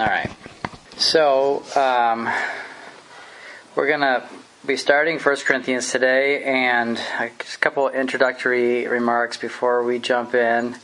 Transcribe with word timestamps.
All 0.00 0.06
right. 0.06 0.30
So, 0.96 1.62
um, 1.76 2.26
we're 3.76 3.86
going 3.86 4.00
to 4.00 4.26
be 4.64 4.78
starting 4.78 5.18
1 5.18 5.36
Corinthians 5.44 5.92
today, 5.92 6.42
and 6.42 6.98
a 7.18 7.28
couple 7.60 7.86
introductory 7.90 8.86
remarks 8.86 9.36
before 9.36 9.84
we 9.84 9.98
jump 9.98 10.34
in. 10.34 10.74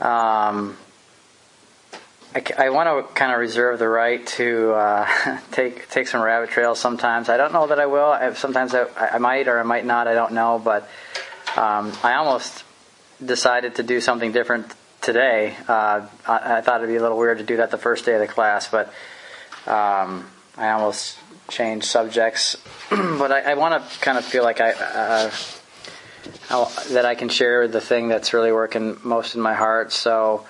Um, 0.00 0.76
I, 2.36 2.44
I, 2.56 2.70
want 2.70 3.08
to 3.08 3.12
kind 3.14 3.32
of 3.32 3.40
reserve 3.40 3.80
the 3.80 3.88
right 3.88 4.24
to 4.38 4.74
uh, 4.74 5.38
take 5.50 5.90
take 5.90 6.06
some 6.06 6.22
rabbit 6.22 6.50
trails 6.50 6.78
sometimes. 6.78 7.28
I 7.28 7.36
don't 7.38 7.52
know 7.52 7.66
that 7.66 7.80
I 7.80 7.86
will. 7.86 8.12
I, 8.12 8.32
sometimes 8.34 8.76
I, 8.76 8.86
I, 8.96 9.18
might 9.18 9.48
or 9.48 9.58
I 9.58 9.64
might 9.64 9.84
not. 9.84 10.06
I 10.06 10.14
don't 10.14 10.34
know. 10.34 10.62
But 10.64 10.88
um, 11.56 11.92
I 12.04 12.14
almost 12.14 12.62
decided 13.24 13.74
to 13.74 13.82
do 13.82 14.00
something 14.00 14.30
different 14.30 14.72
today. 15.06 15.54
Uh, 15.68 16.06
I, 16.26 16.58
I, 16.58 16.60
thought 16.60 16.80
it'd 16.80 16.88
be 16.88 16.96
a 16.96 17.00
little 17.00 17.16
weird 17.16 17.38
to 17.38 17.44
do 17.44 17.58
that 17.58 17.70
the 17.70 17.78
first 17.78 18.04
day 18.04 18.14
of 18.14 18.20
the 18.20 18.26
class, 18.26 18.68
but 18.68 18.88
um, 19.66 20.26
I 20.56 20.70
almost 20.70 21.16
changed 21.48 21.86
subjects. 21.86 22.56
but 22.90 23.30
I, 23.30 23.52
I 23.52 23.54
want 23.54 23.88
to 23.88 23.98
kind 24.00 24.18
of 24.18 24.24
feel 24.24 24.42
like 24.42 24.60
I 24.60 24.72
uh, 24.72 25.30
that 26.90 27.06
I 27.06 27.14
can 27.14 27.28
share 27.28 27.68
the 27.68 27.80
thing 27.80 28.08
that's 28.08 28.32
really 28.32 28.50
working 28.50 28.98
most 29.04 29.36
in 29.36 29.40
my 29.40 29.54
heart. 29.54 29.92
So 29.92 30.44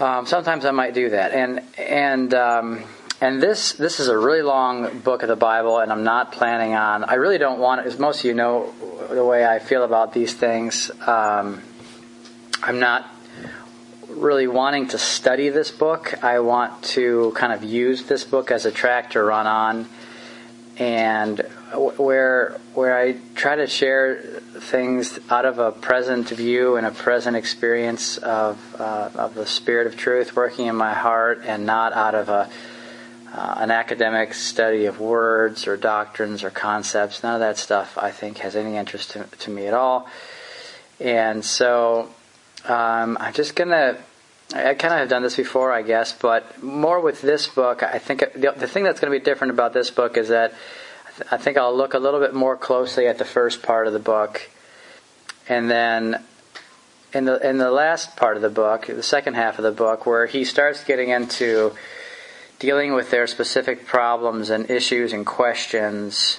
um, 0.00 0.26
sometimes 0.26 0.64
I 0.64 0.72
might 0.72 0.92
do 0.92 1.10
that, 1.10 1.32
and 1.32 1.62
and 1.78 2.34
um, 2.34 2.82
and 3.20 3.40
this 3.40 3.74
this 3.74 4.00
is 4.00 4.08
a 4.08 4.18
really 4.18 4.42
long 4.42 4.98
book 4.98 5.22
of 5.22 5.28
the 5.28 5.36
Bible, 5.36 5.78
and 5.78 5.92
I'm 5.92 6.02
not 6.02 6.32
planning 6.32 6.74
on. 6.74 7.04
I 7.04 7.14
really 7.14 7.38
don't 7.38 7.60
want, 7.60 7.86
as 7.86 7.96
most 7.96 8.18
of 8.18 8.24
you 8.24 8.34
know, 8.34 8.74
the 9.08 9.24
way 9.24 9.46
I 9.46 9.60
feel 9.60 9.84
about 9.84 10.12
these 10.12 10.34
things. 10.34 10.90
Um, 11.06 11.62
I'm 12.66 12.80
not 12.80 13.06
really 14.08 14.46
wanting 14.46 14.88
to 14.88 14.98
study 14.98 15.50
this 15.50 15.70
book. 15.70 16.24
I 16.24 16.38
want 16.38 16.82
to 16.94 17.30
kind 17.36 17.52
of 17.52 17.62
use 17.62 18.04
this 18.04 18.24
book 18.24 18.50
as 18.50 18.64
a 18.64 18.70
track 18.70 19.10
to 19.10 19.22
run 19.22 19.46
on, 19.46 19.86
and 20.78 21.40
where 21.74 22.58
where 22.72 22.98
I 22.98 23.18
try 23.34 23.56
to 23.56 23.66
share 23.66 24.16
things 24.16 25.18
out 25.28 25.44
of 25.44 25.58
a 25.58 25.72
present 25.72 26.30
view 26.30 26.76
and 26.76 26.86
a 26.86 26.90
present 26.90 27.36
experience 27.36 28.16
of 28.16 28.58
uh, 28.78 29.10
of 29.14 29.34
the 29.34 29.44
Spirit 29.44 29.86
of 29.86 29.98
Truth 29.98 30.34
working 30.34 30.66
in 30.66 30.74
my 30.74 30.94
heart, 30.94 31.42
and 31.44 31.66
not 31.66 31.92
out 31.92 32.14
of 32.14 32.30
a 32.30 32.48
uh, 33.34 33.54
an 33.58 33.72
academic 33.72 34.32
study 34.32 34.86
of 34.86 35.00
words 35.00 35.66
or 35.66 35.76
doctrines 35.76 36.42
or 36.42 36.48
concepts. 36.48 37.22
None 37.22 37.34
of 37.34 37.40
that 37.40 37.58
stuff 37.58 37.98
I 37.98 38.10
think 38.10 38.38
has 38.38 38.56
any 38.56 38.78
interest 38.78 39.10
to, 39.10 39.24
to 39.24 39.50
me 39.50 39.66
at 39.66 39.74
all. 39.74 40.08
And 40.98 41.44
so 41.44 42.08
um, 42.68 43.16
I'm 43.20 43.32
just 43.32 43.54
gonna. 43.56 43.98
I 44.54 44.74
kind 44.74 44.94
of 44.94 45.00
have 45.00 45.08
done 45.08 45.22
this 45.22 45.36
before, 45.36 45.72
I 45.72 45.82
guess, 45.82 46.12
but 46.12 46.62
more 46.62 47.00
with 47.00 47.22
this 47.22 47.48
book. 47.48 47.82
I 47.82 47.98
think 47.98 48.20
the, 48.34 48.54
the 48.56 48.68
thing 48.68 48.84
that's 48.84 49.00
going 49.00 49.12
to 49.12 49.18
be 49.18 49.24
different 49.24 49.52
about 49.52 49.72
this 49.72 49.90
book 49.90 50.16
is 50.16 50.28
that 50.28 50.52
I 51.30 51.38
think 51.38 51.56
I'll 51.56 51.76
look 51.76 51.94
a 51.94 51.98
little 51.98 52.20
bit 52.20 52.34
more 52.34 52.56
closely 52.56 53.06
at 53.06 53.18
the 53.18 53.24
first 53.24 53.62
part 53.62 53.86
of 53.86 53.92
the 53.92 53.98
book, 53.98 54.48
and 55.48 55.70
then 55.70 56.22
in 57.12 57.24
the 57.24 57.48
in 57.48 57.58
the 57.58 57.70
last 57.70 58.16
part 58.16 58.36
of 58.36 58.42
the 58.42 58.50
book, 58.50 58.86
the 58.86 59.02
second 59.02 59.34
half 59.34 59.58
of 59.58 59.64
the 59.64 59.72
book, 59.72 60.06
where 60.06 60.26
he 60.26 60.44
starts 60.44 60.84
getting 60.84 61.08
into 61.08 61.72
dealing 62.58 62.94
with 62.94 63.10
their 63.10 63.26
specific 63.26 63.86
problems 63.86 64.50
and 64.50 64.70
issues 64.70 65.12
and 65.12 65.26
questions. 65.26 66.38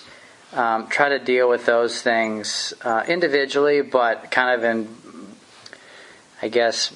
Um, 0.53 0.87
try 0.87 1.09
to 1.09 1.19
deal 1.19 1.49
with 1.49 1.65
those 1.65 2.01
things 2.01 2.73
uh, 2.83 3.03
individually, 3.07 3.81
but 3.81 4.31
kind 4.31 4.57
of 4.57 4.63
in 4.63 4.87
I 6.41 6.49
guess, 6.49 6.95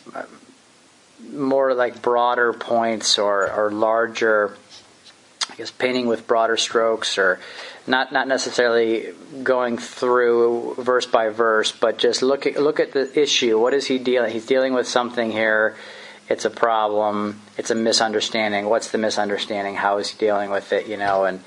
more 1.31 1.73
like 1.73 2.01
broader 2.01 2.53
points 2.53 3.17
or, 3.17 3.51
or 3.51 3.71
larger, 3.71 4.55
I 5.49 5.55
guess, 5.55 5.71
painting 5.71 6.07
with 6.07 6.27
broader 6.27 6.57
strokes 6.57 7.17
or 7.17 7.39
not, 7.87 8.11
not 8.11 8.27
necessarily 8.27 9.13
going 9.43 9.77
through 9.77 10.75
verse 10.77 11.05
by 11.05 11.29
verse, 11.29 11.71
but 11.71 11.97
just 11.97 12.21
look 12.21 12.45
at, 12.45 12.61
look 12.61 12.79
at 12.79 12.91
the 12.91 13.19
issue. 13.19 13.59
What 13.59 13.73
is 13.73 13.87
he 13.87 13.97
dealing? 13.97 14.31
He's 14.31 14.45
dealing 14.45 14.73
with 14.73 14.87
something 14.87 15.31
here. 15.31 15.75
It's 16.29 16.45
a 16.45 16.51
problem. 16.51 17.41
It's 17.57 17.71
a 17.71 17.75
misunderstanding. 17.75 18.69
What's 18.69 18.91
the 18.91 18.99
misunderstanding? 18.99 19.75
How 19.75 19.97
is 19.97 20.09
he 20.09 20.17
dealing 20.19 20.51
with 20.51 20.71
it? 20.71 20.87
You 20.87 20.97
know, 20.97 21.25
and 21.25 21.41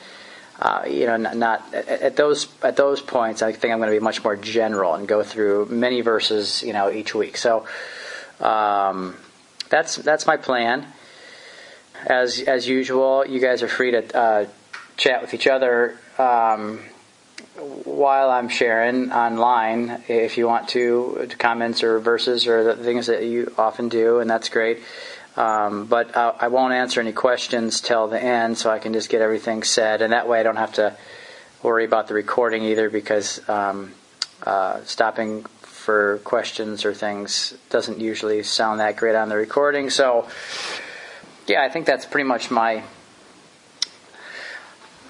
uh, 0.62 0.84
you 0.88 1.06
know, 1.06 1.16
not, 1.16 1.36
not, 1.36 1.74
at 1.74 2.14
those 2.14 2.46
at 2.62 2.76
those 2.76 3.02
points. 3.02 3.42
I 3.42 3.50
think 3.50 3.72
I'm 3.72 3.80
going 3.80 3.90
to 3.90 3.98
be 3.98 4.02
much 4.02 4.22
more 4.22 4.36
general 4.36 4.94
and 4.94 5.08
go 5.08 5.24
through 5.24 5.66
many 5.66 6.02
verses, 6.02 6.62
you 6.62 6.72
know, 6.72 6.88
each 6.88 7.16
week. 7.16 7.36
So 7.36 7.66
um, 8.38 9.16
that's 9.70 9.96
that's 9.96 10.24
my 10.24 10.36
plan. 10.36 10.86
As 12.06 12.38
as 12.40 12.68
usual, 12.68 13.26
you 13.26 13.40
guys 13.40 13.64
are 13.64 13.68
free 13.68 13.90
to 13.90 14.16
uh, 14.16 14.46
chat 14.96 15.20
with 15.20 15.34
each 15.34 15.48
other 15.48 15.98
um, 16.16 16.78
while 17.56 18.30
I'm 18.30 18.48
sharing 18.48 19.12
online. 19.12 20.02
If 20.08 20.38
you 20.38 20.46
want 20.46 20.68
to, 20.70 21.28
comments 21.38 21.82
or 21.82 21.98
verses 22.00 22.46
or 22.46 22.64
the 22.64 22.82
things 22.82 23.06
that 23.06 23.24
you 23.24 23.52
often 23.58 23.88
do, 23.88 24.20
and 24.20 24.30
that's 24.30 24.48
great. 24.48 24.80
Um, 25.36 25.86
but 25.86 26.16
I, 26.16 26.34
I, 26.40 26.48
won't 26.48 26.74
answer 26.74 27.00
any 27.00 27.12
questions 27.12 27.80
till 27.80 28.06
the 28.06 28.22
end, 28.22 28.58
so 28.58 28.70
I 28.70 28.78
can 28.78 28.92
just 28.92 29.08
get 29.08 29.22
everything 29.22 29.62
said, 29.62 30.02
and 30.02 30.12
that 30.12 30.28
way 30.28 30.40
I 30.40 30.42
don't 30.42 30.56
have 30.56 30.74
to 30.74 30.94
worry 31.62 31.86
about 31.86 32.08
the 32.08 32.12
recording 32.14 32.64
either, 32.64 32.90
because 32.90 33.40
um, 33.48 33.94
uh, 34.42 34.82
stopping 34.84 35.44
for 35.60 36.18
questions 36.18 36.84
or 36.84 36.92
things 36.92 37.54
doesn't 37.70 37.98
usually 37.98 38.42
sound 38.42 38.80
that 38.80 38.96
great 38.96 39.14
on 39.14 39.30
the 39.30 39.36
recording. 39.36 39.88
So, 39.88 40.28
yeah, 41.46 41.62
I 41.62 41.70
think 41.70 41.86
that's 41.86 42.04
pretty 42.04 42.28
much 42.28 42.50
my 42.50 42.82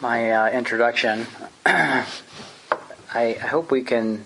my 0.00 0.30
uh, 0.32 0.50
introduction. 0.50 1.26
I, 3.14 3.36
I 3.42 3.46
hope 3.46 3.70
we 3.70 3.82
can 3.82 4.24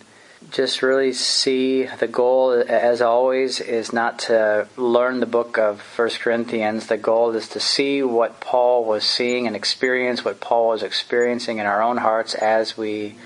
just 0.52 0.80
really 0.80 1.12
see 1.12 1.86
the 1.86 2.06
goal, 2.06 2.52
as 2.52 3.02
always, 3.02 3.60
is 3.60 3.92
not 3.92 4.20
to 4.20 4.68
learn 4.76 5.18
the 5.18 5.26
book 5.26 5.58
of 5.58 5.80
First 5.80 6.20
Corinthians. 6.20 6.86
The 6.86 6.96
goal 6.96 7.34
is 7.34 7.48
to 7.48 7.60
see 7.60 8.02
what 8.02 8.38
Paul 8.38 8.84
was 8.84 9.02
seeing 9.04 9.46
and 9.48 9.56
experience 9.56 10.24
what 10.24 10.40
Paul 10.40 10.68
was 10.68 10.82
experiencing 10.84 11.58
in 11.58 11.66
our 11.66 11.82
own 11.82 11.96
hearts 11.96 12.34
as 12.34 12.76
we 12.76 13.16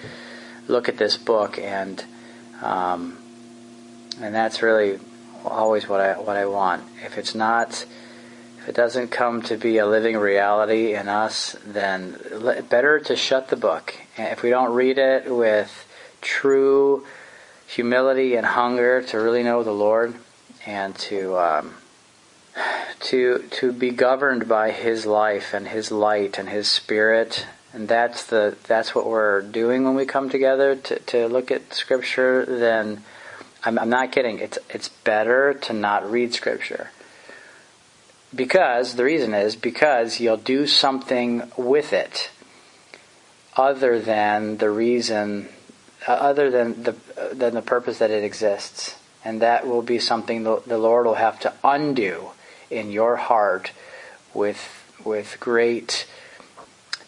look 0.66 0.88
at 0.88 0.96
this 0.96 1.18
book, 1.18 1.58
and 1.58 2.02
um, 2.62 3.18
and 4.20 4.34
that's 4.34 4.62
really 4.62 4.98
always 5.44 5.88
what 5.88 6.00
I 6.00 6.14
what 6.14 6.36
I 6.36 6.46
want. 6.46 6.84
If 7.04 7.18
it's 7.18 7.34
not, 7.34 7.84
if 8.58 8.68
it 8.68 8.74
doesn't 8.74 9.08
come 9.08 9.42
to 9.42 9.58
be 9.58 9.76
a 9.76 9.86
living 9.86 10.16
reality 10.16 10.94
in 10.94 11.08
us, 11.08 11.54
then 11.66 12.16
better 12.70 12.98
to 13.00 13.16
shut 13.16 13.48
the 13.48 13.56
book. 13.56 13.94
If 14.26 14.42
we 14.42 14.50
don't 14.50 14.72
read 14.72 14.98
it 14.98 15.34
with 15.34 15.86
true 16.20 17.06
humility 17.66 18.34
and 18.34 18.44
hunger 18.44 19.02
to 19.02 19.18
really 19.18 19.42
know 19.42 19.62
the 19.62 19.72
Lord 19.72 20.14
and 20.66 20.94
to 20.96 21.38
um, 21.38 21.74
to 23.00 23.44
to 23.50 23.72
be 23.72 23.90
governed 23.90 24.48
by 24.48 24.70
His 24.70 25.06
life 25.06 25.54
and 25.54 25.68
His 25.68 25.90
light 25.90 26.38
and 26.38 26.48
His 26.48 26.68
Spirit, 26.68 27.46
and 27.72 27.88
that's 27.88 28.24
the 28.24 28.56
that's 28.64 28.94
what 28.94 29.06
we're 29.06 29.42
doing 29.42 29.84
when 29.84 29.94
we 29.94 30.04
come 30.04 30.28
together 30.28 30.76
to 30.76 30.98
to 30.98 31.26
look 31.28 31.50
at 31.50 31.72
Scripture. 31.72 32.44
Then 32.44 33.04
I'm, 33.64 33.78
I'm 33.78 33.90
not 33.90 34.12
kidding. 34.12 34.38
It's 34.38 34.58
it's 34.68 34.88
better 34.88 35.54
to 35.54 35.72
not 35.72 36.10
read 36.10 36.34
Scripture 36.34 36.90
because 38.34 38.94
the 38.94 39.04
reason 39.04 39.34
is 39.34 39.56
because 39.56 40.20
you'll 40.20 40.36
do 40.36 40.66
something 40.66 41.50
with 41.56 41.92
it 41.92 42.30
other 43.56 44.00
than 44.00 44.58
the 44.58 44.70
reason 44.70 45.48
uh, 46.08 46.12
other 46.12 46.50
than 46.50 46.82
the 46.82 46.94
than 47.32 47.54
the 47.54 47.62
purpose 47.62 47.98
that 47.98 48.10
it 48.10 48.24
exists, 48.24 48.96
and 49.24 49.42
that 49.42 49.66
will 49.66 49.82
be 49.82 49.98
something 49.98 50.44
the, 50.44 50.62
the 50.66 50.78
Lord 50.78 51.06
will 51.06 51.14
have 51.14 51.38
to 51.40 51.52
undo 51.62 52.30
in 52.70 52.90
your 52.90 53.16
heart 53.16 53.72
with 54.32 54.58
with 55.04 55.36
great 55.40 56.06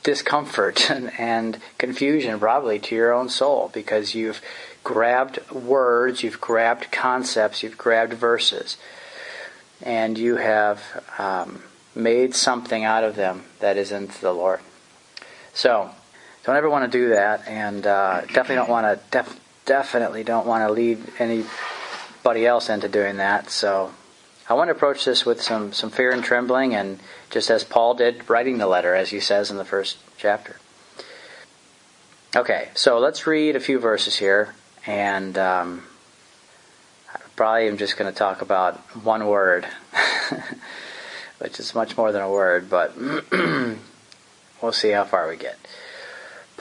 discomfort 0.02 0.90
and, 0.90 1.12
and 1.18 1.58
confusion, 1.78 2.38
probably 2.38 2.78
to 2.80 2.94
your 2.94 3.12
own 3.12 3.28
soul, 3.28 3.70
because 3.72 4.14
you've 4.14 4.40
grabbed 4.84 5.38
words, 5.50 6.22
you've 6.22 6.40
grabbed 6.40 6.90
concepts, 6.90 7.62
you've 7.62 7.78
grabbed 7.78 8.12
verses, 8.12 8.76
and 9.80 10.18
you 10.18 10.36
have 10.36 11.04
um, 11.18 11.62
made 11.94 12.34
something 12.34 12.84
out 12.84 13.04
of 13.04 13.16
them 13.16 13.44
that 13.60 13.76
isn't 13.76 14.10
the 14.20 14.32
Lord. 14.32 14.60
So 15.54 15.90
don't 16.44 16.56
ever 16.56 16.68
want 16.68 16.90
to 16.90 16.98
do 16.98 17.10
that, 17.10 17.46
and 17.46 17.86
uh, 17.86 18.22
definitely 18.22 18.56
don't 18.56 18.70
want 18.70 18.86
to 18.86 19.00
def- 19.10 19.40
definitely 19.64 20.24
don't 20.24 20.46
want 20.46 20.66
to 20.66 20.72
lead 20.72 20.98
anybody 21.18 22.46
else 22.46 22.68
into 22.68 22.88
doing 22.88 23.18
that. 23.18 23.50
So 23.50 23.92
I 24.48 24.54
want 24.54 24.68
to 24.68 24.72
approach 24.72 25.04
this 25.04 25.24
with 25.24 25.40
some 25.40 25.72
some 25.72 25.90
fear 25.90 26.10
and 26.10 26.24
trembling, 26.24 26.74
and 26.74 26.98
just 27.30 27.50
as 27.50 27.62
Paul 27.62 27.94
did 27.94 28.28
writing 28.28 28.58
the 28.58 28.66
letter, 28.66 28.94
as 28.94 29.10
he 29.10 29.20
says 29.20 29.50
in 29.50 29.56
the 29.56 29.64
first 29.64 29.98
chapter. 30.16 30.56
Okay, 32.34 32.70
so 32.74 32.98
let's 32.98 33.26
read 33.26 33.56
a 33.56 33.60
few 33.60 33.78
verses 33.78 34.16
here, 34.16 34.54
and 34.86 35.36
um, 35.36 35.82
I 37.14 37.18
probably 37.36 37.68
am 37.68 37.76
just 37.76 37.96
going 37.96 38.10
to 38.10 38.18
talk 38.18 38.40
about 38.40 38.78
one 39.04 39.26
word, 39.26 39.66
which 41.38 41.60
is 41.60 41.74
much 41.74 41.96
more 41.96 42.10
than 42.10 42.22
a 42.22 42.30
word, 42.30 42.70
but 42.70 42.96
we'll 44.62 44.72
see 44.72 44.90
how 44.90 45.04
far 45.04 45.28
we 45.28 45.36
get. 45.36 45.58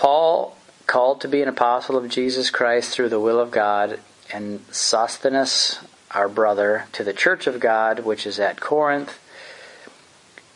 Paul, 0.01 0.57
called 0.87 1.21
to 1.21 1.27
be 1.27 1.43
an 1.43 1.47
apostle 1.47 1.95
of 1.95 2.09
Jesus 2.09 2.49
Christ 2.49 2.89
through 2.89 3.09
the 3.09 3.19
will 3.19 3.39
of 3.39 3.51
God, 3.51 3.99
and 4.33 4.65
Sosthenes, 4.71 5.79
our 6.09 6.27
brother, 6.27 6.85
to 6.93 7.03
the 7.03 7.13
church 7.13 7.45
of 7.45 7.59
God 7.59 7.99
which 7.99 8.25
is 8.25 8.39
at 8.39 8.59
Corinth, 8.59 9.19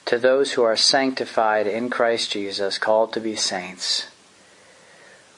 to 0.05 0.17
those 0.17 0.53
who 0.53 0.63
are 0.63 0.75
sanctified 0.75 1.67
in 1.67 1.91
Christ 1.91 2.31
Jesus, 2.31 2.79
called 2.79 3.13
to 3.13 3.19
be 3.19 3.35
saints, 3.35 4.07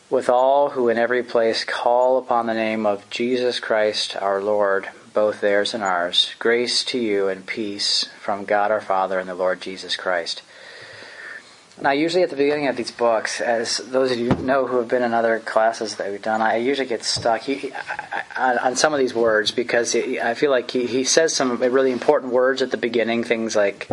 with 0.09 0.29
all 0.29 0.69
who 0.69 0.87
in 0.87 0.97
every 0.97 1.21
place 1.21 1.65
call 1.65 2.17
upon 2.17 2.47
the 2.47 2.53
name 2.53 2.85
of 2.85 3.09
Jesus 3.09 3.59
Christ 3.59 4.15
our 4.15 4.41
Lord, 4.41 4.87
both 5.13 5.41
theirs 5.41 5.73
and 5.73 5.83
ours, 5.83 6.33
grace 6.39 6.85
to 6.85 6.97
you 6.97 7.27
and 7.27 7.45
peace 7.45 8.05
from 8.21 8.45
God 8.45 8.71
our 8.71 8.79
Father 8.79 9.19
and 9.19 9.27
the 9.27 9.35
Lord 9.35 9.59
Jesus 9.59 9.97
Christ. 9.97 10.43
Now, 11.79 11.91
usually 11.91 12.23
at 12.23 12.31
the 12.31 12.35
beginning 12.35 12.67
of 12.67 12.75
these 12.75 12.89
books, 12.89 13.39
as 13.39 13.77
those 13.77 14.11
of 14.11 14.17
you 14.17 14.29
know 14.29 14.65
who 14.65 14.77
have 14.77 14.87
been 14.87 15.03
in 15.03 15.13
other 15.13 15.39
classes 15.39 15.97
that 15.97 16.09
we've 16.09 16.21
done, 16.21 16.41
I 16.41 16.55
usually 16.57 16.87
get 16.87 17.03
stuck 17.03 17.43
on 18.35 18.75
some 18.75 18.93
of 18.93 18.99
these 18.99 19.13
words 19.13 19.51
because 19.51 19.95
I 19.95 20.33
feel 20.33 20.49
like 20.49 20.71
he, 20.71 20.87
he 20.87 21.03
says 21.03 21.35
some 21.35 21.59
really 21.59 21.91
important 21.91 22.33
words 22.33 22.63
at 22.63 22.71
the 22.71 22.77
beginning, 22.77 23.23
things 23.23 23.55
like 23.55 23.87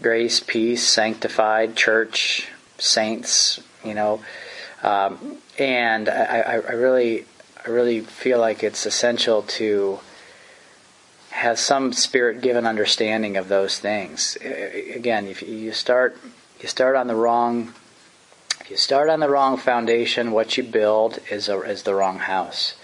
grace, 0.00 0.38
peace, 0.38 0.86
sanctified, 0.86 1.74
church, 1.74 2.48
saints, 2.78 3.60
you 3.84 3.94
know, 3.94 4.20
um, 4.84 5.38
and 5.58 6.08
I, 6.08 6.62
I 6.68 6.72
really, 6.72 7.26
I 7.66 7.70
really 7.70 8.00
feel 8.00 8.38
like 8.38 8.62
it's 8.62 8.86
essential 8.86 9.42
to 9.42 9.98
have 11.30 11.58
some 11.58 11.92
spirit-given 11.92 12.64
understanding 12.64 13.36
of 13.36 13.48
those 13.48 13.80
things. 13.80 14.38
Again, 14.40 15.26
if 15.26 15.42
you 15.42 15.72
start 15.72 16.16
you 16.62 16.68
start 16.68 16.96
on 16.96 17.06
the 17.06 17.14
wrong 17.14 17.74
if 18.60 18.70
you 18.70 18.76
start 18.76 19.08
on 19.08 19.20
the 19.20 19.28
wrong 19.28 19.56
foundation, 19.56 20.30
what 20.30 20.56
you 20.56 20.62
build 20.62 21.18
is 21.30 21.48
a, 21.48 21.60
is 21.62 21.82
the 21.82 21.94
wrong 21.94 22.18
house. 22.18 22.74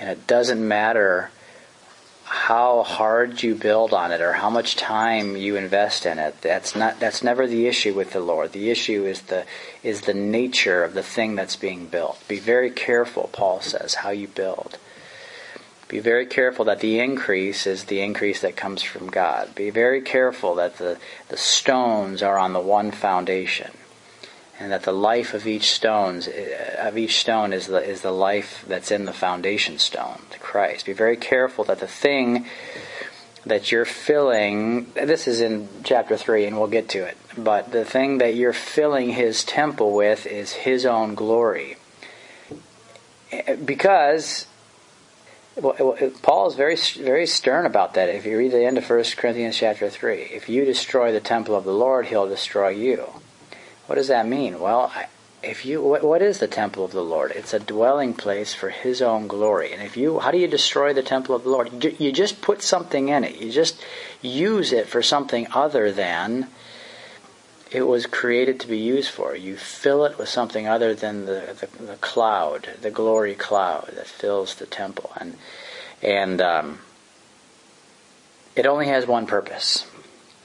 And 0.00 0.08
it 0.08 0.26
doesn't 0.26 0.66
matter 0.66 1.30
how 2.24 2.82
hard 2.82 3.42
you 3.42 3.54
build 3.54 3.92
on 3.92 4.10
it 4.10 4.22
or 4.22 4.32
how 4.32 4.48
much 4.48 4.74
time 4.74 5.36
you 5.36 5.56
invest 5.56 6.06
in 6.06 6.18
it. 6.18 6.40
That's 6.40 6.74
not 6.74 6.98
that's 6.98 7.22
never 7.22 7.46
the 7.46 7.66
issue 7.66 7.92
with 7.92 8.12
the 8.12 8.20
Lord. 8.20 8.52
The 8.52 8.70
issue 8.70 9.04
is 9.04 9.22
the 9.22 9.44
is 9.82 10.02
the 10.02 10.14
nature 10.14 10.82
of 10.82 10.94
the 10.94 11.02
thing 11.02 11.34
that's 11.34 11.56
being 11.56 11.86
built. 11.88 12.26
Be 12.26 12.38
very 12.38 12.70
careful, 12.70 13.28
Paul 13.32 13.60
says, 13.60 13.96
how 13.96 14.10
you 14.10 14.28
build. 14.28 14.78
Be 15.92 15.98
very 15.98 16.24
careful 16.24 16.64
that 16.64 16.80
the 16.80 17.00
increase 17.00 17.66
is 17.66 17.84
the 17.84 18.00
increase 18.00 18.40
that 18.40 18.56
comes 18.56 18.82
from 18.82 19.08
God. 19.08 19.54
Be 19.54 19.68
very 19.68 20.00
careful 20.00 20.54
that 20.54 20.78
the, 20.78 20.96
the 21.28 21.36
stones 21.36 22.22
are 22.22 22.38
on 22.38 22.54
the 22.54 22.60
one 22.60 22.92
foundation. 22.92 23.72
And 24.58 24.72
that 24.72 24.84
the 24.84 24.92
life 24.92 25.34
of 25.34 25.46
each 25.46 25.70
stones 25.70 26.28
eh, 26.28 26.76
of 26.78 26.96
each 26.96 27.18
stone 27.20 27.52
is 27.52 27.66
the 27.66 27.82
is 27.82 28.00
the 28.00 28.10
life 28.10 28.64
that's 28.66 28.90
in 28.90 29.04
the 29.04 29.12
foundation 29.12 29.78
stone, 29.78 30.22
the 30.30 30.38
Christ. 30.38 30.86
Be 30.86 30.94
very 30.94 31.16
careful 31.16 31.62
that 31.64 31.80
the 31.80 31.86
thing 31.86 32.46
that 33.44 33.70
you're 33.70 33.84
filling 33.84 34.90
this 34.94 35.28
is 35.28 35.42
in 35.42 35.68
chapter 35.84 36.16
3 36.16 36.46
and 36.46 36.56
we'll 36.56 36.68
get 36.68 36.88
to 36.90 37.04
it 37.04 37.18
but 37.36 37.72
the 37.72 37.84
thing 37.84 38.18
that 38.18 38.36
you're 38.36 38.52
filling 38.52 39.10
his 39.10 39.42
temple 39.42 39.92
with 39.92 40.26
is 40.26 40.52
his 40.52 40.86
own 40.86 41.16
glory 41.16 41.76
eh, 43.32 43.56
because 43.56 44.46
well, 45.56 45.96
Paul 46.22 46.48
is 46.48 46.54
very 46.54 46.76
very 46.76 47.26
stern 47.26 47.66
about 47.66 47.94
that. 47.94 48.08
If 48.08 48.24
you 48.26 48.38
read 48.38 48.52
the 48.52 48.64
end 48.64 48.78
of 48.78 48.88
1 48.88 49.04
Corinthians 49.16 49.56
chapter 49.56 49.90
3, 49.90 50.22
if 50.22 50.48
you 50.48 50.64
destroy 50.64 51.12
the 51.12 51.20
temple 51.20 51.54
of 51.54 51.64
the 51.64 51.72
Lord, 51.72 52.06
he'll 52.06 52.28
destroy 52.28 52.70
you. 52.70 53.04
What 53.86 53.96
does 53.96 54.08
that 54.08 54.26
mean? 54.26 54.60
Well, 54.60 54.92
if 55.42 55.66
you 55.66 55.82
what, 55.82 56.04
what 56.04 56.22
is 56.22 56.38
the 56.38 56.46
temple 56.46 56.84
of 56.84 56.92
the 56.92 57.02
Lord? 57.02 57.32
It's 57.32 57.52
a 57.52 57.58
dwelling 57.58 58.14
place 58.14 58.54
for 58.54 58.70
his 58.70 59.02
own 59.02 59.26
glory. 59.26 59.72
And 59.72 59.82
if 59.82 59.96
you 59.96 60.20
how 60.20 60.30
do 60.30 60.38
you 60.38 60.48
destroy 60.48 60.92
the 60.92 61.02
temple 61.02 61.34
of 61.34 61.42
the 61.42 61.50
Lord? 61.50 61.84
You, 61.84 61.94
you 61.98 62.12
just 62.12 62.40
put 62.40 62.62
something 62.62 63.08
in 63.08 63.24
it. 63.24 63.36
You 63.36 63.50
just 63.50 63.82
use 64.20 64.72
it 64.72 64.86
for 64.86 65.02
something 65.02 65.48
other 65.52 65.90
than 65.92 66.48
it 67.74 67.82
was 67.82 68.06
created 68.06 68.60
to 68.60 68.68
be 68.68 68.78
used 68.78 69.10
for. 69.10 69.34
You 69.34 69.56
fill 69.56 70.04
it 70.04 70.18
with 70.18 70.28
something 70.28 70.68
other 70.68 70.94
than 70.94 71.24
the, 71.24 71.56
the, 71.58 71.84
the 71.84 71.96
cloud, 71.96 72.68
the 72.80 72.90
glory 72.90 73.34
cloud 73.34 73.92
that 73.94 74.06
fills 74.06 74.56
the 74.56 74.66
temple. 74.66 75.10
And, 75.18 75.36
and 76.02 76.40
um, 76.40 76.78
it 78.54 78.66
only 78.66 78.88
has 78.88 79.06
one 79.06 79.26
purpose. 79.26 79.86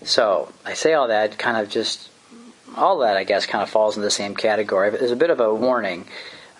So 0.03 0.53
I 0.65 0.73
say 0.73 0.93
all 0.93 1.09
that 1.09 1.37
kind 1.37 1.57
of 1.57 1.69
just, 1.69 2.09
all 2.77 2.99
that 2.99 3.17
I 3.17 3.23
guess 3.23 3.45
kind 3.45 3.61
of 3.61 3.69
falls 3.69 3.97
in 3.97 4.03
the 4.03 4.11
same 4.11 4.35
category. 4.35 4.89
But 4.89 4.99
there's 4.99 5.11
a 5.11 5.17
bit 5.17 5.29
of 5.29 5.39
a 5.39 5.53
warning. 5.53 6.05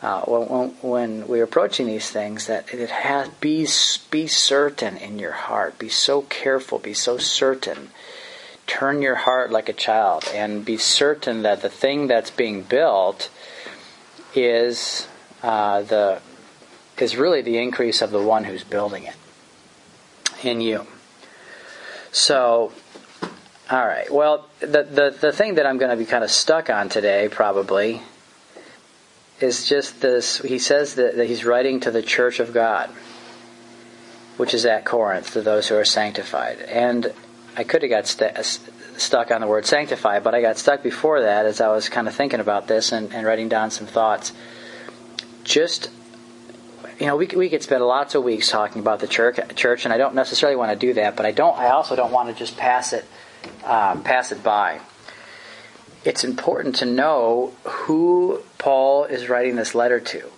Uh, 0.02 0.22
when, 0.22 0.70
when, 0.82 1.28
we're 1.28 1.44
approaching 1.44 1.88
these 1.88 2.10
things, 2.10 2.46
that 2.48 2.72
it 2.72 2.90
has 2.90 3.30
be 3.40 3.68
be 4.12 4.28
certain 4.28 4.96
in 4.98 5.18
your 5.18 5.32
heart, 5.32 5.80
be 5.80 5.90
so 5.90 6.22
careful, 6.24 6.78
be 6.78 6.94
so 6.94 7.18
certain 7.18 7.90
turn 8.68 9.02
your 9.02 9.16
heart 9.16 9.52
like 9.52 9.70
a 9.70 9.74
child 9.74 10.30
and 10.34 10.64
be 10.64 10.78
certain 10.78 11.42
that 11.42 11.62
the 11.62 11.70
thing 11.70 12.08
that's 12.08 12.30
being 12.30 12.62
built 12.62 13.30
is 14.36 15.08
uh, 15.42 15.82
the 15.82 16.22
is 16.98 17.16
really 17.16 17.42
the 17.42 17.58
increase 17.58 18.02
of 18.02 18.12
the 18.12 18.22
one 18.22 18.44
who's 18.44 18.64
building 18.64 19.04
it 19.04 19.16
in 20.44 20.62
you. 20.62 20.86
So, 22.12 22.72
all 23.70 23.86
right. 23.86 24.12
Well, 24.12 24.48
the 24.60 24.84
the 24.84 25.16
the 25.20 25.32
thing 25.32 25.56
that 25.56 25.66
I'm 25.66 25.78
going 25.78 25.92
to 25.92 25.98
be 25.98 26.06
kind 26.06 26.24
of 26.24 26.32
stuck 26.32 26.70
on 26.70 26.90
today, 26.90 27.30
probably, 27.30 28.02
is 29.40 29.68
just 29.68 30.02
this. 30.02 30.40
He 30.40 30.60
says 30.60 30.96
that, 30.96 31.16
that 31.16 31.28
he's 31.28 31.46
writing 31.46 31.80
to 31.82 31.92
the 31.92 32.02
church 32.02 32.40
of 32.40 32.54
God, 32.54 32.90
which 34.38 34.54
is 34.54 34.66
at 34.66 34.86
Corinth, 34.86 35.34
to 35.34 35.42
those 35.42 35.68
who 35.68 35.76
are 35.76 35.86
sanctified, 35.86 36.60
and 36.62 37.14
I 37.58 37.64
could 37.64 37.82
have 37.82 37.90
got 37.90 38.06
st- 38.06 38.38
stuck 38.98 39.32
on 39.32 39.42
the 39.42 39.48
word 39.48 39.66
sanctify, 39.66 40.20
but 40.20 40.36
I 40.36 40.42
got 40.42 40.60
stuck 40.60 40.84
before 40.84 41.22
that 41.22 41.48
as 41.48 41.60
I 41.60 41.70
was 41.70 41.90
kind 41.90 42.08
of 42.08 42.14
thinking 42.14 42.40
about 42.40 42.68
this 42.68 42.92
and, 42.92 43.12
and 43.14 43.26
writing 43.26 43.50
down 43.50 43.72
some 43.72 43.88
thoughts. 43.88 44.32
Just, 45.44 45.90
you 47.00 47.08
know, 47.08 47.16
we, 47.16 47.26
we 47.28 47.50
could 47.50 47.64
spend 47.64 47.84
lots 47.84 48.14
of 48.14 48.24
weeks 48.24 48.52
talking 48.52 48.80
about 48.80 49.00
the 49.00 49.08
church, 49.08 49.40
church, 49.56 49.86
and 49.86 49.94
I 49.94 49.98
don't 49.98 50.14
necessarily 50.14 50.56
want 50.56 50.72
to 50.72 50.78
do 50.78 50.94
that, 50.94 51.16
but 51.16 51.26
I 51.26 51.32
don't. 51.32 51.58
I 51.58 51.70
also 51.70 51.96
don't 51.96 52.12
want 52.12 52.30
to 52.30 52.36
just 52.36 52.58
pass 52.58 52.94
it, 52.94 53.06
um, 53.66 54.04
pass 54.04 54.32
it 54.32 54.44
by. 54.44 54.80
It's 56.06 56.24
important 56.24 56.76
to 56.78 56.86
know 56.86 57.54
who 57.64 58.44
Paul 58.60 59.06
is 59.06 59.30
writing 59.30 59.56
this 59.56 59.74
letter 59.74 60.00
to. 60.00 60.30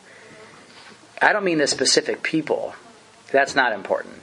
I 1.21 1.33
don't 1.33 1.43
mean 1.43 1.57
the 1.57 1.67
specific 1.67 2.23
people. 2.23 2.75
That's 3.31 3.55
not 3.55 3.73
important. 3.73 4.15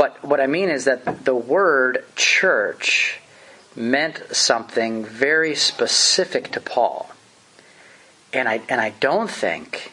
But 0.00 0.24
what 0.24 0.40
I 0.40 0.46
mean 0.46 0.70
is 0.70 0.86
that 0.86 1.26
the 1.26 1.34
word 1.34 2.06
church 2.16 3.20
meant 3.76 4.34
something 4.34 5.04
very 5.04 5.54
specific 5.54 6.52
to 6.52 6.60
Paul. 6.62 7.10
And 8.32 8.48
I, 8.48 8.62
and 8.70 8.80
I 8.80 8.94
don't 8.98 9.30
think 9.30 9.92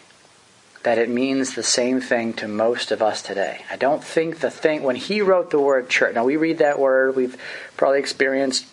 that 0.83 0.97
it 0.97 1.09
means 1.09 1.55
the 1.55 1.61
same 1.61 1.99
thing 1.99 2.31
to 2.35 2.47
most 2.47 2.93
of 2.93 3.01
us 3.01 3.21
today. 3.21 3.65
I 3.69 3.75
don't 3.75 4.01
think 4.01 4.39
the 4.39 4.49
thing, 4.49 4.81
when 4.83 4.95
he 4.95 5.19
wrote 5.19 5.49
the 5.49 5.59
word 5.59 5.89
church, 5.89 6.15
now 6.15 6.23
we 6.23 6.37
read 6.37 6.59
that 6.59 6.79
word, 6.79 7.17
we've 7.17 7.35
probably 7.75 7.99
experienced 7.99 8.65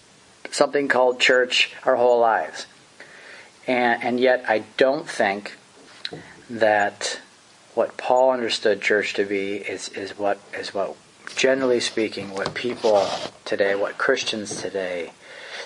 something 0.53 0.87
called 0.87 1.19
church 1.19 1.75
our 1.85 1.97
whole 1.97 2.21
lives. 2.21 2.67
And, 3.67 4.01
and 4.05 4.21
yet 4.21 4.45
I 4.47 4.63
don't 4.77 5.09
think 5.09 5.59
that 6.49 7.19
what 7.75 7.97
Paul 7.97 8.31
understood 8.31 8.81
church 8.81 9.15
to 9.15 9.25
be 9.25 9.57
is, 9.57 9.89
is 9.89 10.17
what 10.17 10.39
is 10.57 10.73
what 10.73 10.97
generally 11.37 11.81
speaking, 11.81 12.31
what 12.31 12.55
people 12.55 13.07
today, 13.45 13.75
what 13.75 13.99
Christians 13.99 14.61
today, 14.61 15.13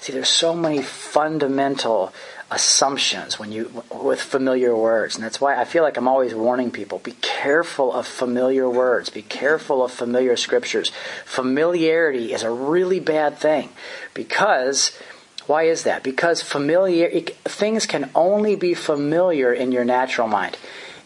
see, 0.00 0.12
there's 0.12 0.28
so 0.28 0.54
many 0.54 0.82
fundamental 0.82 2.12
assumptions 2.50 3.38
when 3.38 3.52
you 3.52 3.84
with 3.92 4.20
familiar 4.20 4.74
words. 4.74 5.14
And 5.14 5.24
that's 5.24 5.40
why 5.40 5.60
I 5.60 5.64
feel 5.64 5.82
like 5.82 5.96
I'm 5.96 6.08
always 6.08 6.34
warning 6.34 6.70
people 6.70 6.98
be 6.98 7.16
careful 7.20 7.92
of 7.92 8.06
familiar 8.06 8.68
words. 8.68 9.10
Be 9.10 9.22
careful 9.22 9.84
of 9.84 9.92
familiar 9.92 10.36
scriptures. 10.36 10.90
Familiarity 11.24 12.32
is 12.32 12.42
a 12.42 12.50
really 12.50 13.00
bad 13.00 13.36
thing. 13.36 13.70
Because 14.14 14.98
why 15.46 15.64
is 15.64 15.84
that? 15.84 16.02
Because 16.02 16.42
familiar 16.42 17.08
things 17.44 17.86
can 17.86 18.10
only 18.14 18.56
be 18.56 18.74
familiar 18.74 19.52
in 19.52 19.72
your 19.72 19.84
natural 19.84 20.28
mind 20.28 20.56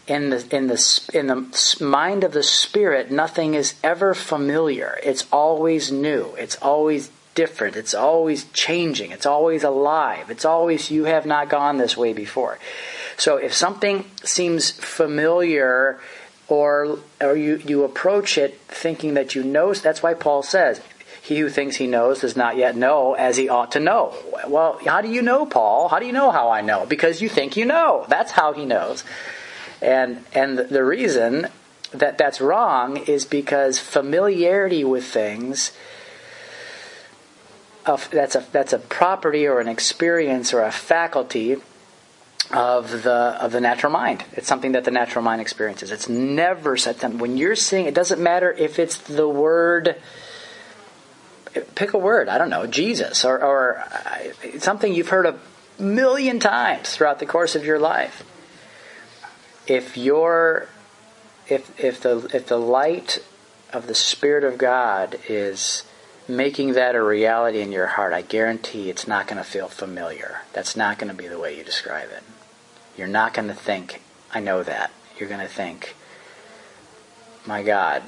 in 0.07 0.29
the 0.29 0.55
in 0.55 0.67
the 0.67 1.09
in 1.13 1.27
the 1.27 1.77
mind 1.79 2.23
of 2.23 2.33
the 2.33 2.43
spirit 2.43 3.09
nothing 3.09 3.53
is 3.53 3.75
ever 3.83 4.13
familiar 4.13 4.99
it's 5.03 5.25
always 5.31 5.91
new 5.91 6.33
it's 6.37 6.55
always 6.57 7.09
different 7.35 7.75
it's 7.75 7.93
always 7.93 8.45
changing 8.51 9.11
it's 9.11 9.25
always 9.25 9.63
alive 9.63 10.29
it's 10.29 10.45
always 10.45 10.91
you 10.91 11.05
have 11.05 11.25
not 11.25 11.49
gone 11.49 11.77
this 11.77 11.95
way 11.95 12.13
before 12.13 12.59
so 13.17 13.37
if 13.37 13.53
something 13.53 14.05
seems 14.23 14.71
familiar 14.71 15.99
or 16.47 16.99
or 17.21 17.35
you 17.35 17.61
you 17.65 17.83
approach 17.83 18.37
it 18.37 18.59
thinking 18.67 19.13
that 19.13 19.35
you 19.35 19.43
know 19.43 19.73
that's 19.73 20.03
why 20.03 20.13
Paul 20.13 20.43
says 20.43 20.81
he 21.23 21.39
who 21.39 21.49
thinks 21.49 21.77
he 21.77 21.87
knows 21.87 22.19
does 22.19 22.35
not 22.35 22.57
yet 22.57 22.75
know 22.75 23.13
as 23.13 23.37
he 23.37 23.47
ought 23.47 23.71
to 23.71 23.79
know. 23.79 24.13
Well, 24.45 24.77
how 24.85 24.99
do 24.99 25.07
you 25.07 25.21
know, 25.21 25.45
Paul? 25.45 25.87
How 25.87 25.99
do 25.99 26.05
you 26.05 26.11
know 26.11 26.31
how 26.31 26.49
I 26.49 26.59
know? 26.59 26.85
Because 26.85 27.21
you 27.21 27.29
think 27.29 27.55
you 27.55 27.65
know. 27.65 28.05
That's 28.09 28.31
how 28.31 28.51
he 28.51 28.65
knows. 28.65 29.05
And 29.83 30.23
and 30.33 30.57
the 30.57 30.83
reason 30.83 31.47
that 31.91 32.17
that's 32.17 32.41
wrong 32.41 32.97
is 32.97 33.25
because 33.25 33.79
familiarity 33.79 34.83
with 34.83 35.05
things 35.05 35.71
that's 37.85 38.35
a 38.35 38.45
that's 38.51 38.73
a 38.73 38.79
property 38.79 39.45
or 39.45 39.59
an 39.59 39.67
experience 39.67 40.53
or 40.53 40.63
a 40.63 40.71
faculty 40.71 41.57
of 42.51 43.03
the 43.03 43.37
of 43.41 43.51
the 43.51 43.61
natural 43.61 43.91
mind. 43.91 44.23
It's 44.33 44.47
something 44.47 44.71
that 44.73 44.85
the 44.85 44.91
natural 44.91 45.23
mind 45.23 45.41
experiences. 45.41 45.91
It's 45.91 46.09
never 46.09 46.77
set 46.77 46.99
them 46.99 47.17
when 47.19 47.37
you're 47.37 47.55
seeing 47.55 47.85
it 47.85 47.93
doesn't 47.93 48.21
matter 48.21 48.51
if 48.51 48.79
it's 48.79 48.97
the 48.97 49.27
word 49.27 49.95
pick 51.75 51.93
a 51.93 51.97
word, 51.97 52.29
I 52.29 52.37
don't 52.37 52.49
know, 52.49 52.65
Jesus 52.67 53.25
or 53.25 53.43
or 53.43 53.79
uh, 53.79 54.59
something 54.59 54.93
you've 54.93 55.09
heard 55.09 55.25
a 55.25 55.39
million 55.77 56.39
times 56.39 56.95
throughout 56.95 57.19
the 57.19 57.25
course 57.25 57.55
of 57.55 57.65
your 57.65 57.79
life. 57.79 58.23
If 59.67 59.97
you're 59.97 60.67
if 61.47 61.79
if 61.79 62.01
the 62.01 62.29
if 62.33 62.47
the 62.47 62.57
light 62.57 63.23
of 63.71 63.87
the 63.87 63.95
spirit 63.95 64.43
of 64.43 64.57
God 64.57 65.19
is 65.27 65.83
making 66.27 66.73
that 66.73 66.95
a 66.95 67.03
reality 67.03 67.61
in 67.61 67.71
your 67.71 67.87
heart, 67.87 68.13
I 68.13 68.21
guarantee 68.21 68.89
it's 68.89 69.07
not 69.07 69.27
going 69.27 69.37
to 69.37 69.43
feel 69.43 69.67
familiar. 69.67 70.41
That's 70.53 70.75
not 70.75 70.97
going 70.97 71.09
to 71.09 71.17
be 71.17 71.27
the 71.27 71.39
way 71.39 71.57
you 71.57 71.63
describe 71.63 72.09
it. 72.11 72.23
You're 72.97 73.07
not 73.07 73.33
going 73.33 73.47
to 73.47 73.53
think, 73.53 74.01
I 74.33 74.39
know 74.39 74.63
that. 74.63 74.91
You're 75.17 75.29
going 75.29 75.41
to 75.41 75.47
think, 75.47 75.95
my 77.45 77.63
God, 77.63 78.03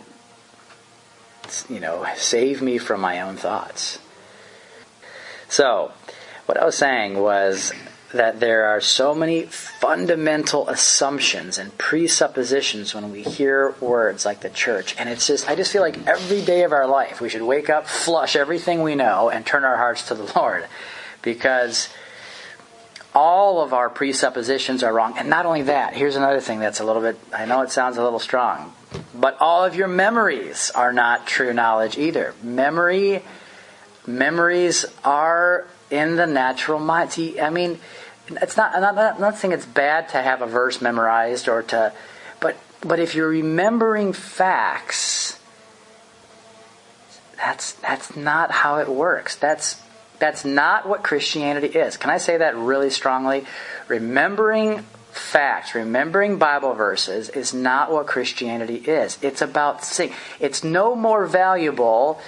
you 1.69 1.79
know, 1.79 2.05
save 2.15 2.61
me 2.61 2.77
from 2.77 3.01
my 3.01 3.21
own 3.21 3.35
thoughts. 3.35 3.99
So, 5.49 5.91
what 6.45 6.57
I 6.59 6.65
was 6.65 6.77
saying 6.77 7.19
was 7.19 7.73
that 8.15 8.39
there 8.39 8.65
are 8.65 8.79
so 8.79 9.13
many 9.13 9.43
fundamental 9.43 10.67
assumptions 10.69 11.57
and 11.57 11.77
presuppositions 11.77 12.95
when 12.95 13.11
we 13.11 13.23
hear 13.23 13.75
words 13.81 14.25
like 14.25 14.41
the 14.41 14.49
church. 14.49 14.95
And 14.97 15.09
it's 15.09 15.27
just, 15.27 15.49
I 15.49 15.55
just 15.55 15.71
feel 15.71 15.81
like 15.81 16.07
every 16.07 16.41
day 16.43 16.63
of 16.63 16.71
our 16.71 16.87
life 16.87 17.19
we 17.19 17.29
should 17.29 17.41
wake 17.41 17.69
up, 17.69 17.87
flush 17.87 18.35
everything 18.35 18.81
we 18.81 18.95
know, 18.95 19.29
and 19.29 19.45
turn 19.45 19.63
our 19.63 19.77
hearts 19.77 20.07
to 20.07 20.15
the 20.15 20.31
Lord. 20.35 20.65
Because 21.21 21.89
all 23.13 23.61
of 23.61 23.73
our 23.73 23.89
presuppositions 23.89 24.81
are 24.83 24.93
wrong. 24.93 25.17
And 25.17 25.29
not 25.29 25.45
only 25.45 25.63
that, 25.63 25.93
here's 25.93 26.15
another 26.15 26.39
thing 26.39 26.59
that's 26.59 26.79
a 26.79 26.85
little 26.85 27.01
bit, 27.01 27.17
I 27.33 27.45
know 27.45 27.61
it 27.61 27.71
sounds 27.71 27.97
a 27.97 28.03
little 28.03 28.19
strong, 28.19 28.73
but 29.13 29.37
all 29.39 29.63
of 29.63 29.75
your 29.75 29.87
memories 29.87 30.71
are 30.71 30.93
not 30.93 31.27
true 31.27 31.53
knowledge 31.53 31.97
either. 31.97 32.33
Memory, 32.43 33.23
memories 34.05 34.85
are 35.03 35.65
in 35.89 36.15
the 36.15 36.27
natural 36.27 36.79
mind. 36.79 37.15
I 37.41 37.49
mean, 37.49 37.79
it's 38.29 38.57
not, 38.57 38.75
I'm 38.75 38.81
not, 38.81 39.15
I'm 39.15 39.21
not 39.21 39.37
saying 39.37 39.53
it's 39.53 39.65
bad 39.65 40.09
to 40.09 40.21
have 40.21 40.41
a 40.41 40.47
verse 40.47 40.81
memorized 40.81 41.47
or 41.47 41.63
to, 41.63 41.93
but, 42.39 42.57
but 42.81 42.99
if 42.99 43.15
you're 43.15 43.29
remembering 43.29 44.13
facts, 44.13 45.39
that's, 47.37 47.73
that's 47.73 48.15
not 48.15 48.51
how 48.51 48.77
it 48.79 48.89
works. 48.89 49.35
That's, 49.35 49.81
that's 50.19 50.45
not 50.45 50.87
what 50.87 51.03
Christianity 51.03 51.67
is. 51.67 51.97
Can 51.97 52.09
I 52.09 52.17
say 52.17 52.37
that 52.37 52.55
really 52.55 52.89
strongly? 52.89 53.45
Remembering 53.87 54.85
facts, 55.11 55.75
remembering 55.75 56.37
Bible 56.37 56.73
verses 56.73 57.29
is 57.29 57.53
not 57.53 57.91
what 57.91 58.07
Christianity 58.07 58.75
is. 58.75 59.17
It's 59.21 59.41
about 59.41 59.83
seeing. 59.83 60.13
It's 60.39 60.63
no 60.63 60.95
more 60.95 61.25
valuable 61.25 62.19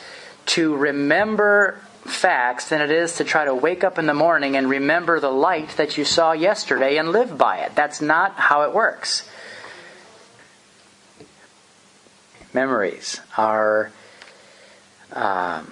to 0.47 0.75
remember 0.75 1.79
facts 2.09 2.69
than 2.69 2.81
it 2.81 2.91
is 2.91 3.17
to 3.17 3.23
try 3.23 3.45
to 3.45 3.53
wake 3.53 3.83
up 3.83 3.97
in 3.97 4.05
the 4.05 4.13
morning 4.13 4.55
and 4.55 4.69
remember 4.69 5.19
the 5.19 5.31
light 5.31 5.69
that 5.77 5.97
you 5.97 6.05
saw 6.05 6.31
yesterday 6.31 6.97
and 6.97 7.09
live 7.11 7.37
by 7.37 7.59
it. 7.59 7.75
That's 7.75 8.01
not 8.01 8.33
how 8.35 8.63
it 8.63 8.73
works. 8.73 9.29
Memories 12.53 13.21
are 13.37 13.91
um, 15.13 15.71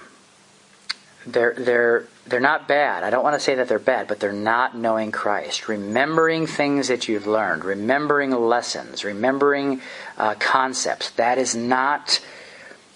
they're 1.26 1.54
they're 1.54 2.08
they're 2.26 2.40
not 2.40 2.68
bad. 2.68 3.02
I 3.02 3.10
don't 3.10 3.22
want 3.22 3.34
to 3.34 3.40
say 3.40 3.56
that 3.56 3.68
they're 3.68 3.78
bad, 3.78 4.08
but 4.08 4.20
they're 4.20 4.32
not 4.32 4.76
knowing 4.76 5.12
Christ. 5.12 5.68
Remembering 5.68 6.46
things 6.46 6.88
that 6.88 7.08
you've 7.08 7.26
learned, 7.26 7.64
remembering 7.64 8.30
lessons, 8.30 9.04
remembering 9.04 9.80
uh, 10.16 10.34
concepts. 10.34 11.10
That 11.10 11.38
is 11.38 11.54
not 11.54 12.20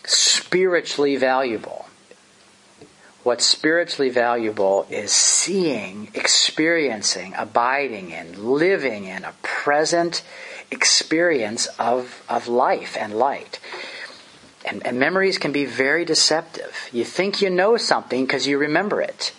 spiritually 0.05 1.17
valuable. 1.17 1.80
What's 3.23 3.45
spiritually 3.45 4.09
valuable 4.09 4.87
is 4.89 5.13
seeing, 5.13 6.09
experiencing, 6.15 7.35
abiding 7.37 8.11
in, 8.13 8.51
living 8.51 9.05
in 9.05 9.25
a 9.25 9.35
present 9.43 10.23
experience 10.71 11.67
of, 11.79 12.25
of 12.31 12.49
life 12.49 12.97
and 12.99 13.13
light. 13.13 13.61
And, 14.65 14.87
and 14.87 14.99
memories 14.99 15.37
can 15.37 15.53
be 15.53 15.67
very 15.67 16.05
deceptive. 16.05 16.89
You 16.93 17.05
think 17.05 17.43
you 17.43 17.51
know 17.51 17.77
something 17.77 18.25
because 18.25 18.47
you 18.47 18.57
remember 18.57 19.03
it. 19.03 19.33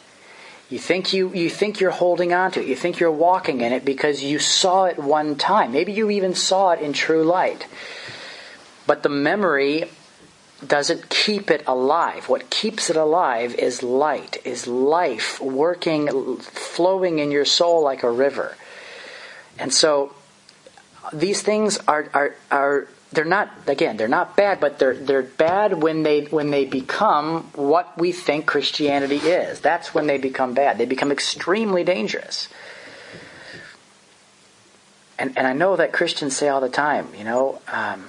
You 0.69 0.79
think 0.79 1.11
you, 1.11 1.33
you 1.33 1.49
think 1.49 1.79
you're 1.79 1.91
holding 1.91 2.33
on 2.33 2.51
to 2.51 2.61
it. 2.61 2.67
You 2.67 2.75
think 2.75 2.99
you're 2.99 3.11
walking 3.11 3.61
in 3.61 3.73
it 3.73 3.83
because 3.83 4.23
you 4.23 4.39
saw 4.39 4.85
it 4.85 4.97
one 4.97 5.35
time. 5.35 5.71
Maybe 5.71 5.91
you 5.91 6.09
even 6.11 6.33
saw 6.33 6.71
it 6.71 6.81
in 6.81 6.93
true 6.93 7.23
light. 7.23 7.67
But 8.87 9.03
the 9.03 9.09
memory 9.09 9.89
doesn't 10.65 11.09
keep 11.09 11.49
it 11.49 11.63
alive. 11.67 12.29
What 12.29 12.49
keeps 12.49 12.89
it 12.89 12.95
alive 12.95 13.55
is 13.55 13.81
light, 13.81 14.37
is 14.45 14.67
life 14.67 15.41
working, 15.41 16.37
flowing 16.37 17.19
in 17.19 17.31
your 17.31 17.45
soul 17.45 17.83
like 17.83 18.03
a 18.03 18.11
river. 18.11 18.55
And 19.57 19.73
so 19.73 20.13
these 21.11 21.41
things 21.41 21.77
are, 21.87 22.07
are, 22.13 22.35
are 22.51 22.87
they're 23.11 23.25
not 23.25 23.51
again 23.67 23.97
they're 23.97 24.07
not 24.07 24.37
bad 24.37 24.59
but 24.59 24.79
they're 24.79 24.95
they're 24.95 25.21
bad 25.21 25.81
when 25.81 26.03
they 26.03 26.21
when 26.25 26.49
they 26.49 26.63
become 26.65 27.43
what 27.55 27.97
we 27.97 28.11
think 28.11 28.45
Christianity 28.45 29.17
is 29.17 29.59
that's 29.59 29.93
when 29.93 30.07
they 30.07 30.17
become 30.17 30.53
bad 30.53 30.77
they 30.77 30.85
become 30.85 31.11
extremely 31.11 31.83
dangerous 31.83 32.47
and 35.19 35.37
and 35.37 35.45
I 35.45 35.51
know 35.51 35.75
that 35.75 35.91
Christians 35.91 36.37
say 36.37 36.47
all 36.47 36.61
the 36.61 36.69
time 36.69 37.09
you 37.17 37.25
know 37.25 37.61
um, 37.67 38.07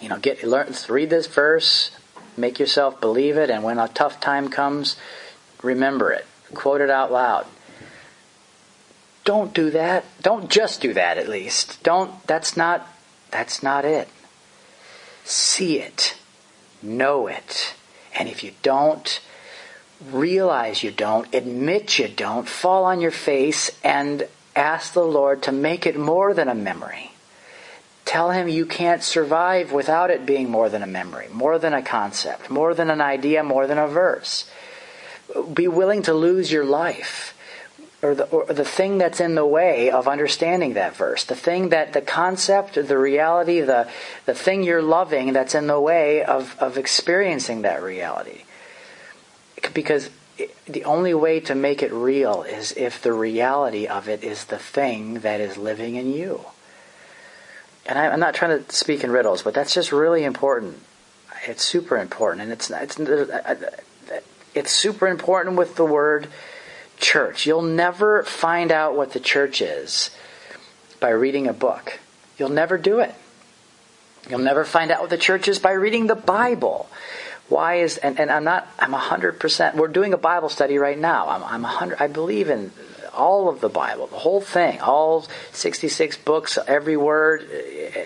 you 0.00 0.08
know, 0.08 0.18
get 0.18 0.42
learn, 0.42 0.72
read 0.88 1.10
this 1.10 1.26
verse, 1.26 1.90
make 2.36 2.58
yourself 2.58 3.00
believe 3.00 3.36
it, 3.36 3.50
and 3.50 3.62
when 3.62 3.78
a 3.78 3.88
tough 3.88 4.20
time 4.20 4.48
comes, 4.48 4.96
remember 5.62 6.12
it, 6.12 6.26
quote 6.54 6.80
it 6.80 6.90
out 6.90 7.12
loud. 7.12 7.46
Don't 9.24 9.54
do 9.54 9.70
that. 9.70 10.04
Don't 10.20 10.50
just 10.50 10.82
do 10.82 10.92
that. 10.92 11.16
At 11.16 11.28
least 11.28 11.82
don't. 11.82 12.26
That's 12.26 12.56
not. 12.56 12.86
That's 13.30 13.62
not 13.62 13.84
it. 13.84 14.08
See 15.24 15.78
it, 15.78 16.16
know 16.82 17.26
it, 17.26 17.74
and 18.14 18.28
if 18.28 18.44
you 18.44 18.52
don't, 18.62 19.20
realize 20.10 20.82
you 20.82 20.90
don't, 20.90 21.34
admit 21.34 21.98
you 21.98 22.08
don't, 22.08 22.46
fall 22.46 22.84
on 22.84 23.00
your 23.00 23.10
face 23.10 23.70
and 23.82 24.28
ask 24.54 24.92
the 24.92 25.04
Lord 25.04 25.42
to 25.44 25.52
make 25.52 25.86
it 25.86 25.98
more 25.98 26.34
than 26.34 26.48
a 26.48 26.54
memory. 26.54 27.13
Tell 28.14 28.30
him 28.30 28.46
you 28.46 28.64
can't 28.64 29.02
survive 29.02 29.72
without 29.72 30.08
it 30.08 30.24
being 30.24 30.48
more 30.48 30.68
than 30.68 30.84
a 30.84 30.86
memory, 30.86 31.26
more 31.32 31.58
than 31.58 31.74
a 31.74 31.82
concept, 31.82 32.48
more 32.48 32.72
than 32.72 32.88
an 32.88 33.00
idea, 33.00 33.42
more 33.42 33.66
than 33.66 33.76
a 33.76 33.88
verse. 33.88 34.48
Be 35.52 35.66
willing 35.66 36.02
to 36.02 36.14
lose 36.14 36.52
your 36.52 36.64
life 36.64 37.36
or 38.02 38.14
the, 38.14 38.22
or 38.26 38.46
the 38.46 38.64
thing 38.64 38.98
that's 38.98 39.18
in 39.18 39.34
the 39.34 39.44
way 39.44 39.90
of 39.90 40.06
understanding 40.06 40.74
that 40.74 40.94
verse, 40.94 41.24
the 41.24 41.34
thing 41.34 41.70
that 41.70 41.92
the 41.92 42.00
concept, 42.00 42.74
the 42.74 42.96
reality, 42.96 43.60
the, 43.60 43.90
the 44.26 44.34
thing 44.34 44.62
you're 44.62 44.80
loving 44.80 45.32
that's 45.32 45.56
in 45.56 45.66
the 45.66 45.80
way 45.80 46.22
of, 46.22 46.56
of 46.60 46.78
experiencing 46.78 47.62
that 47.62 47.82
reality. 47.82 48.44
Because 49.74 50.08
the 50.66 50.84
only 50.84 51.14
way 51.14 51.40
to 51.40 51.56
make 51.56 51.82
it 51.82 51.92
real 51.92 52.44
is 52.44 52.70
if 52.76 53.02
the 53.02 53.12
reality 53.12 53.88
of 53.88 54.08
it 54.08 54.22
is 54.22 54.44
the 54.44 54.58
thing 54.60 55.14
that 55.14 55.40
is 55.40 55.56
living 55.56 55.96
in 55.96 56.12
you 56.12 56.44
and 57.86 57.98
I, 57.98 58.06
am 58.06 58.20
not 58.20 58.34
trying 58.34 58.64
to 58.64 58.74
speak 58.74 59.04
in 59.04 59.10
riddles, 59.10 59.42
but 59.42 59.54
that's 59.54 59.74
just 59.74 59.92
really 59.92 60.24
important. 60.24 60.80
It's 61.46 61.62
super 61.62 61.98
important, 61.98 62.42
and 62.42 62.52
it's 62.52 62.70
it's 62.70 62.98
uh, 62.98 63.42
uh, 63.44 64.18
it's 64.54 64.70
super 64.70 65.08
important 65.08 65.56
with 65.56 65.76
the 65.76 65.84
word 65.84 66.28
church. 66.98 67.46
You'll 67.46 67.62
never 67.62 68.22
find 68.22 68.72
out 68.72 68.96
what 68.96 69.12
the 69.12 69.20
church 69.20 69.60
is 69.60 70.10
by 71.00 71.10
reading 71.10 71.46
a 71.46 71.52
book. 71.52 71.98
You'll 72.38 72.48
never 72.48 72.78
do 72.78 73.00
it. 73.00 73.14
You'll 74.30 74.38
never 74.38 74.64
find 74.64 74.90
out 74.90 75.02
what 75.02 75.10
the 75.10 75.18
church 75.18 75.48
is 75.48 75.58
by 75.58 75.72
reading 75.72 76.06
the 76.06 76.14
Bible. 76.14 76.88
Why 77.48 77.76
is 77.76 77.98
and, 77.98 78.18
and 78.18 78.30
I'm 78.30 78.44
not 78.44 78.66
I'm 78.78 78.92
hundred 78.92 79.38
percent. 79.38 79.76
We're 79.76 79.88
doing 79.88 80.14
a 80.14 80.18
Bible 80.18 80.48
study 80.48 80.78
right 80.78 80.98
now. 80.98 81.28
I'm 81.28 81.44
I'm 81.44 81.62
hundred. 81.62 82.00
I 82.00 82.06
believe 82.06 82.48
in 82.48 82.72
all 83.14 83.48
of 83.48 83.60
the 83.60 83.68
Bible, 83.68 84.06
the 84.06 84.16
whole 84.16 84.40
thing, 84.40 84.80
all 84.80 85.26
66 85.52 86.16
books, 86.18 86.58
every 86.66 86.96
word, 86.96 87.42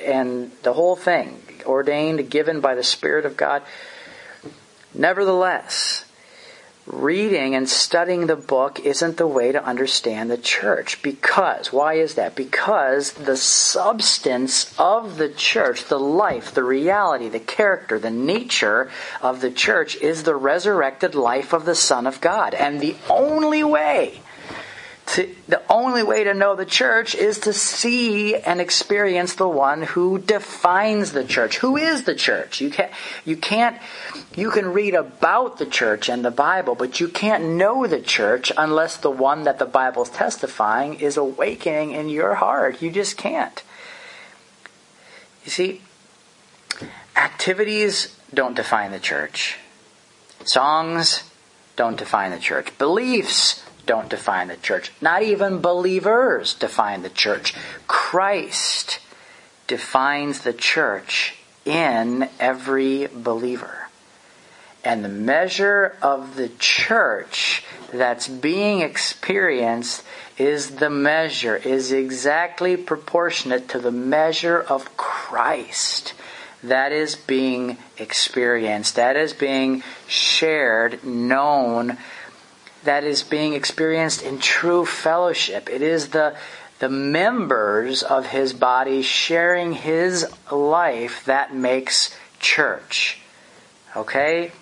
and 0.06 0.52
the 0.62 0.72
whole 0.72 0.96
thing, 0.96 1.42
ordained, 1.64 2.30
given 2.30 2.60
by 2.60 2.74
the 2.74 2.84
Spirit 2.84 3.26
of 3.26 3.36
God. 3.36 3.62
Nevertheless, 4.94 6.04
reading 6.86 7.54
and 7.54 7.68
studying 7.68 8.26
the 8.26 8.36
book 8.36 8.80
isn't 8.80 9.18
the 9.18 9.26
way 9.26 9.52
to 9.52 9.62
understand 9.62 10.30
the 10.30 10.38
church. 10.38 11.02
Because, 11.02 11.72
why 11.72 11.94
is 11.94 12.14
that? 12.14 12.34
Because 12.34 13.12
the 13.12 13.36
substance 13.36 14.74
of 14.78 15.18
the 15.18 15.28
church, 15.28 15.84
the 15.84 16.00
life, 16.00 16.54
the 16.54 16.64
reality, 16.64 17.28
the 17.28 17.38
character, 17.38 17.98
the 17.98 18.10
nature 18.10 18.90
of 19.20 19.40
the 19.40 19.50
church 19.50 19.96
is 19.96 20.22
the 20.22 20.34
resurrected 20.34 21.14
life 21.14 21.52
of 21.52 21.66
the 21.66 21.74
Son 21.74 22.06
of 22.06 22.20
God. 22.20 22.54
And 22.54 22.80
the 22.80 22.96
only 23.10 23.62
way 23.62 24.22
to, 25.08 25.34
the 25.48 25.62
only 25.70 26.02
way 26.02 26.24
to 26.24 26.34
know 26.34 26.54
the 26.54 26.66
church 26.66 27.14
is 27.14 27.38
to 27.40 27.52
see 27.52 28.36
and 28.36 28.60
experience 28.60 29.34
the 29.34 29.48
one 29.48 29.82
who 29.82 30.18
defines 30.18 31.12
the 31.12 31.24
church. 31.24 31.58
Who 31.58 31.76
is 31.76 32.04
the 32.04 32.14
church? 32.14 32.60
You 32.60 32.70
can't, 32.70 32.92
you 33.24 33.36
can't, 33.36 33.78
you 34.36 34.50
can 34.50 34.72
read 34.72 34.94
about 34.94 35.58
the 35.58 35.66
church 35.66 36.08
and 36.08 36.24
the 36.24 36.30
Bible, 36.30 36.74
but 36.74 37.00
you 37.00 37.08
can't 37.08 37.44
know 37.44 37.86
the 37.86 38.00
church 38.00 38.52
unless 38.56 38.96
the 38.96 39.10
one 39.10 39.44
that 39.44 39.58
the 39.58 39.66
Bible's 39.66 40.10
testifying 40.10 40.94
is 40.94 41.16
awakening 41.16 41.92
in 41.92 42.08
your 42.08 42.34
heart. 42.34 42.82
You 42.82 42.90
just 42.90 43.16
can't. 43.16 43.62
You 45.44 45.50
see, 45.50 45.80
activities 47.16 48.14
don't 48.34 48.54
define 48.54 48.92
the 48.92 49.00
church. 49.00 49.58
Songs 50.44 51.24
don't 51.76 51.96
define 51.96 52.30
the 52.30 52.38
church. 52.38 52.76
Beliefs 52.76 53.64
don't 53.88 54.10
define 54.10 54.48
the 54.48 54.56
church. 54.56 54.92
Not 55.00 55.22
even 55.22 55.60
believers 55.60 56.54
define 56.54 57.02
the 57.02 57.10
church. 57.10 57.54
Christ 57.88 59.00
defines 59.66 60.40
the 60.42 60.52
church 60.52 61.34
in 61.64 62.28
every 62.38 63.08
believer. 63.08 63.88
And 64.84 65.04
the 65.04 65.08
measure 65.08 65.96
of 66.00 66.36
the 66.36 66.50
church 66.60 67.64
that's 67.92 68.28
being 68.28 68.80
experienced 68.80 70.04
is 70.36 70.76
the 70.76 70.90
measure, 70.90 71.56
is 71.56 71.90
exactly 71.90 72.76
proportionate 72.76 73.68
to 73.70 73.80
the 73.80 73.90
measure 73.90 74.60
of 74.60 74.96
Christ 74.96 76.12
that 76.62 76.92
is 76.92 77.16
being 77.16 77.78
experienced, 77.96 78.96
that 78.96 79.16
is 79.16 79.32
being 79.32 79.82
shared, 80.06 81.04
known, 81.04 81.96
that 82.88 83.04
is 83.04 83.22
being 83.22 83.52
experienced 83.52 84.22
in 84.22 84.38
true 84.38 84.86
fellowship. 84.86 85.68
It 85.68 85.82
is 85.82 86.08
the 86.08 86.34
the 86.78 86.88
members 86.88 88.02
of 88.02 88.28
his 88.28 88.54
body 88.54 89.02
sharing 89.02 89.74
his 89.74 90.26
life 90.50 91.22
that 91.26 91.54
makes 91.54 92.16
church. 92.40 93.20
Okay? 93.94 94.52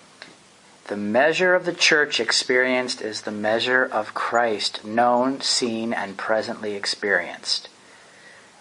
The 0.87 0.97
measure 0.97 1.55
of 1.55 1.63
the 1.63 1.73
church 1.73 2.19
experienced 2.19 3.01
is 3.01 3.21
the 3.21 3.31
measure 3.31 3.85
of 3.85 4.13
Christ, 4.13 4.83
known, 4.83 5.39
seen, 5.39 5.93
and 5.93 6.17
presently 6.17 6.73
experienced. 6.73 7.69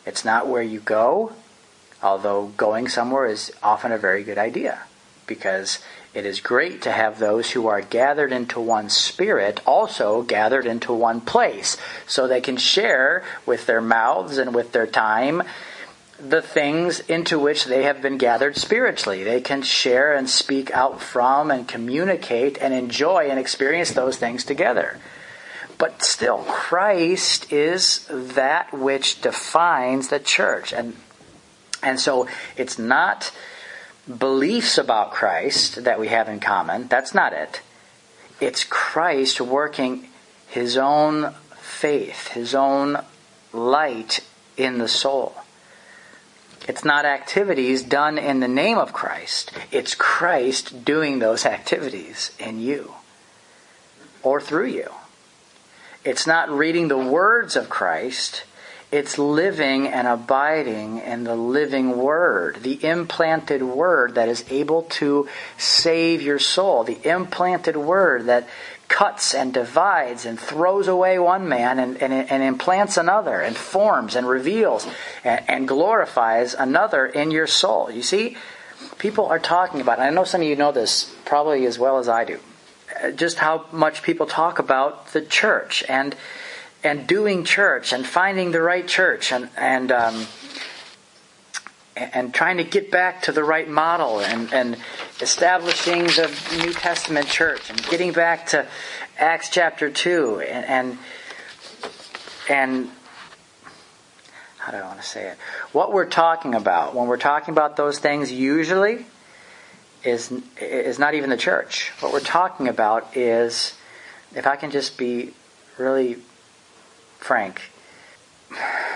It's 0.04 0.24
not 0.24 0.46
where 0.46 0.62
you 0.62 0.78
go, 0.78 1.32
although 2.00 2.52
going 2.56 2.88
somewhere 2.88 3.26
is 3.26 3.50
often 3.64 3.90
a 3.90 3.98
very 3.98 4.22
good 4.22 4.38
idea 4.38 4.82
because 5.26 5.80
it 6.16 6.24
is 6.24 6.40
great 6.40 6.80
to 6.80 6.90
have 6.90 7.18
those 7.18 7.50
who 7.50 7.66
are 7.68 7.82
gathered 7.82 8.32
into 8.32 8.58
one 8.58 8.88
spirit 8.88 9.60
also 9.66 10.22
gathered 10.22 10.64
into 10.64 10.90
one 10.90 11.20
place 11.20 11.76
so 12.06 12.26
they 12.26 12.40
can 12.40 12.56
share 12.56 13.22
with 13.44 13.66
their 13.66 13.82
mouths 13.82 14.38
and 14.38 14.54
with 14.54 14.72
their 14.72 14.86
time 14.86 15.42
the 16.18 16.40
things 16.40 17.00
into 17.00 17.38
which 17.38 17.66
they 17.66 17.82
have 17.82 18.00
been 18.00 18.16
gathered 18.16 18.56
spiritually. 18.56 19.24
They 19.24 19.42
can 19.42 19.60
share 19.60 20.14
and 20.14 20.26
speak 20.26 20.70
out 20.70 21.02
from 21.02 21.50
and 21.50 21.68
communicate 21.68 22.56
and 22.62 22.72
enjoy 22.72 23.28
and 23.28 23.38
experience 23.38 23.90
those 23.90 24.16
things 24.16 24.42
together. 24.42 24.98
But 25.76 26.02
still, 26.02 26.38
Christ 26.48 27.52
is 27.52 28.08
that 28.10 28.72
which 28.72 29.20
defines 29.20 30.08
the 30.08 30.18
church. 30.18 30.72
And, 30.72 30.96
and 31.82 32.00
so 32.00 32.26
it's 32.56 32.78
not 32.78 33.30
beliefs 34.06 34.78
about 34.78 35.12
Christ 35.12 35.84
that 35.84 35.98
we 35.98 36.08
have 36.08 36.28
in 36.28 36.40
common. 36.40 36.88
That's 36.88 37.14
not 37.14 37.32
it. 37.32 37.60
It's 38.40 38.64
Christ 38.64 39.40
working 39.40 40.08
his 40.48 40.76
own 40.76 41.34
faith, 41.56 42.28
his 42.28 42.54
own 42.54 42.98
light 43.52 44.20
in 44.56 44.78
the 44.78 44.88
soul. 44.88 45.34
It's 46.68 46.84
not 46.84 47.04
activities 47.04 47.82
done 47.82 48.18
in 48.18 48.40
the 48.40 48.48
name 48.48 48.78
of 48.78 48.92
Christ. 48.92 49.52
It's 49.70 49.94
Christ 49.94 50.84
doing 50.84 51.18
those 51.18 51.46
activities 51.46 52.32
in 52.38 52.60
you 52.60 52.94
or 54.22 54.40
through 54.40 54.66
you. 54.66 54.90
It's 56.04 56.26
not 56.26 56.50
reading 56.50 56.88
the 56.88 56.98
words 56.98 57.56
of 57.56 57.68
Christ. 57.68 58.44
It's 58.96 59.18
living 59.18 59.88
and 59.88 60.08
abiding 60.08 61.00
in 61.00 61.24
the 61.24 61.36
living 61.36 61.98
Word, 61.98 62.62
the 62.62 62.82
implanted 62.82 63.62
Word 63.62 64.14
that 64.14 64.30
is 64.30 64.42
able 64.48 64.84
to 65.00 65.28
save 65.58 66.22
your 66.22 66.38
soul, 66.38 66.82
the 66.82 66.98
implanted 67.06 67.76
Word 67.76 68.24
that 68.24 68.48
cuts 68.88 69.34
and 69.34 69.52
divides 69.52 70.24
and 70.24 70.40
throws 70.40 70.88
away 70.88 71.18
one 71.18 71.46
man 71.46 71.78
and, 71.78 72.00
and, 72.02 72.10
and 72.14 72.42
implants 72.42 72.96
another 72.96 73.42
and 73.42 73.54
forms 73.54 74.16
and 74.16 74.26
reveals 74.26 74.86
and, 75.22 75.42
and 75.46 75.68
glorifies 75.68 76.54
another 76.54 77.04
in 77.04 77.30
your 77.30 77.46
soul. 77.46 77.90
You 77.90 78.02
see, 78.02 78.38
people 78.96 79.26
are 79.26 79.38
talking 79.38 79.82
about, 79.82 79.98
I 79.98 80.08
know 80.08 80.24
some 80.24 80.40
of 80.40 80.46
you 80.46 80.56
know 80.56 80.72
this 80.72 81.14
probably 81.26 81.66
as 81.66 81.78
well 81.78 81.98
as 81.98 82.08
I 82.08 82.24
do, 82.24 82.40
uh, 83.04 83.10
just 83.10 83.36
how 83.36 83.66
much 83.72 84.02
people 84.02 84.24
talk 84.24 84.58
about 84.58 85.08
the 85.08 85.20
church 85.20 85.84
and 85.86 86.16
and 86.86 87.06
doing 87.06 87.44
church 87.44 87.92
and 87.92 88.06
finding 88.06 88.52
the 88.52 88.62
right 88.62 88.86
church 88.86 89.32
and 89.32 89.50
and 89.56 89.90
um, 89.90 90.26
and 91.96 92.32
trying 92.32 92.58
to 92.58 92.64
get 92.64 92.90
back 92.90 93.22
to 93.22 93.32
the 93.32 93.42
right 93.42 93.68
model 93.68 94.20
and, 94.20 94.52
and 94.52 94.76
establishing 95.20 96.04
the 96.04 96.30
New 96.58 96.72
Testament 96.72 97.26
church 97.26 97.70
and 97.70 97.82
getting 97.88 98.12
back 98.12 98.46
to 98.48 98.66
Acts 99.18 99.48
chapter 99.50 99.90
two 99.90 100.40
and 100.40 100.64
and, 100.66 100.98
and 102.48 102.90
how 104.58 104.72
do 104.72 104.78
I 104.78 104.86
want 104.86 105.00
to 105.00 105.06
say 105.06 105.28
it? 105.28 105.38
What 105.72 105.92
we're 105.92 106.06
talking 106.08 106.54
about 106.54 106.94
when 106.94 107.06
we're 107.08 107.16
talking 107.16 107.52
about 107.52 107.76
those 107.76 107.98
things 107.98 108.30
usually 108.30 109.06
is 110.04 110.32
is 110.60 110.98
not 110.98 111.14
even 111.14 111.30
the 111.30 111.36
church. 111.36 111.92
What 112.00 112.12
we're 112.12 112.20
talking 112.20 112.68
about 112.68 113.16
is 113.16 113.74
if 114.34 114.46
I 114.46 114.56
can 114.56 114.70
just 114.70 114.98
be 114.98 115.34
really 115.78 116.18
frank, 117.26 117.60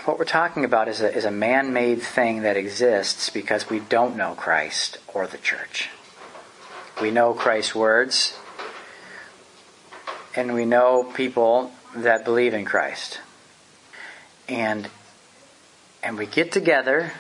what 0.04 0.16
we're 0.16 0.24
talking 0.24 0.64
about 0.64 0.86
is 0.86 1.00
a, 1.00 1.12
is 1.12 1.24
a 1.24 1.32
man 1.32 1.72
made 1.72 2.00
thing 2.00 2.42
that 2.42 2.56
exists 2.56 3.28
because 3.28 3.68
we 3.68 3.80
don't 3.80 4.16
know 4.16 4.34
Christ 4.34 4.98
or 5.12 5.26
the 5.26 5.36
church. 5.36 5.90
We 7.02 7.10
know 7.10 7.34
Christ's 7.34 7.74
words, 7.74 8.38
and 10.36 10.54
we 10.54 10.64
know 10.64 11.10
people 11.12 11.72
that 11.96 12.24
believe 12.24 12.54
in 12.54 12.64
Christ. 12.64 13.18
And 14.48 14.88
and 16.00 16.16
we 16.16 16.26
get 16.26 16.52
together 16.52 17.12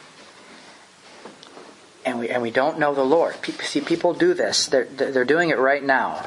and 2.06 2.20
we 2.20 2.28
and 2.28 2.40
we 2.40 2.52
don't 2.52 2.78
know 2.78 2.94
the 2.94 3.04
Lord. 3.04 3.34
See, 3.62 3.80
people 3.80 4.14
do 4.14 4.32
this. 4.32 4.68
They're 4.68 4.84
they're 4.84 5.24
doing 5.24 5.50
it 5.50 5.58
right 5.58 5.82
now 5.82 6.24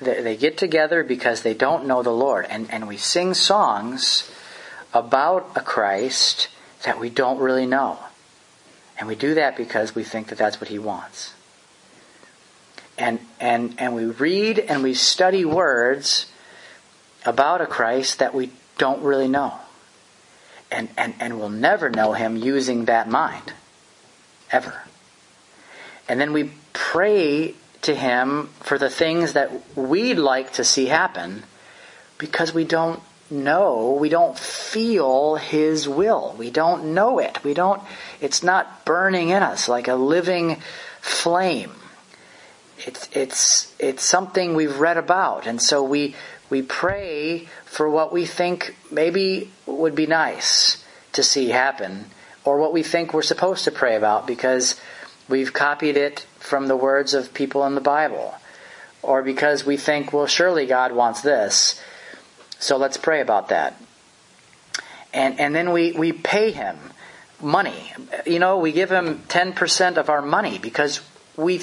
they 0.00 0.36
get 0.36 0.56
together 0.56 1.04
because 1.04 1.42
they 1.42 1.54
don't 1.54 1.86
know 1.86 2.02
the 2.02 2.10
Lord. 2.10 2.46
And, 2.48 2.70
and 2.70 2.88
we 2.88 2.96
sing 2.96 3.34
songs 3.34 4.30
about 4.94 5.50
a 5.56 5.60
Christ 5.60 6.48
that 6.84 6.98
we 6.98 7.10
don't 7.10 7.38
really 7.38 7.66
know. 7.66 7.98
And 8.98 9.08
we 9.08 9.14
do 9.14 9.34
that 9.34 9.56
because 9.56 9.94
we 9.94 10.04
think 10.04 10.28
that 10.28 10.38
that's 10.38 10.60
what 10.60 10.68
he 10.68 10.78
wants. 10.78 11.34
And, 12.98 13.18
and, 13.38 13.74
and 13.78 13.94
we 13.94 14.04
read 14.04 14.58
and 14.58 14.82
we 14.82 14.94
study 14.94 15.44
words 15.44 16.26
about 17.24 17.60
a 17.60 17.66
Christ 17.66 18.18
that 18.18 18.34
we 18.34 18.50
don't 18.78 19.02
really 19.02 19.28
know. 19.28 19.54
And, 20.70 20.88
and, 20.96 21.14
and 21.18 21.38
we'll 21.38 21.48
never 21.48 21.88
know 21.90 22.12
him 22.12 22.36
using 22.36 22.86
that 22.86 23.08
mind. 23.08 23.52
Ever. 24.52 24.82
And 26.08 26.20
then 26.20 26.32
we 26.32 26.52
pray 26.72 27.54
to 27.82 27.94
Him 27.94 28.50
for 28.60 28.78
the 28.78 28.90
things 28.90 29.32
that 29.32 29.50
we'd 29.76 30.18
like 30.18 30.52
to 30.54 30.64
see 30.64 30.86
happen 30.86 31.44
because 32.18 32.52
we 32.52 32.64
don't 32.64 33.02
know, 33.30 33.96
we 33.98 34.08
don't 34.08 34.38
feel 34.38 35.36
His 35.36 35.88
will. 35.88 36.34
We 36.38 36.50
don't 36.50 36.94
know 36.94 37.18
it. 37.18 37.42
We 37.44 37.54
don't, 37.54 37.82
it's 38.20 38.42
not 38.42 38.84
burning 38.84 39.30
in 39.30 39.42
us 39.42 39.68
like 39.68 39.88
a 39.88 39.94
living 39.94 40.60
flame. 41.00 41.72
It's, 42.78 43.08
it's, 43.12 43.74
it's 43.78 44.04
something 44.04 44.54
we've 44.54 44.78
read 44.78 44.96
about. 44.96 45.46
And 45.46 45.60
so 45.60 45.82
we, 45.82 46.14
we 46.48 46.62
pray 46.62 47.48
for 47.64 47.88
what 47.88 48.12
we 48.12 48.26
think 48.26 48.76
maybe 48.90 49.50
would 49.66 49.94
be 49.94 50.06
nice 50.06 50.84
to 51.12 51.22
see 51.22 51.48
happen 51.48 52.06
or 52.44 52.58
what 52.58 52.72
we 52.72 52.82
think 52.82 53.12
we're 53.12 53.22
supposed 53.22 53.64
to 53.64 53.70
pray 53.70 53.96
about 53.96 54.26
because 54.26 54.80
we've 55.28 55.52
copied 55.52 55.96
it 55.96 56.26
from 56.40 56.66
the 56.66 56.76
words 56.76 57.14
of 57.14 57.32
people 57.32 57.64
in 57.66 57.76
the 57.76 57.80
Bible, 57.80 58.34
or 59.02 59.22
because 59.22 59.64
we 59.64 59.76
think, 59.76 60.12
well, 60.12 60.26
surely 60.26 60.66
God 60.66 60.92
wants 60.92 61.20
this, 61.20 61.80
so 62.58 62.76
let's 62.76 62.96
pray 62.96 63.20
about 63.20 63.48
that. 63.48 63.80
And, 65.12 65.38
and 65.38 65.54
then 65.54 65.72
we, 65.72 65.92
we 65.92 66.12
pay 66.12 66.50
him 66.50 66.76
money. 67.40 67.92
You 68.26 68.38
know, 68.38 68.58
we 68.58 68.72
give 68.72 68.90
him 68.90 69.22
10% 69.28 69.96
of 69.96 70.10
our 70.10 70.22
money 70.22 70.58
because 70.58 71.00
we, 71.36 71.62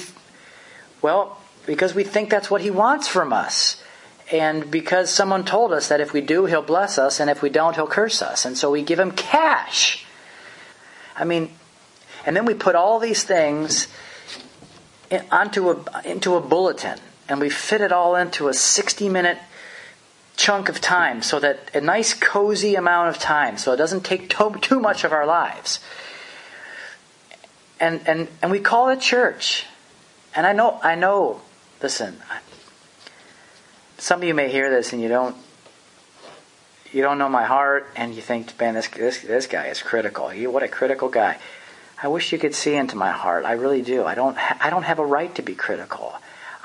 well, 1.02 1.38
because 1.66 1.94
we 1.94 2.04
think 2.04 2.30
that's 2.30 2.50
what 2.50 2.60
he 2.60 2.70
wants 2.70 3.08
from 3.08 3.32
us. 3.32 3.82
And 4.30 4.70
because 4.70 5.10
someone 5.10 5.44
told 5.44 5.72
us 5.72 5.88
that 5.88 6.00
if 6.00 6.12
we 6.12 6.20
do, 6.20 6.44
he'll 6.44 6.60
bless 6.62 6.98
us, 6.98 7.18
and 7.18 7.30
if 7.30 7.40
we 7.40 7.48
don't, 7.48 7.74
he'll 7.74 7.86
curse 7.86 8.20
us. 8.20 8.44
And 8.44 8.58
so 8.58 8.70
we 8.70 8.82
give 8.82 8.98
him 8.98 9.12
cash. 9.12 10.04
I 11.16 11.24
mean, 11.24 11.50
and 12.26 12.36
then 12.36 12.44
we 12.44 12.52
put 12.52 12.74
all 12.74 12.98
these 12.98 13.22
things 13.22 13.88
onto 15.30 15.70
a, 15.70 16.02
into 16.04 16.34
a 16.34 16.40
bulletin, 16.40 16.98
and 17.28 17.40
we 17.40 17.50
fit 17.50 17.80
it 17.80 17.92
all 17.92 18.16
into 18.16 18.48
a 18.48 18.54
60 18.54 19.08
minute 19.08 19.38
chunk 20.36 20.68
of 20.68 20.80
time 20.80 21.20
so 21.20 21.40
that 21.40 21.70
a 21.74 21.80
nice 21.80 22.14
cozy 22.14 22.76
amount 22.76 23.08
of 23.08 23.18
time 23.18 23.58
so 23.58 23.72
it 23.72 23.76
doesn't 23.76 24.04
take 24.04 24.28
to, 24.28 24.56
too 24.60 24.78
much 24.78 25.02
of 25.04 25.12
our 25.12 25.26
lives. 25.26 25.80
And 27.80 28.00
and 28.06 28.28
and 28.40 28.50
we 28.50 28.60
call 28.60 28.88
it 28.88 29.00
church. 29.00 29.66
And 30.34 30.46
i 30.46 30.52
know 30.52 30.78
i 30.82 30.94
know 30.94 31.40
listen 31.82 32.18
some 33.98 34.20
of 34.20 34.28
you 34.28 34.34
may 34.34 34.48
hear 34.50 34.70
this 34.70 34.92
and 34.92 35.02
you 35.02 35.08
don't 35.08 35.36
you 36.92 37.02
don't 37.02 37.18
know 37.18 37.28
my 37.28 37.44
heart 37.44 37.86
and 37.96 38.14
you 38.14 38.22
think 38.22 38.58
man 38.60 38.74
this 38.74 38.88
this 38.88 39.20
this 39.22 39.46
guy 39.46 39.66
is 39.66 39.82
critical. 39.82 40.28
He, 40.28 40.46
what 40.46 40.62
a 40.62 40.68
critical 40.68 41.08
guy 41.08 41.38
i 42.02 42.08
wish 42.08 42.32
you 42.32 42.38
could 42.38 42.54
see 42.54 42.74
into 42.74 42.96
my 42.96 43.10
heart 43.10 43.44
i 43.44 43.52
really 43.52 43.82
do 43.82 44.04
i 44.04 44.14
don't 44.14 44.36
ha- 44.36 44.58
i 44.60 44.70
don't 44.70 44.84
have 44.84 44.98
a 44.98 45.06
right 45.06 45.34
to 45.34 45.42
be 45.42 45.54
critical 45.54 46.14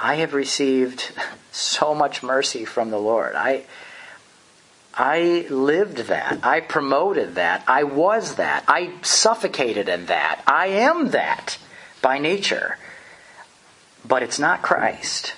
I 0.03 0.15
have 0.15 0.33
received 0.33 1.13
so 1.51 1.95
much 1.95 2.21
mercy 2.21 2.65
from 2.65 2.91
the 2.91 2.99
Lord. 2.99 3.35
I 3.35 3.63
I 4.95 5.47
lived 5.49 5.97
that. 6.09 6.45
I 6.45 6.59
promoted 6.59 7.33
that. 7.35 7.63
I 7.65 7.83
was 7.83 8.35
that. 8.35 8.63
I 8.67 8.93
suffocated 9.01 9.89
in 9.89 10.05
that. 10.05 10.43
I 10.45 10.67
am 10.67 11.09
that 11.11 11.57
by 12.01 12.19
nature. 12.19 12.77
But 14.05 14.21
it's 14.21 14.37
not 14.37 14.61
Christ. 14.61 15.33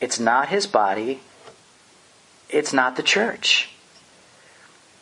It's 0.00 0.18
not 0.18 0.48
his 0.48 0.66
body. 0.66 1.20
It's 2.48 2.72
not 2.72 2.96
the 2.96 3.02
church. 3.02 3.73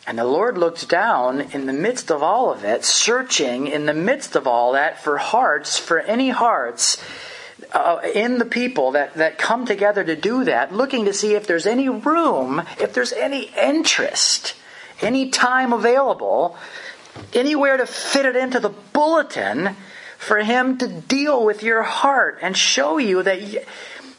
And 0.05 0.17
the 0.17 0.25
Lord 0.25 0.57
looked 0.57 0.89
down 0.89 1.41
in 1.53 1.65
the 1.65 1.73
midst 1.73 2.11
of 2.11 2.21
all 2.21 2.51
of 2.51 2.65
it, 2.65 2.83
searching 2.83 3.67
in 3.67 3.85
the 3.85 3.93
midst 3.93 4.35
of 4.35 4.47
all 4.47 4.73
that 4.73 5.01
for 5.01 5.17
hearts, 5.17 5.77
for 5.77 5.99
any 5.99 6.29
hearts 6.29 7.01
uh, 7.71 8.01
in 8.13 8.37
the 8.37 8.45
people 8.45 8.91
that, 8.91 9.13
that 9.15 9.37
come 9.37 9.65
together 9.65 10.03
to 10.03 10.15
do 10.15 10.43
that, 10.43 10.73
looking 10.73 11.05
to 11.05 11.13
see 11.13 11.35
if 11.35 11.47
there's 11.47 11.65
any 11.65 11.87
room, 11.87 12.61
if 12.79 12.93
there's 12.93 13.13
any 13.13 13.49
interest, 13.57 14.55
any 15.01 15.29
time 15.29 15.71
available, 15.71 16.57
anywhere 17.33 17.77
to 17.77 17.85
fit 17.85 18.25
it 18.25 18.35
into 18.35 18.59
the 18.59 18.69
bulletin 18.69 19.75
for 20.17 20.39
him 20.39 20.77
to 20.77 20.87
deal 20.87 21.45
with 21.45 21.63
your 21.63 21.83
heart 21.83 22.39
and 22.41 22.55
show 22.55 22.97
you 22.97 23.23
that 23.23 23.39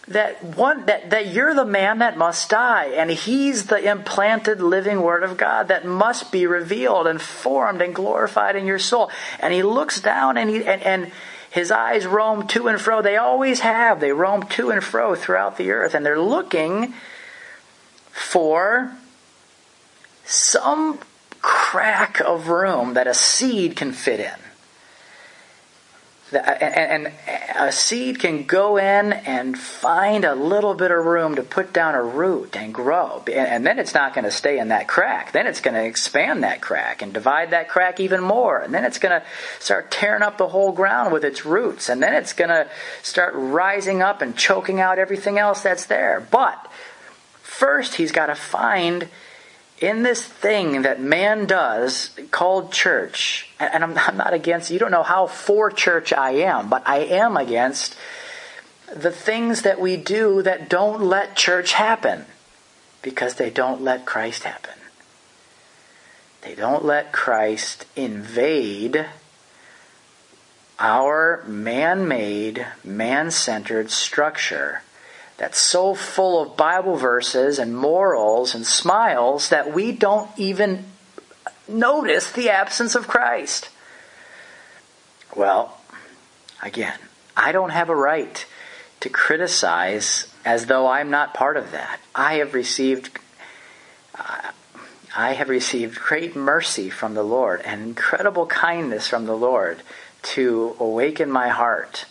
that 0.09 0.43
one 0.57 0.87
that, 0.87 1.11
that 1.11 1.29
you're 1.29 1.55
the 1.55 1.65
man 1.65 1.99
that 1.99 2.17
must 2.17 2.51
die 2.51 2.87
and 2.87 3.11
he's 3.11 3.67
the 3.67 3.91
implanted 3.91 4.61
living 4.61 5.01
word 5.01 5.23
of 5.23 5.37
god 5.37 5.69
that 5.69 5.87
must 5.87 6.31
be 6.31 6.47
revealed 6.47 7.07
and 7.07 7.23
formed 7.23 7.81
and 7.81 7.95
glorified 7.95 8.55
in 8.55 8.67
your 8.67 8.79
soul 8.79 9.11
and 9.41 9.55
he 9.55 9.63
looks 9.63 10.01
down 10.01 10.37
and 10.37 10.51
he 10.51 10.65
and, 10.65 10.83
and 10.83 11.13
his 11.55 11.71
eyes 11.71 12.05
roam 12.05 12.49
to 12.49 12.67
and 12.67 12.81
fro. 12.81 13.01
They 13.01 13.17
always 13.17 13.61
have. 13.61 14.01
They 14.01 14.11
roam 14.11 14.43
to 14.49 14.73
and 14.73 14.83
fro 14.83 15.15
throughout 15.15 15.57
the 15.57 15.71
earth, 15.71 15.95
and 15.95 16.05
they're 16.05 16.19
looking 16.19 16.95
for 18.11 18.93
some 20.25 20.99
crack 21.41 22.21
of 22.21 22.49
room 22.49 22.95
that 22.95 23.07
a 23.07 23.15
seed 23.15 23.77
can 23.77 23.93
fit 23.93 24.19
in 24.19 24.35
Uh, 26.37 26.41
and, 26.41 27.13
a 27.57 27.71
seed 27.71 28.19
can 28.19 28.45
go 28.45 28.77
in 28.77 29.13
and 29.13 29.57
find 29.57 30.25
a 30.25 30.35
little 30.35 30.75
bit 30.75 30.91
of 30.91 31.05
room 31.05 31.37
to 31.37 31.43
put 31.43 31.73
down 31.73 31.95
a 31.95 32.03
root 32.03 32.57
and 32.57 32.75
grow. 32.75 33.23
And 33.33 33.65
then 33.65 33.79
it's 33.79 33.95
not 33.95 34.13
going 34.13 34.25
to 34.25 34.31
stay 34.31 34.59
in 34.59 34.69
that 34.69 34.89
crack. 34.89 35.33
Then 35.33 35.47
it's 35.47 35.61
going 35.61 35.75
to 35.75 35.85
expand 35.85 36.43
that 36.43 36.61
crack 36.61 37.01
and 37.01 37.13
divide 37.13 37.51
that 37.51 37.69
crack 37.69 38.01
even 38.01 38.21
more. 38.21 38.59
And 38.61 38.75
then 38.75 38.85
it's 38.85 38.99
going 38.99 39.21
to 39.21 39.27
start 39.61 39.91
tearing 39.91 40.23
up 40.23 40.37
the 40.37 40.49
whole 40.49 40.73
ground 40.73 41.13
with 41.13 41.25
its 41.25 41.47
roots. 41.47 41.89
And 41.89 42.03
then 42.03 42.15
it's 42.15 42.33
going 42.33 42.51
to 42.51 42.69
start 43.03 43.35
rising 43.37 44.03
up 44.03 44.21
and 44.21 44.37
choking 44.37 44.81
out 44.81 44.99
everything 44.99 45.39
else 45.39 45.63
that's 45.63 45.87
there. 45.87 46.27
But 46.31 46.71
first, 47.43 47.95
he's 47.95 48.13
got 48.13 48.27
to 48.27 48.35
find 48.35 49.09
in 49.79 50.03
this 50.03 50.23
thing 50.25 50.83
that 50.83 51.01
man 51.01 51.47
does 51.47 52.11
called 52.31 52.73
church, 52.73 53.51
and 53.73 53.85
I'm, 53.85 53.99
I'm 53.99 54.17
not 54.17 54.35
against, 54.35 54.71
you 54.71 54.79
don't 54.79 54.91
know 54.91 55.03
how 55.03 55.27
for 55.27 55.71
church 55.71 56.13
I 56.13 56.33
am, 56.33 56.69
but 56.69 56.83
I 56.87 56.99
am 56.99 57.37
against 57.37 57.97
the 58.95 59.11
things 59.11 59.63
that 59.63 59.81
we 59.81 59.97
do 59.97 60.43
that 60.43 60.69
don't 60.69 61.03
let 61.03 61.37
church 61.37 61.73
happen 61.73 62.27
because 63.03 63.35
they 63.35 63.51
don't 63.51 63.83
let 63.83 64.07
Christ 64.07 64.45
happen. 64.45 64.75
They 66.43 66.55
don't 66.55 66.85
let 66.85 67.13
Christ 67.13 67.87
invade 67.97 69.07
our 70.79 71.43
man 71.47 72.07
made, 72.07 72.67
man 72.83 73.31
centered 73.31 73.91
structure 73.91 74.83
that's 75.37 75.59
so 75.59 75.95
full 75.95 76.41
of 76.41 76.57
Bible 76.57 76.97
verses 76.97 77.59
and 77.59 77.77
morals 77.77 78.55
and 78.55 78.67
smiles 78.67 79.49
that 79.49 79.73
we 79.75 79.93
don't 79.93 80.31
even 80.37 80.85
notice 81.69 82.33
the 82.33 82.51
absence 82.51 82.95
of 82.95 83.09
Christ. 83.09 83.71
Well, 85.35 85.81
again, 86.63 86.99
I 87.37 87.53
don't 87.53 87.71
have 87.71 87.89
a 87.89 87.97
right 87.97 88.45
to 89.01 89.09
criticize 89.09 90.33
as 90.45 90.67
though 90.67 90.87
I'm 90.87 91.11
not 91.11 91.35
part 91.35 91.57
of 91.57 91.73
that. 91.73 92.01
I 92.15 92.35
have 92.35 92.55
received 92.55 93.19
uh, 94.15 94.51
I 95.17 95.35
have 95.35 95.49
received 95.49 96.01
great 96.01 96.35
mercy 96.35 96.91
from 96.91 97.15
the 97.15 97.23
Lord 97.23 97.61
and 97.63 97.83
incredible 97.83 98.47
kindness 98.47 99.07
from 99.07 99.27
the 99.27 99.37
Lord 99.37 99.81
to 100.23 100.77
awaken 100.81 101.31
my 101.31 101.49
heart. 101.51 102.07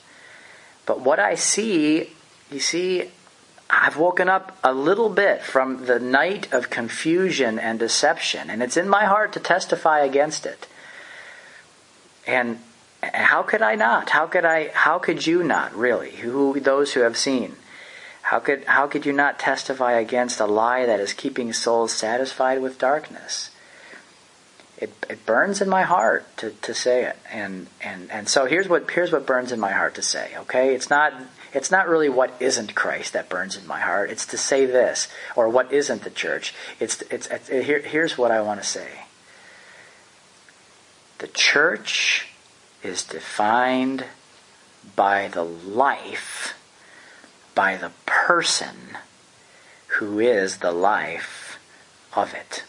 But 0.86 1.02
what 1.02 1.20
I 1.20 1.36
see 1.36 2.12
you 2.54 2.60
see, 2.60 3.10
I've 3.69 3.97
woken 3.97 4.30
up 4.30 4.58
a 4.63 4.73
little 4.73 5.10
bit 5.10 5.41
from 5.41 5.86
the 5.86 5.99
night 5.99 6.52
of 6.54 6.69
confusion 6.69 7.58
and 7.58 7.80
deception, 7.80 8.49
and 8.49 8.62
it's 8.62 8.78
in 8.78 8.88
my 8.88 9.06
heart 9.06 9.34
to 9.34 9.39
testify 9.39 9.99
against 9.99 10.45
it. 10.45 10.67
And 12.28 12.60
how 13.02 13.43
could 13.43 13.62
I 13.62 13.76
not? 13.76 14.12
How 14.12 14.28
could 14.28 14.45
I? 14.45 14.69
How 14.73 14.99
could 14.99 15.26
you 15.26 15.43
not? 15.43 15.76
Really, 15.76 16.12
who 16.12 16.60
those 16.60 16.93
who 16.93 17.02
have 17.02 17.17
seen? 17.17 17.56
How 18.23 18.39
could 18.39 18.63
how 18.65 18.88
could 18.88 19.06
you 19.06 19.12
not 19.12 19.39
testify 19.39 19.93
against 19.93 20.39
a 20.39 20.45
lie 20.45 20.86
that 20.86 20.99
is 20.99 21.13
keeping 21.13 21.52
souls 21.52 21.91
satisfied 21.91 22.62
with 22.62 22.80
darkness? 22.80 23.49
It, 24.78 24.91
it 25.10 25.26
burns 25.26 25.62
in 25.62 25.69
my 25.69 25.84
heart 25.84 26.26
to, 26.38 26.52
to 26.52 26.73
say 26.73 27.06
it, 27.06 27.17
and, 27.32 27.67
and 27.82 28.10
and 28.12 28.28
so 28.28 28.45
here's 28.45 28.67
what 28.67 28.89
here's 28.89 29.12
what 29.12 29.26
burns 29.26 29.52
in 29.52 29.60
my 29.60 29.71
heart 29.71 29.95
to 29.95 30.02
say. 30.02 30.32
Okay, 30.38 30.73
it's 30.73 30.89
not 30.89 31.13
it's 31.54 31.72
not 31.72 31.88
really 31.88 32.10
what 32.10 32.34
isn't 32.39 32.76
Christ 32.76 33.13
that 33.13 33.30
burns 33.30 33.56
in 33.56 33.68
my 33.68 33.80
heart. 33.80 34.10
It's 34.10 34.26
to 34.28 34.38
say 34.38 34.66
this, 34.66 35.08
or 35.36 35.48
what 35.48 35.72
isn't 35.72 36.04
the 36.04 36.10
church. 36.10 36.54
It's, 36.80 37.02
it's, 37.04 37.28
it's 37.28 37.48
here, 37.48 37.80
here's 37.80 38.18
what 38.18 38.32
I 38.32 38.42
want 38.42 38.62
to 38.62 38.68
say. 38.68 38.89
The 41.20 41.28
church 41.28 42.28
is 42.84 43.04
defined 43.04 44.06
by 44.96 45.28
the 45.30 45.44
life, 45.44 46.54
by 47.56 47.78
the 47.78 47.92
person 48.06 48.98
who 49.88 50.20
is 50.20 50.58
the 50.58 50.72
life 50.72 51.60
of 52.16 52.34
it. 52.34 52.63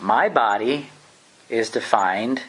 My 0.00 0.28
body 0.28 0.88
is 1.50 1.68
defined 1.68 2.42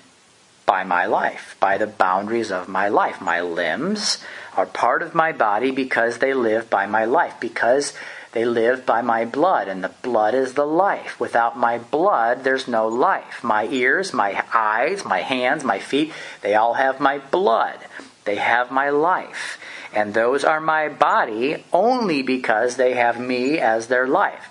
by 0.71 0.85
my 0.85 1.05
life, 1.05 1.57
by 1.59 1.77
the 1.77 1.85
boundaries 1.85 2.49
of 2.49 2.69
my 2.69 2.87
life. 2.87 3.19
My 3.19 3.41
limbs 3.41 4.23
are 4.55 4.65
part 4.65 5.01
of 5.01 5.13
my 5.13 5.33
body 5.33 5.69
because 5.69 6.19
they 6.19 6.33
live 6.33 6.69
by 6.69 6.85
my 6.85 7.03
life, 7.03 7.35
because 7.41 7.91
they 8.31 8.45
live 8.45 8.85
by 8.85 9.01
my 9.01 9.25
blood, 9.25 9.67
and 9.67 9.83
the 9.83 9.91
blood 10.01 10.33
is 10.33 10.53
the 10.53 10.65
life. 10.65 11.19
Without 11.19 11.57
my 11.57 11.77
blood, 11.77 12.45
there's 12.45 12.69
no 12.69 12.87
life. 12.87 13.43
My 13.43 13.67
ears, 13.67 14.13
my 14.13 14.45
eyes, 14.53 15.03
my 15.03 15.19
hands, 15.19 15.65
my 15.65 15.77
feet, 15.77 16.13
they 16.41 16.55
all 16.55 16.75
have 16.75 17.01
my 17.01 17.17
blood. 17.17 17.77
They 18.23 18.37
have 18.37 18.71
my 18.71 18.91
life. 18.91 19.59
And 19.93 20.13
those 20.13 20.45
are 20.45 20.61
my 20.61 20.87
body 20.87 21.65
only 21.73 22.21
because 22.21 22.77
they 22.77 22.93
have 22.93 23.19
me 23.19 23.59
as 23.59 23.87
their 23.87 24.07
life. 24.07 24.47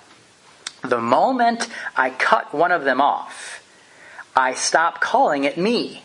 The 0.83 1.01
moment 1.01 1.67
I 1.97 2.11
cut 2.11 2.53
one 2.53 2.73
of 2.73 2.85
them 2.85 3.01
off, 3.01 3.65
I 4.37 4.53
stop 4.53 5.01
calling 5.01 5.45
it 5.45 5.57
me. 5.57 6.03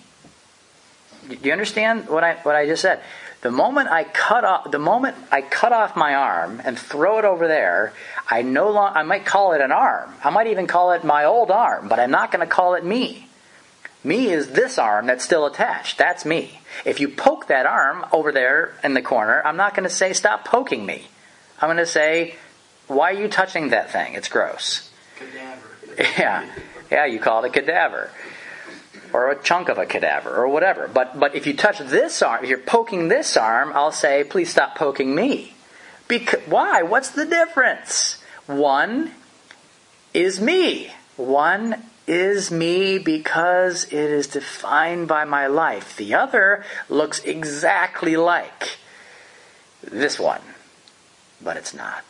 Do 1.28 1.38
you 1.42 1.52
understand 1.52 2.08
what 2.08 2.24
I 2.24 2.36
what 2.44 2.56
I 2.56 2.66
just 2.66 2.82
said? 2.82 3.02
The 3.42 3.52
moment 3.52 3.90
I 3.90 4.04
cut 4.04 4.44
off 4.44 4.72
the 4.72 4.80
moment 4.80 5.16
I 5.32 5.42
cut 5.42 5.72
off 5.72 5.96
my 5.96 6.16
arm 6.16 6.62
and 6.64 6.78
throw 6.78 7.20
it 7.20 7.26
over 7.26 7.48
there, 7.48 7.94
I 8.30 8.42
no 8.42 8.72
longer 8.72 8.98
I 8.98 9.04
might 9.04 9.26
call 9.26 9.54
it 9.54 9.62
an 9.62 9.72
arm. 9.72 10.14
I 10.24 10.30
might 10.30 10.48
even 10.48 10.68
call 10.68 10.92
it 10.92 11.04
my 11.04 11.26
old 11.26 11.52
arm, 11.52 11.88
but 11.88 12.00
I'm 12.00 12.12
not 12.12 12.32
going 12.32 12.46
to 12.46 12.52
call 12.52 12.76
it 12.76 12.84
me. 12.84 13.28
Me 14.04 14.30
is 14.30 14.52
this 14.52 14.78
arm 14.78 15.08
that's 15.08 15.24
still 15.24 15.46
attached. 15.46 15.98
That's 15.98 16.26
me. 16.26 16.60
If 16.86 17.00
you 17.00 17.10
poke 17.10 17.48
that 17.48 17.66
arm 17.66 18.06
over 18.12 18.32
there 18.32 18.76
in 18.84 18.94
the 18.94 19.02
corner, 19.02 19.42
I'm 19.44 19.58
not 19.58 19.74
going 19.74 19.88
to 19.88 19.94
say 19.94 20.14
stop 20.14 20.46
poking 20.46 20.86
me. 20.86 21.08
I'm 21.60 21.68
going 21.68 21.78
to 21.78 21.86
say 21.86 22.36
why 22.88 23.12
are 23.12 23.20
you 23.20 23.28
touching 23.28 23.70
that 23.70 23.92
thing? 23.92 24.14
It's 24.14 24.28
gross. 24.28 24.92
Cadaver. 25.18 25.62
Yeah. 26.20 26.46
Yeah, 26.92 27.06
you 27.06 27.20
call 27.20 27.44
it 27.44 27.48
a 27.48 27.50
cadaver 27.50 28.12
or 29.16 29.32
a 29.32 29.42
chunk 29.42 29.70
of 29.70 29.78
a 29.78 29.86
cadaver 29.86 30.36
or 30.36 30.50
whatever. 30.50 30.90
But 30.90 31.18
but 31.18 31.36
if 31.36 31.48
you 31.48 31.56
touch 31.56 31.80
this 31.80 32.22
arm, 32.22 32.44
if 32.44 32.50
you're 32.50 32.60
poking 32.60 33.08
this 33.08 33.38
arm, 33.38 33.72
I'll 33.74 33.94
say, 33.94 34.26
please 34.26 34.50
stop 34.50 34.76
poking 34.76 35.16
me. 35.16 35.54
Because 36.10 36.42
why? 36.48 36.84
What's 36.84 37.12
the 37.12 37.26
difference? 37.26 38.22
One 38.46 39.12
is 40.14 40.42
me. 40.42 40.92
One 41.16 41.82
is 42.06 42.52
me 42.52 42.98
because 42.98 43.86
it 43.86 43.94
is 43.94 44.28
defined 44.28 45.08
by 45.08 45.24
my 45.24 45.48
life. 45.48 45.96
The 45.96 46.14
other 46.14 46.66
looks 46.90 47.24
exactly 47.24 48.18
like 48.18 48.78
this 49.82 50.20
one, 50.20 50.42
but 51.42 51.56
it's 51.56 51.74
not. 51.74 52.04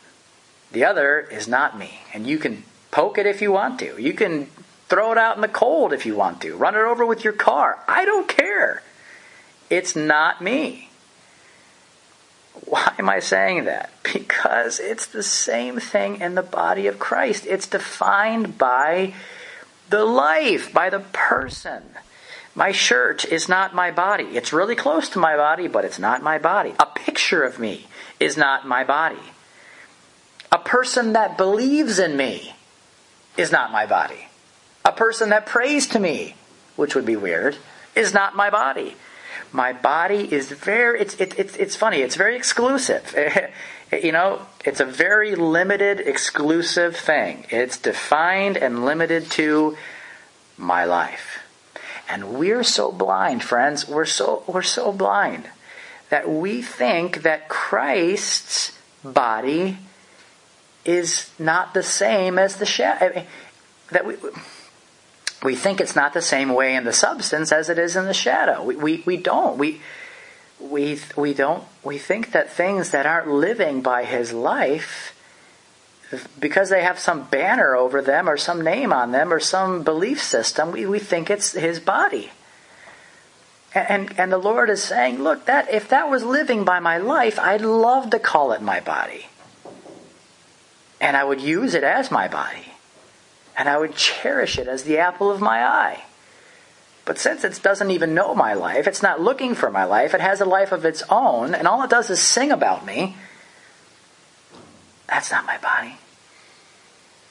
The 0.72 0.84
other 0.84 1.20
is 1.20 1.46
not 1.46 1.78
me. 1.78 2.00
And 2.12 2.26
you 2.26 2.38
can 2.38 2.64
poke 2.90 3.16
it 3.16 3.26
if 3.26 3.40
you 3.40 3.52
want 3.52 3.78
to. 3.78 3.96
You 3.96 4.12
can 4.12 4.50
Throw 4.88 5.12
it 5.12 5.18
out 5.18 5.36
in 5.36 5.42
the 5.42 5.48
cold 5.48 5.92
if 5.92 6.06
you 6.06 6.14
want 6.14 6.40
to. 6.42 6.56
Run 6.56 6.74
it 6.74 6.80
over 6.80 7.04
with 7.04 7.24
your 7.24 7.32
car. 7.32 7.78
I 7.88 8.04
don't 8.04 8.28
care. 8.28 8.82
It's 9.68 9.96
not 9.96 10.40
me. 10.40 10.90
Why 12.64 12.94
am 12.98 13.08
I 13.08 13.20
saying 13.20 13.64
that? 13.64 13.90
Because 14.12 14.80
it's 14.80 15.06
the 15.06 15.22
same 15.22 15.78
thing 15.78 16.20
in 16.20 16.36
the 16.36 16.42
body 16.42 16.86
of 16.86 16.98
Christ. 16.98 17.44
It's 17.46 17.66
defined 17.66 18.56
by 18.56 19.14
the 19.90 20.04
life, 20.04 20.72
by 20.72 20.90
the 20.90 21.00
person. 21.00 21.82
My 22.54 22.72
shirt 22.72 23.24
is 23.24 23.48
not 23.48 23.74
my 23.74 23.90
body. 23.90 24.24
It's 24.24 24.52
really 24.52 24.76
close 24.76 25.08
to 25.10 25.18
my 25.18 25.36
body, 25.36 25.68
but 25.68 25.84
it's 25.84 25.98
not 25.98 26.22
my 26.22 26.38
body. 26.38 26.74
A 26.78 26.86
picture 26.86 27.42
of 27.42 27.58
me 27.58 27.86
is 28.18 28.36
not 28.36 28.66
my 28.66 28.84
body. 28.84 29.20
A 30.50 30.58
person 30.58 31.12
that 31.12 31.36
believes 31.36 31.98
in 31.98 32.16
me 32.16 32.54
is 33.36 33.52
not 33.52 33.70
my 33.72 33.84
body. 33.84 34.28
A 34.86 34.92
person 34.92 35.30
that 35.30 35.46
prays 35.46 35.88
to 35.88 35.98
me, 35.98 36.36
which 36.76 36.94
would 36.94 37.04
be 37.04 37.16
weird, 37.16 37.56
is 37.96 38.14
not 38.14 38.36
my 38.36 38.50
body. 38.50 38.94
My 39.50 39.72
body 39.72 40.32
is 40.32 40.48
very, 40.52 41.00
it's, 41.00 41.14
it, 41.20 41.36
it's, 41.36 41.56
it's 41.56 41.74
funny, 41.74 42.02
it's 42.02 42.14
very 42.14 42.36
exclusive. 42.36 43.12
you 43.92 44.12
know, 44.12 44.46
it's 44.64 44.78
a 44.78 44.84
very 44.84 45.34
limited, 45.34 45.98
exclusive 45.98 46.96
thing. 46.96 47.46
It's 47.50 47.78
defined 47.78 48.56
and 48.56 48.84
limited 48.84 49.28
to 49.32 49.76
my 50.56 50.84
life. 50.84 51.40
And 52.08 52.34
we're 52.34 52.62
so 52.62 52.92
blind, 52.92 53.42
friends, 53.42 53.88
we're 53.88 54.04
so, 54.04 54.44
we're 54.46 54.62
so 54.62 54.92
blind 54.92 55.50
that 56.10 56.30
we 56.30 56.62
think 56.62 57.22
that 57.22 57.48
Christ's 57.48 58.78
body 59.02 59.78
is 60.84 61.28
not 61.40 61.74
the 61.74 61.82
same 61.82 62.38
as 62.38 62.56
the 62.56 62.66
shadow. 62.66 63.24
that 63.90 64.06
we, 64.06 64.14
we 65.42 65.54
think 65.54 65.80
it's 65.80 65.94
not 65.94 66.14
the 66.14 66.22
same 66.22 66.52
way 66.52 66.74
in 66.74 66.84
the 66.84 66.92
substance 66.92 67.52
as 67.52 67.68
it 67.68 67.78
is 67.78 67.96
in 67.96 68.06
the 68.06 68.14
shadow. 68.14 68.64
We, 68.64 68.76
we, 68.76 69.02
we 69.06 69.16
don't. 69.16 69.58
We, 69.58 69.80
we, 70.58 70.98
we 71.16 71.34
don't. 71.34 71.64
We 71.84 71.98
think 71.98 72.32
that 72.32 72.50
things 72.50 72.90
that 72.90 73.06
aren't 73.06 73.28
living 73.28 73.82
by 73.82 74.04
his 74.04 74.32
life, 74.32 75.12
because 76.38 76.70
they 76.70 76.82
have 76.82 76.98
some 76.98 77.24
banner 77.24 77.74
over 77.74 78.00
them 78.00 78.28
or 78.28 78.36
some 78.36 78.62
name 78.62 78.92
on 78.92 79.12
them 79.12 79.32
or 79.32 79.40
some 79.40 79.82
belief 79.82 80.22
system, 80.22 80.72
we, 80.72 80.86
we 80.86 80.98
think 80.98 81.28
it's 81.28 81.52
his 81.52 81.80
body. 81.80 82.30
And, 83.74 83.90
and, 83.90 84.18
and 84.20 84.32
the 84.32 84.38
Lord 84.38 84.70
is 84.70 84.82
saying, 84.82 85.22
look, 85.22 85.46
that 85.46 85.70
if 85.70 85.88
that 85.88 86.08
was 86.08 86.24
living 86.24 86.64
by 86.64 86.80
my 86.80 86.96
life, 86.96 87.38
I'd 87.38 87.60
love 87.60 88.10
to 88.10 88.18
call 88.18 88.52
it 88.52 88.62
my 88.62 88.80
body. 88.80 89.26
And 91.00 91.16
I 91.16 91.24
would 91.24 91.40
use 91.40 91.74
it 91.74 91.84
as 91.84 92.10
my 92.10 92.26
body 92.26 92.72
and 93.56 93.68
I 93.68 93.78
would 93.78 93.94
cherish 93.94 94.58
it 94.58 94.68
as 94.68 94.82
the 94.84 94.98
apple 94.98 95.30
of 95.30 95.40
my 95.40 95.64
eye. 95.64 96.04
But 97.04 97.18
since 97.18 97.44
it 97.44 97.60
doesn't 97.62 97.90
even 97.90 98.14
know 98.14 98.34
my 98.34 98.54
life, 98.54 98.86
it's 98.86 99.02
not 99.02 99.20
looking 99.20 99.54
for 99.54 99.70
my 99.70 99.84
life, 99.84 100.12
it 100.12 100.20
has 100.20 100.40
a 100.40 100.44
life 100.44 100.72
of 100.72 100.84
its 100.84 101.02
own, 101.08 101.54
and 101.54 101.66
all 101.66 101.82
it 101.82 101.90
does 101.90 102.10
is 102.10 102.20
sing 102.20 102.50
about 102.50 102.84
me, 102.84 103.16
that's 105.06 105.30
not 105.30 105.46
my 105.46 105.56
body. 105.58 105.96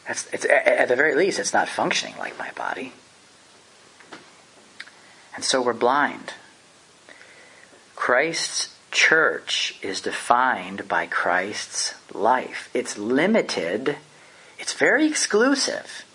That's, 0.08 0.28
it's, 0.32 0.46
at 0.46 0.88
the 0.88 0.96
very 0.96 1.16
least, 1.16 1.40
it's 1.40 1.54
not 1.54 1.68
functioning 1.68 2.16
like 2.18 2.40
my 2.40 2.52
body. 2.52 2.94
And 5.36 5.44
so 5.44 5.62
we're 5.62 5.74
blind. 5.74 6.34
Christ's 7.96 8.74
church 8.92 9.78
is 9.82 10.00
defined 10.00 10.88
by 10.88 11.06
Christ's 11.06 11.96
life. 12.14 12.70
It's 12.74 12.98
limited, 12.98 13.98
it's 14.58 14.74
very 14.74 15.06
exclusive. 15.06 16.06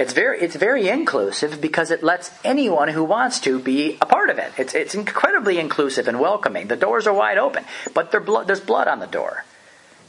It's 0.00 0.14
very, 0.14 0.40
it's 0.40 0.56
very 0.56 0.88
inclusive 0.88 1.60
because 1.60 1.90
it 1.90 2.02
lets 2.02 2.30
anyone 2.42 2.88
who 2.88 3.04
wants 3.04 3.38
to 3.40 3.58
be 3.58 3.98
a 4.00 4.06
part 4.06 4.30
of 4.30 4.38
it. 4.38 4.50
It's, 4.56 4.74
it's 4.74 4.94
incredibly 4.94 5.58
inclusive 5.58 6.08
and 6.08 6.18
welcoming. 6.18 6.68
The 6.68 6.76
doors 6.76 7.06
are 7.06 7.12
wide 7.12 7.36
open, 7.36 7.66
but 7.92 8.10
there's 8.10 8.60
blood 8.60 8.88
on 8.88 9.00
the 9.00 9.06
door. 9.06 9.44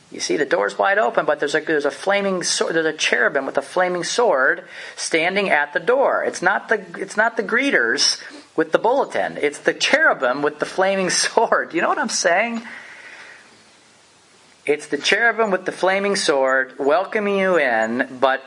You 0.10 0.22
see, 0.22 0.38
the 0.38 0.46
door's 0.46 0.78
wide 0.78 0.98
open, 0.98 1.26
but 1.26 1.42
there's 1.42 1.56
a, 1.56 1.60
there's 1.60 1.84
a 1.84 1.92
flaming 1.92 2.42
sword, 2.42 2.74
there's 2.74 2.86
a 2.86 2.94
cherubim 2.94 3.46
with 3.46 3.58
a 3.58 3.62
flaming 3.62 4.06
sword 4.06 4.64
standing 4.96 5.50
at 5.50 5.74
the 5.74 5.82
door. 5.82 6.24
It's 6.24 6.42
not 6.42 6.70
the, 6.70 6.86
it's 6.98 7.18
not 7.18 7.36
the 7.36 7.44
greeters 7.44 8.24
with 8.56 8.72
the 8.72 8.80
bulletin. 8.80 9.38
It's 9.42 9.60
the 9.60 9.74
cherubim 9.74 10.42
with 10.42 10.60
the 10.60 10.66
flaming 10.66 11.10
sword. 11.26 11.74
You 11.74 11.82
know 11.82 11.90
what 11.90 12.00
I'm 12.00 12.08
saying? 12.08 12.62
It's 14.66 14.88
the 14.88 14.98
cherubim 14.98 15.52
with 15.52 15.66
the 15.66 15.74
flaming 15.74 16.16
sword 16.16 16.80
welcoming 16.80 17.40
you 17.40 17.58
in, 17.58 18.20
but 18.22 18.42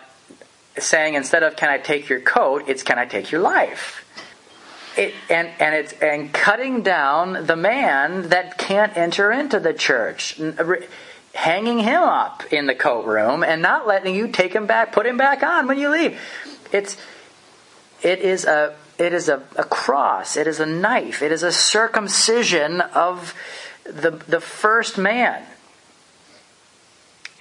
saying 0.78 1.14
instead 1.14 1.42
of 1.42 1.56
can 1.56 1.70
I 1.70 1.78
take 1.78 2.08
your 2.08 2.20
coat, 2.20 2.64
it's 2.68 2.82
can 2.82 2.98
I 2.98 3.06
take 3.06 3.30
your 3.30 3.40
life. 3.40 4.00
It, 4.96 5.14
and 5.28 5.50
and 5.58 5.74
it's 5.74 5.92
and 5.94 6.32
cutting 6.32 6.82
down 6.82 7.46
the 7.46 7.56
man 7.56 8.28
that 8.28 8.58
can't 8.58 8.96
enter 8.96 9.32
into 9.32 9.58
the 9.58 9.74
church, 9.74 10.40
uh, 10.40 10.74
hanging 11.34 11.80
him 11.80 12.02
up 12.02 12.44
in 12.52 12.66
the 12.66 12.74
coat 12.74 13.04
room 13.04 13.42
and 13.42 13.60
not 13.60 13.88
letting 13.88 14.14
you 14.14 14.28
take 14.28 14.52
him 14.52 14.66
back, 14.66 14.92
put 14.92 15.04
him 15.04 15.16
back 15.16 15.42
on 15.42 15.66
when 15.66 15.78
you 15.78 15.90
leave. 15.90 16.20
It's 16.72 16.96
it 18.02 18.20
is 18.20 18.44
a 18.44 18.76
it 18.98 19.12
is 19.12 19.28
a, 19.28 19.42
a 19.56 19.64
cross. 19.64 20.36
It 20.36 20.46
is 20.46 20.60
a 20.60 20.66
knife. 20.66 21.22
It 21.22 21.32
is 21.32 21.42
a 21.42 21.50
circumcision 21.50 22.80
of 22.80 23.34
the 23.84 24.12
the 24.12 24.40
first 24.40 24.96
man. 24.96 25.44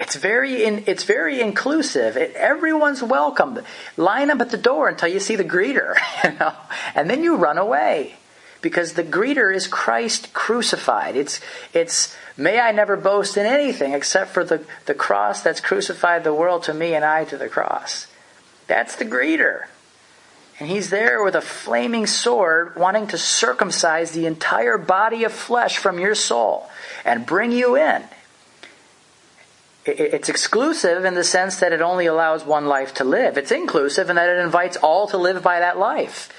It's 0.03 0.15
very 0.15 0.65
in, 0.65 0.83
it's 0.85 1.05
very 1.05 1.39
inclusive. 1.39 2.17
It, 2.17 2.35
everyone's 2.35 3.01
welcome. 3.01 3.59
Line 3.95 4.29
up 4.29 4.41
at 4.41 4.51
the 4.51 4.57
door 4.57 4.89
until 4.89 5.07
you 5.07 5.21
see 5.21 5.37
the 5.37 5.45
greeter, 5.45 5.95
you 6.25 6.37
know, 6.37 6.53
and 6.93 7.09
then 7.09 7.23
you 7.23 7.37
run 7.37 7.57
away 7.57 8.15
because 8.61 8.93
the 8.93 9.03
greeter 9.05 9.55
is 9.55 9.65
Christ 9.65 10.33
crucified. 10.33 11.15
It's 11.15 11.39
it's 11.73 12.17
may 12.35 12.59
I 12.59 12.73
never 12.73 12.97
boast 12.97 13.37
in 13.37 13.45
anything 13.45 13.93
except 13.93 14.31
for 14.31 14.43
the, 14.43 14.65
the 14.87 14.93
cross 14.93 15.41
that's 15.41 15.61
crucified 15.61 16.25
the 16.25 16.33
world 16.33 16.63
to 16.63 16.73
me 16.73 16.95
and 16.95 17.05
I 17.05 17.23
to 17.23 17.37
the 17.37 17.47
cross. 17.47 18.07
That's 18.67 18.97
the 18.97 19.05
greeter. 19.05 19.67
And 20.59 20.69
he's 20.69 20.89
there 20.89 21.23
with 21.23 21.33
a 21.33 21.41
flaming 21.41 22.07
sword 22.07 22.75
wanting 22.75 23.07
to 23.07 23.17
circumcise 23.17 24.11
the 24.11 24.25
entire 24.25 24.77
body 24.77 25.23
of 25.23 25.31
flesh 25.31 25.77
from 25.77 25.97
your 25.97 26.13
soul 26.13 26.69
and 27.05 27.25
bring 27.25 27.53
you 27.53 27.77
in 27.77 28.03
it's 29.85 30.29
exclusive 30.29 31.03
in 31.03 31.13
the 31.13 31.23
sense 31.23 31.57
that 31.57 31.73
it 31.73 31.81
only 31.81 32.05
allows 32.05 32.45
one 32.45 32.67
life 32.67 32.93
to 32.95 33.03
live. 33.03 33.37
It's 33.37 33.51
inclusive 33.51 34.09
in 34.09 34.15
that 34.15 34.29
it 34.29 34.39
invites 34.39 34.77
all 34.77 35.07
to 35.07 35.17
live 35.17 35.43
by 35.43 35.59
that 35.59 35.77
life. 35.77 36.31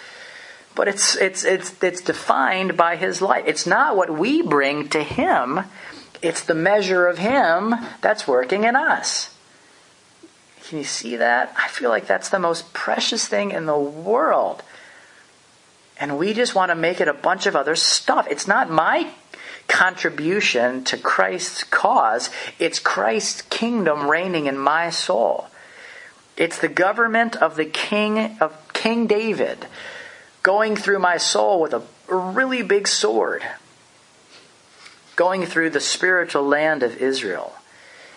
But 0.74 0.88
it's, 0.88 1.16
it's, 1.16 1.44
it's, 1.44 1.83
it's 1.83 2.00
defined 2.00 2.76
by 2.76 2.96
his 2.96 3.22
life. 3.22 3.44
It's 3.46 3.66
not 3.66 3.96
what 3.96 4.11
we 4.11 4.42
bring 4.42 4.88
to 4.90 5.02
him, 5.02 5.61
it's 6.22 6.42
the 6.42 6.54
measure 6.54 7.07
of 7.07 7.18
him 7.18 7.74
that's 8.00 8.26
working 8.26 8.64
in 8.64 8.76
us. 8.76 9.35
Can 10.66 10.78
you 10.78 10.85
see 10.85 11.16
that? 11.16 11.54
I 11.59 11.68
feel 11.68 11.90
like 11.90 12.07
that's 12.07 12.30
the 12.30 12.38
most 12.38 12.72
precious 12.72 13.28
thing 13.28 13.50
in 13.50 13.66
the 13.66 13.78
world. 13.78 14.62
And 16.00 16.18
we 16.18 16.33
just 16.33 16.54
want 16.54 16.70
to 16.70 16.74
make 16.74 17.02
it 17.02 17.09
a 17.09 17.12
bunch 17.12 17.44
of 17.44 17.54
other 17.54 17.76
stuff. 17.76 18.26
It's 18.30 18.48
not 18.48 18.70
my 18.70 19.11
contribution 19.68 20.85
to 20.85 20.96
Christ's 20.96 21.64
cause. 21.64 22.31
It's 22.59 22.79
Christ's 22.79 23.42
kingdom 23.42 24.11
reigning 24.11 24.46
in 24.46 24.59
my 24.59 24.90
soul. 24.90 25.46
It's 26.37 26.59
the 26.59 26.68
government 26.68 27.37
of 27.37 27.57
the 27.57 27.64
king 27.64 28.38
of 28.40 28.57
King 28.72 29.07
David 29.07 29.66
going 30.42 30.77
through 30.77 30.98
my 30.98 31.16
soul 31.16 31.61
with 31.61 31.72
a 31.72 31.83
really 32.09 32.62
big 32.62 32.87
sword 32.87 33.42
going 35.16 35.46
through 35.46 35.70
the 35.70 35.81
spiritual 35.81 36.42
land 36.42 36.83
of 36.83 36.96
Israel. 36.96 37.55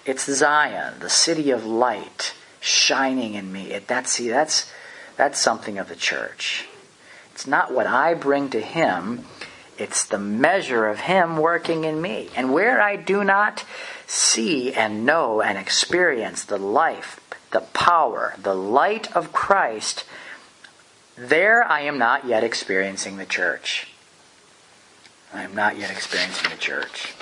It's 0.05 0.25
Zion, 0.25 0.95
the 0.99 1.09
city 1.09 1.51
of 1.51 1.65
light, 1.65 2.33
shining 2.59 3.33
in 3.33 3.51
me. 3.51 3.71
It, 3.71 3.87
that's, 3.87 4.11
see, 4.11 4.29
that's, 4.29 4.71
that's 5.15 5.39
something 5.39 5.77
of 5.77 5.89
the 5.89 5.95
church. 5.95 6.67
It's 7.33 7.45
not 7.45 7.73
what 7.73 7.87
I 7.87 8.13
bring 8.13 8.49
to 8.49 8.61
Him, 8.61 9.25
it's 9.77 10.05
the 10.05 10.19
measure 10.19 10.87
of 10.87 11.01
Him 11.01 11.37
working 11.37 11.83
in 11.83 12.01
me. 12.01 12.29
And 12.35 12.53
where 12.53 12.81
I 12.81 12.95
do 12.95 13.23
not 13.23 13.63
see 14.05 14.73
and 14.73 15.05
know 15.05 15.41
and 15.41 15.57
experience 15.57 16.43
the 16.43 16.57
life, 16.57 17.19
the 17.51 17.61
power, 17.61 18.35
the 18.41 18.55
light 18.55 19.15
of 19.15 19.33
Christ, 19.33 20.05
there 21.17 21.63
I 21.63 21.81
am 21.81 21.97
not 21.97 22.25
yet 22.25 22.43
experiencing 22.43 23.17
the 23.17 23.25
church. 23.25 23.87
I 25.33 25.43
am 25.43 25.55
not 25.55 25.77
yet 25.77 25.91
experiencing 25.91 26.49
the 26.49 26.57
church. 26.57 27.13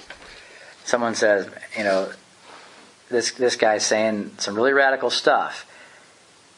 Someone 0.83 1.15
says, 1.15 1.49
you 1.77 1.83
know, 1.83 2.11
this 3.09 3.31
this 3.31 3.55
guy's 3.55 3.85
saying 3.85 4.31
some 4.37 4.55
really 4.55 4.73
radical 4.73 5.09
stuff. 5.09 5.65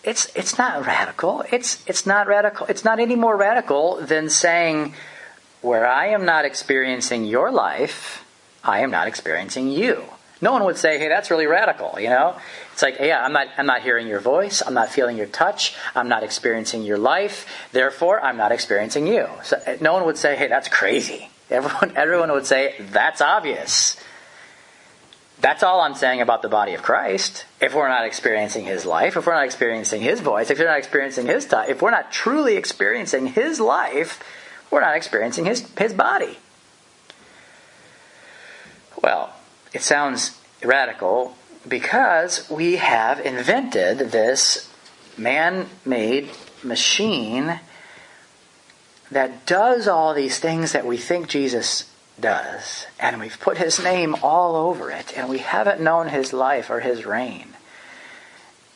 It's 0.03 0.31
it's 0.35 0.57
not 0.57 0.85
radical. 0.85 1.43
It's 1.51 1.83
it's 1.87 2.05
not 2.05 2.27
radical. 2.27 2.65
It's 2.67 2.83
not 2.83 2.99
any 2.99 3.15
more 3.15 3.35
radical 3.35 3.97
than 4.01 4.29
saying 4.29 4.93
where 5.67 5.85
I 5.85 6.07
am 6.07 6.25
not 6.25 6.45
experiencing 6.45 7.25
your 7.25 7.51
life, 7.51 8.25
I 8.63 8.79
am 8.79 8.89
not 8.89 9.07
experiencing 9.07 9.69
you. 9.69 10.03
No 10.41 10.51
one 10.51 10.63
would 10.65 10.77
say, 10.77 10.99
"Hey, 10.99 11.07
that's 11.07 11.31
really 11.31 11.47
radical," 11.47 11.99
you 11.99 12.09
know? 12.09 12.35
It's 12.73 12.81
like, 12.81 12.99
"Yeah, 12.99 13.23
I'm 13.23 13.33
not 13.33 13.47
I'm 13.57 13.65
not 13.65 13.81
hearing 13.81 14.07
your 14.07 14.19
voice, 14.19 14.61
I'm 14.65 14.73
not 14.73 14.89
feeling 14.89 15.17
your 15.17 15.25
touch, 15.25 15.75
I'm 15.95 16.07
not 16.07 16.23
experiencing 16.23 16.83
your 16.83 16.97
life, 16.97 17.45
therefore 17.71 18.23
I'm 18.23 18.37
not 18.37 18.51
experiencing 18.51 19.07
you." 19.07 19.27
So 19.43 19.59
eh, 19.65 19.77
no 19.81 19.93
one 19.93 20.05
would 20.05 20.17
say, 20.17 20.35
"Hey, 20.35 20.47
that's 20.47 20.67
crazy." 20.67 21.29
Everyone 21.49 21.95
everyone 21.95 22.31
would 22.31 22.45
say, 22.45 22.75
"That's 22.79 23.21
obvious." 23.21 23.97
That's 25.39 25.61
all 25.61 25.81
I'm 25.81 25.93
saying 25.93 26.21
about 26.21 26.41
the 26.41 26.49
body 26.49 26.73
of 26.73 26.81
Christ. 26.81 27.45
If 27.61 27.75
we're 27.75 27.89
not 27.89 28.05
experiencing 28.05 28.65
His 28.65 28.85
life, 28.85 29.15
if 29.17 29.27
we're 29.27 29.35
not 29.35 29.45
experiencing 29.45 30.01
His 30.01 30.19
voice, 30.19 30.49
if 30.49 30.57
we're 30.57 30.65
not 30.65 30.79
experiencing 30.79 31.27
His 31.27 31.45
touch, 31.45 31.69
if 31.69 31.81
we're 31.81 31.91
not 31.91 32.11
truly 32.11 32.57
experiencing 32.57 33.27
His 33.27 33.59
life, 33.59 34.19
we're 34.71 34.81
not 34.81 34.95
experiencing 34.95 35.45
His, 35.45 35.67
his 35.77 35.93
body. 35.93 36.37
Well, 39.01 39.33
it 39.73 39.81
sounds 39.81 40.37
radical 40.63 41.35
because 41.67 42.49
we 42.49 42.77
have 42.77 43.19
invented 43.19 43.99
this 44.11 44.71
man 45.17 45.67
made 45.85 46.29
machine 46.63 47.59
that 49.11 49.45
does 49.45 49.87
all 49.87 50.13
these 50.13 50.39
things 50.39 50.73
that 50.73 50.85
we 50.85 50.97
think 50.97 51.27
Jesus 51.27 51.89
does, 52.19 52.87
and 52.99 53.19
we've 53.19 53.39
put 53.39 53.57
his 53.57 53.81
name 53.81 54.15
all 54.21 54.55
over 54.55 54.91
it, 54.91 55.17
and 55.17 55.29
we 55.29 55.37
haven't 55.37 55.79
known 55.79 56.09
his 56.09 56.33
life 56.33 56.69
or 56.69 56.79
his 56.79 57.05
reign. 57.05 57.53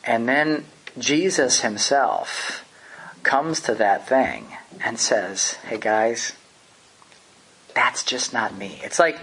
And 0.04 0.28
then 0.28 0.64
Jesus 0.98 1.60
himself 1.60 2.64
comes 3.22 3.60
to 3.62 3.74
that 3.76 4.08
thing 4.08 4.46
and 4.84 4.98
says, 4.98 5.52
Hey 5.64 5.78
guys, 5.78 6.32
that's 7.74 8.02
just 8.02 8.32
not 8.32 8.56
me. 8.56 8.80
It's 8.82 8.98
like 8.98 9.18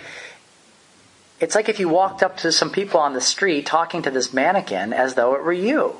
it's 1.39 1.55
like 1.55 1.69
if 1.69 1.79
you 1.79 1.87
walked 1.87 2.21
up 2.21 2.37
to 2.37 2.51
some 2.51 2.69
people 2.69 2.99
on 2.99 3.13
the 3.13 3.21
street 3.21 3.65
talking 3.65 4.01
to 4.01 4.11
this 4.11 4.33
mannequin 4.33 4.91
as 4.91 5.13
though 5.13 5.35
it 5.35 5.43
were 5.43 5.53
you. 5.53 5.95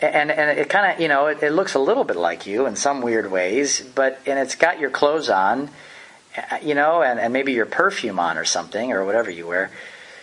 And 0.00 0.30
and 0.30 0.58
it 0.58 0.68
kind 0.68 0.92
of 0.92 1.00
you 1.00 1.08
know 1.08 1.26
it, 1.26 1.42
it 1.42 1.52
looks 1.52 1.74
a 1.74 1.78
little 1.78 2.04
bit 2.04 2.16
like 2.16 2.46
you 2.46 2.66
in 2.66 2.76
some 2.76 3.02
weird 3.02 3.30
ways, 3.30 3.80
but 3.80 4.20
and 4.26 4.38
it's 4.38 4.54
got 4.54 4.78
your 4.78 4.90
clothes 4.90 5.28
on, 5.28 5.70
you 6.62 6.74
know, 6.74 7.02
and, 7.02 7.18
and 7.18 7.32
maybe 7.32 7.52
your 7.52 7.66
perfume 7.66 8.18
on 8.18 8.38
or 8.38 8.44
something 8.44 8.92
or 8.92 9.04
whatever 9.04 9.30
you 9.30 9.46
wear, 9.46 9.70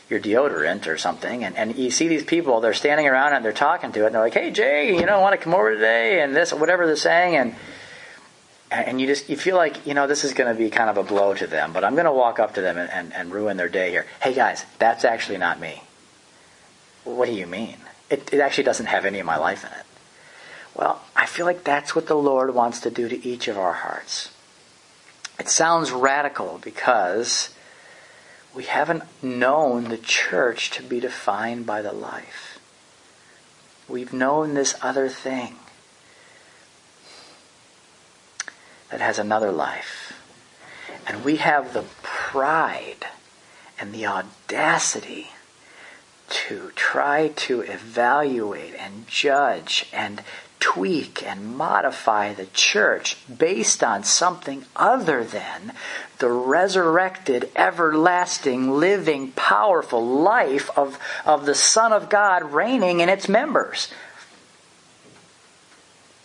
your 0.10 0.20
deodorant 0.20 0.88
or 0.88 0.98
something, 0.98 1.44
and, 1.44 1.56
and 1.56 1.76
you 1.76 1.90
see 1.90 2.08
these 2.08 2.24
people, 2.24 2.62
they're 2.62 2.74
standing 2.74 3.08
around 3.08 3.34
and 3.34 3.44
they're 3.44 3.54
talking 3.54 3.92
to 3.92 4.04
it, 4.04 4.06
and 4.08 4.16
they're 4.16 4.22
like, 4.22 4.34
"Hey 4.34 4.52
Jay, 4.52 4.96
you 4.96 5.06
know, 5.06 5.20
want 5.20 5.34
to 5.34 5.44
come 5.44 5.54
over 5.54 5.74
today?" 5.74 6.22
and 6.22 6.36
this 6.36 6.54
whatever 6.54 6.86
they're 6.86 6.96
saying, 6.96 7.36
and 7.36 7.56
and 8.72 9.00
you 9.00 9.08
just 9.08 9.30
you 9.30 9.38
feel 9.38 9.56
like 9.56 9.86
you 9.86 9.94
know 9.94 10.08
this 10.08 10.24
is 10.24 10.34
going 10.34 10.54
to 10.54 10.58
be 10.58 10.70
kind 10.70 10.90
of 10.90 10.98
a 10.98 11.04
blow 11.04 11.34
to 11.34 11.48
them 11.48 11.72
but 11.72 11.84
i'm 11.84 11.94
going 11.94 12.06
to 12.06 12.12
walk 12.12 12.40
up 12.40 12.56
to 12.56 12.62
them 12.62 12.78
and, 12.78 12.90
and, 12.90 13.14
and, 13.14 13.32
ruin 13.32 13.58
their 13.58 13.70
day 13.70 13.92
here. 13.92 14.06
Hey 14.22 14.34
guys 14.34 14.66
that's 14.80 15.06
actually 15.06 15.38
not 15.38 15.60
me. 15.60 15.84
What 17.04 17.28
do 17.28 17.34
you 17.34 17.46
mean? 17.46 17.78
It, 18.10 18.34
it 18.34 18.40
actually 18.40 18.64
doesn't 18.64 18.88
have 18.88 19.06
any 19.06 19.20
of 19.20 19.26
my 19.26 19.38
life 19.38 19.64
in 19.64 19.72
it. 19.72 19.86
Well 20.74 21.02
i 21.16 21.26
feel 21.26 21.46
like 21.46 21.64
that's 21.64 21.96
what 21.96 22.08
the 22.08 22.16
lord 22.16 22.54
wants 22.54 22.80
to 22.82 22.90
do 22.90 23.08
to 23.08 23.28
each 23.28 23.48
of 23.48 23.58
our 23.58 23.74
hearts. 23.74 24.32
It 25.40 25.50
sounds 25.50 25.92
radical 25.92 26.60
because 26.64 27.55
we 28.56 28.64
haven't 28.64 29.04
known 29.22 29.86
the 29.86 29.98
church 29.98 30.72
to 30.72 30.82
be 30.82 31.00
defined 31.00 31.66
by 31.66 31.82
the 31.82 31.92
life 31.92 32.56
we've 33.88 34.14
known 34.14 34.54
this 34.54 34.76
other 34.82 35.10
thing 35.10 35.56
that 38.90 39.02
has 39.02 39.20
another 39.20 39.52
life. 39.52 40.14
And 41.08 41.24
we 41.24 41.38
have 41.38 41.74
the 41.74 41.86
pride 42.02 43.08
and 43.80 43.94
the 43.94 44.06
audacity 44.06 45.30
to 46.30 46.72
try 46.76 47.28
to 47.28 47.62
evaluate 47.62 48.74
and 48.76 49.08
judge 49.08 49.88
and 49.94 50.24
tweak 50.66 51.22
and 51.24 51.56
modify 51.56 52.34
the 52.34 52.48
church 52.48 53.18
based 53.38 53.84
on 53.84 54.04
something 54.04 54.66
other 54.76 55.24
than 55.24 55.72
the 56.18 56.28
resurrected, 56.28 57.48
everlasting, 57.56 58.72
living, 58.72 59.32
powerful 59.34 60.04
life 60.04 60.72
of, 60.76 60.98
of 61.24 61.46
the 61.46 61.54
Son 61.54 61.94
of 61.94 62.10
God 62.10 62.52
reigning 62.52 63.00
in 63.00 63.10
its 63.10 63.30
members. 63.30 63.94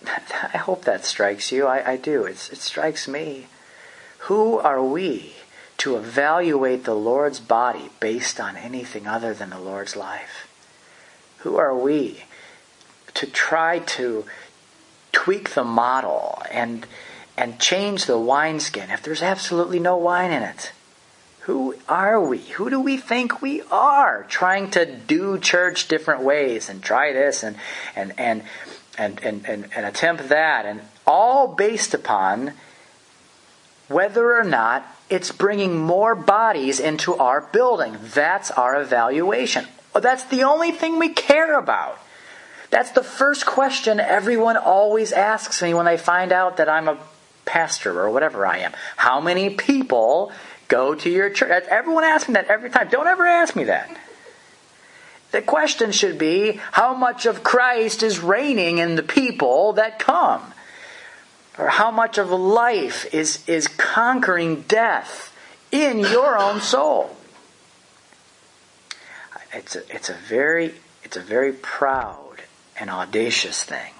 I 0.07 0.57
hope 0.57 0.87
that 0.87 1.05
strikes 1.05 1.53
you. 1.53 1.66
I, 1.66 1.92
I 1.92 1.96
do. 1.98 2.24
It's, 2.24 2.48
it 2.48 2.61
strikes 2.61 3.07
me. 3.07 3.46
Who 4.20 4.57
are 4.57 4.83
we 4.83 5.35
to 5.76 5.98
evaluate 5.98 6.85
the 6.85 6.94
Lord's 6.94 7.40
body 7.40 7.90
based 8.00 8.40
on 8.40 8.57
anything 8.57 9.07
other 9.07 9.35
than 9.35 9.50
the 9.50 9.61
Lord's 9.61 9.96
life? 9.96 10.48
Who 11.40 11.59
are 11.59 11.76
we 11.76 12.24
to 13.14 13.27
try 13.27 13.81
to 13.81 14.25
tweak 15.12 15.51
the 15.51 15.64
model 15.64 16.42
and 16.51 16.87
and 17.37 17.59
change 17.59 18.05
the 18.05 18.18
wineskin 18.18 18.90
if 18.90 19.03
there's 19.03 19.23
absolutely 19.23 19.79
no 19.79 19.96
wine 19.96 20.31
in 20.31 20.42
it? 20.42 20.73
Who 21.40 21.75
are 21.88 22.20
we? 22.20 22.38
Who 22.38 22.68
do 22.68 22.81
we 22.81 22.96
think 22.99 23.40
we 23.40 23.62
are? 23.70 24.25
Trying 24.29 24.70
to 24.73 24.85
do 24.85 25.38
church 25.38 25.88
different 25.88 26.23
ways 26.23 26.68
and 26.68 26.83
try 26.83 27.12
this 27.12 27.42
and 27.42 27.57
and 27.96 28.12
and 28.18 28.42
and, 28.99 29.23
and, 29.23 29.46
and, 29.46 29.68
and 29.75 29.87
attempt 29.87 30.29
that, 30.29 30.66
and 30.66 30.83
all 31.07 31.49
based 31.49 31.94
upon 31.94 32.53
whether 33.88 34.38
or 34.38 34.44
not 34.44 34.87
it's 35.09 35.33
bringing 35.33 35.77
more 35.79 36.14
bodies 36.14 36.79
into 36.79 37.14
our 37.14 37.40
building. 37.40 37.96
That's 38.14 38.51
our 38.51 38.81
evaluation. 38.81 39.66
That's 39.94 40.25
the 40.25 40.44
only 40.44 40.70
thing 40.70 40.99
we 40.99 41.09
care 41.09 41.59
about. 41.59 41.99
That's 42.70 42.92
the 42.92 43.02
first 43.02 43.46
question 43.46 44.00
everyone 44.00 44.56
always 44.56 45.12
asks 45.12 45.61
me 45.61 45.74
when 45.74 45.87
they 45.87 45.96
find 45.96 46.33
out 46.33 46.56
that 46.59 46.68
I'm 46.68 46.88
a 46.88 46.98
pastor 47.44 48.00
or 48.00 48.11
whatever 48.11 48.46
I 48.46 48.59
am. 48.59 48.72
How 48.96 49.20
many 49.20 49.50
people 49.50 50.33
go 50.68 50.94
to 50.94 51.11
your 51.11 51.30
church? 51.30 51.50
Everyone 51.68 52.04
asks 52.04 52.28
me 52.28 52.35
that 52.35 52.46
every 52.46 52.70
time. 52.70 52.88
Don't 52.88 53.09
ever 53.09 53.26
ask 53.26 53.56
me 53.56 53.64
that. 53.64 53.96
The 55.33 55.42
question 55.42 55.92
should 55.92 56.18
be 56.18 56.61
how 56.72 56.94
much 56.94 57.26
of 57.26 57.42
Christ 57.42 58.02
is 58.02 58.20
reigning 58.20 58.78
in 58.78 58.96
the 58.96 59.02
people 59.02 59.74
that 59.74 59.98
come? 59.98 60.54
Or 61.59 61.68
how 61.68 61.90
much 61.90 62.18
of 62.18 62.30
life 62.30 63.12
is, 63.12 63.47
is 63.49 63.68
conquering 63.68 64.62
death 64.62 65.34
in 65.70 65.99
your 65.99 66.38
own 66.38 66.61
soul? 66.61 67.16
It's 69.53 69.74
a, 69.74 69.95
it's 69.95 70.09
a 70.09 70.14
very 70.14 70.74
it's 71.03 71.16
a 71.16 71.20
very 71.20 71.53
proud 71.53 72.42
and 72.81 72.91
audacious 72.91 73.62
thing 73.62 73.93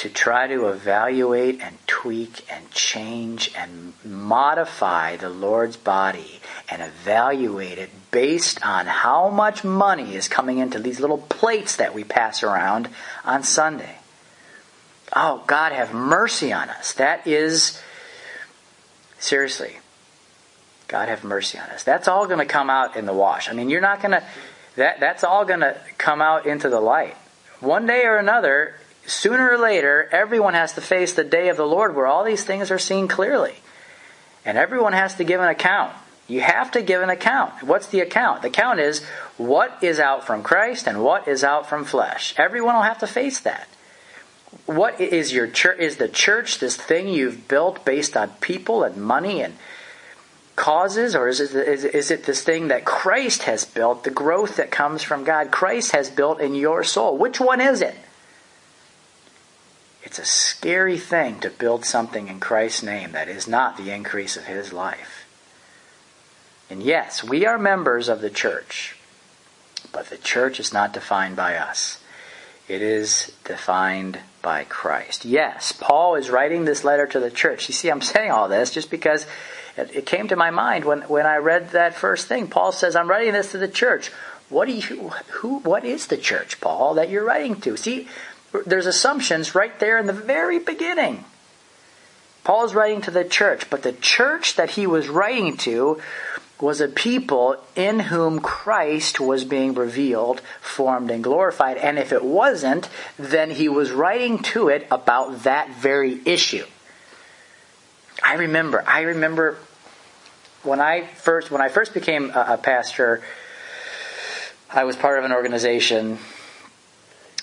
to 0.00 0.08
try 0.08 0.46
to 0.46 0.68
evaluate 0.68 1.60
and 1.60 1.76
tweak 1.86 2.46
and 2.50 2.70
change 2.70 3.52
and 3.54 3.92
modify 4.02 5.14
the 5.16 5.28
Lord's 5.28 5.76
body 5.76 6.40
and 6.70 6.80
evaluate 6.80 7.76
it 7.76 7.90
based 8.10 8.64
on 8.64 8.86
how 8.86 9.28
much 9.28 9.62
money 9.62 10.14
is 10.14 10.26
coming 10.26 10.56
into 10.56 10.78
these 10.78 11.00
little 11.00 11.18
plates 11.18 11.76
that 11.76 11.92
we 11.92 12.02
pass 12.02 12.42
around 12.42 12.88
on 13.26 13.42
Sunday. 13.42 13.98
Oh, 15.14 15.44
God, 15.46 15.72
have 15.72 15.92
mercy 15.92 16.50
on 16.50 16.70
us. 16.70 16.94
That 16.94 17.26
is, 17.26 17.78
seriously, 19.18 19.80
God 20.88 21.08
have 21.10 21.24
mercy 21.24 21.58
on 21.58 21.68
us. 21.70 21.82
That's 21.84 22.08
all 22.08 22.26
going 22.26 22.38
to 22.38 22.46
come 22.46 22.70
out 22.70 22.96
in 22.96 23.04
the 23.04 23.12
wash. 23.12 23.50
I 23.50 23.52
mean, 23.52 23.68
you're 23.68 23.82
not 23.82 24.00
going 24.00 24.12
to, 24.12 24.24
that, 24.80 25.00
that's 25.00 25.24
all 25.24 25.44
going 25.44 25.60
to 25.60 25.76
come 25.98 26.20
out 26.20 26.46
into 26.46 26.68
the 26.68 26.80
light. 26.80 27.14
One 27.60 27.86
day 27.86 28.04
or 28.04 28.16
another, 28.16 28.74
sooner 29.06 29.50
or 29.50 29.58
later, 29.58 30.08
everyone 30.10 30.54
has 30.54 30.72
to 30.72 30.80
face 30.80 31.12
the 31.12 31.24
day 31.24 31.48
of 31.48 31.56
the 31.56 31.66
Lord 31.66 31.94
where 31.94 32.06
all 32.06 32.24
these 32.24 32.44
things 32.44 32.70
are 32.70 32.78
seen 32.78 33.06
clearly. 33.06 33.54
And 34.44 34.56
everyone 34.56 34.94
has 34.94 35.14
to 35.16 35.24
give 35.24 35.40
an 35.40 35.48
account. 35.48 35.92
You 36.26 36.40
have 36.40 36.70
to 36.72 36.82
give 36.82 37.02
an 37.02 37.10
account. 37.10 37.62
What's 37.62 37.88
the 37.88 38.00
account? 38.00 38.42
The 38.42 38.48
account 38.48 38.80
is 38.80 39.04
what 39.36 39.82
is 39.82 40.00
out 40.00 40.26
from 40.26 40.42
Christ 40.42 40.86
and 40.86 41.02
what 41.02 41.28
is 41.28 41.44
out 41.44 41.68
from 41.68 41.84
flesh. 41.84 42.34
Everyone 42.38 42.74
will 42.74 42.82
have 42.82 43.00
to 43.00 43.06
face 43.06 43.40
that. 43.40 43.68
What 44.64 45.00
is 45.00 45.32
your 45.32 45.46
church? 45.46 45.78
Is 45.78 45.96
the 45.96 46.08
church 46.08 46.58
this 46.58 46.76
thing 46.76 47.08
you've 47.08 47.48
built 47.48 47.84
based 47.84 48.16
on 48.16 48.30
people 48.40 48.84
and 48.84 48.96
money 48.96 49.42
and 49.42 49.56
causes, 50.56 51.14
or 51.14 51.28
is 51.28 51.40
it, 51.40 51.54
is, 51.54 51.84
is 51.84 52.10
it 52.10 52.24
this 52.24 52.42
thing 52.42 52.68
that 52.68 52.84
Christ 52.84 53.44
has 53.44 53.64
built, 53.64 54.04
the 54.04 54.10
growth 54.10 54.56
that 54.56 54.70
comes 54.70 55.02
from 55.02 55.24
God? 55.24 55.50
Christ 55.50 55.92
has 55.92 56.10
built 56.10 56.40
in 56.40 56.54
your 56.54 56.84
soul. 56.84 57.16
Which 57.16 57.40
one 57.40 57.60
is 57.60 57.80
it? 57.80 57.96
It's 60.02 60.18
a 60.18 60.24
scary 60.24 60.98
thing 60.98 61.40
to 61.40 61.50
build 61.50 61.84
something 61.84 62.28
in 62.28 62.40
Christ's 62.40 62.82
name 62.82 63.12
that 63.12 63.28
is 63.28 63.46
not 63.46 63.76
the 63.76 63.90
increase 63.90 64.36
of 64.36 64.46
his 64.46 64.72
life. 64.72 65.24
And 66.68 66.82
yes, 66.82 67.24
we 67.24 67.46
are 67.46 67.58
members 67.58 68.08
of 68.08 68.20
the 68.20 68.30
church, 68.30 68.96
but 69.92 70.10
the 70.10 70.16
church 70.16 70.60
is 70.60 70.72
not 70.72 70.92
defined 70.92 71.36
by 71.36 71.56
us. 71.56 72.00
It 72.68 72.82
is 72.82 73.32
defined 73.44 74.18
by 74.42 74.64
Christ. 74.64 75.24
Yes, 75.24 75.72
Paul 75.72 76.14
is 76.14 76.30
writing 76.30 76.64
this 76.64 76.84
letter 76.84 77.06
to 77.06 77.20
the 77.20 77.30
church. 77.30 77.68
You 77.68 77.74
see, 77.74 77.90
I'm 77.90 78.00
saying 78.00 78.30
all 78.30 78.48
this 78.48 78.70
just 78.70 78.90
because 78.90 79.26
it, 79.76 79.94
it 79.94 80.06
came 80.06 80.28
to 80.28 80.36
my 80.36 80.50
mind 80.50 80.84
when, 80.84 81.02
when 81.02 81.26
I 81.26 81.36
read 81.36 81.70
that 81.70 81.94
first 81.94 82.26
thing. 82.26 82.48
Paul 82.48 82.72
says, 82.72 82.96
I'm 82.96 83.08
writing 83.08 83.32
this 83.32 83.52
to 83.52 83.58
the 83.58 83.68
church. 83.68 84.08
What 84.48 84.66
do 84.66 84.72
you, 84.72 85.10
who, 85.28 85.58
what 85.60 85.84
is 85.84 86.08
the 86.08 86.16
church, 86.16 86.60
Paul, 86.60 86.94
that 86.94 87.10
you're 87.10 87.24
writing 87.24 87.60
to? 87.60 87.76
See, 87.76 88.08
there's 88.66 88.86
assumptions 88.86 89.54
right 89.54 89.78
there 89.78 89.98
in 89.98 90.06
the 90.06 90.12
very 90.12 90.58
beginning. 90.58 91.24
Paul 92.42 92.64
is 92.64 92.74
writing 92.74 93.02
to 93.02 93.10
the 93.10 93.24
church, 93.24 93.68
but 93.70 93.82
the 93.82 93.92
church 93.92 94.56
that 94.56 94.70
he 94.70 94.86
was 94.86 95.08
writing 95.08 95.56
to 95.58 96.00
was 96.62 96.80
a 96.80 96.88
people 96.88 97.56
in 97.74 98.00
whom 98.00 98.40
Christ 98.40 99.20
was 99.20 99.44
being 99.44 99.74
revealed, 99.74 100.40
formed, 100.60 101.10
and 101.10 101.22
glorified. 101.22 101.76
And 101.76 101.98
if 101.98 102.12
it 102.12 102.24
wasn't, 102.24 102.88
then 103.18 103.50
he 103.50 103.68
was 103.68 103.90
writing 103.90 104.38
to 104.54 104.68
it 104.68 104.86
about 104.90 105.44
that 105.44 105.70
very 105.74 106.20
issue. 106.24 106.64
I 108.22 108.34
remember, 108.34 108.84
I 108.86 109.02
remember 109.02 109.56
when 110.62 110.80
I 110.80 111.06
first 111.06 111.50
when 111.50 111.62
I 111.62 111.68
first 111.68 111.94
became 111.94 112.30
a, 112.30 112.46
a 112.50 112.58
pastor, 112.58 113.22
I 114.68 114.84
was 114.84 114.96
part 114.96 115.18
of 115.18 115.24
an 115.24 115.32
organization 115.32 116.18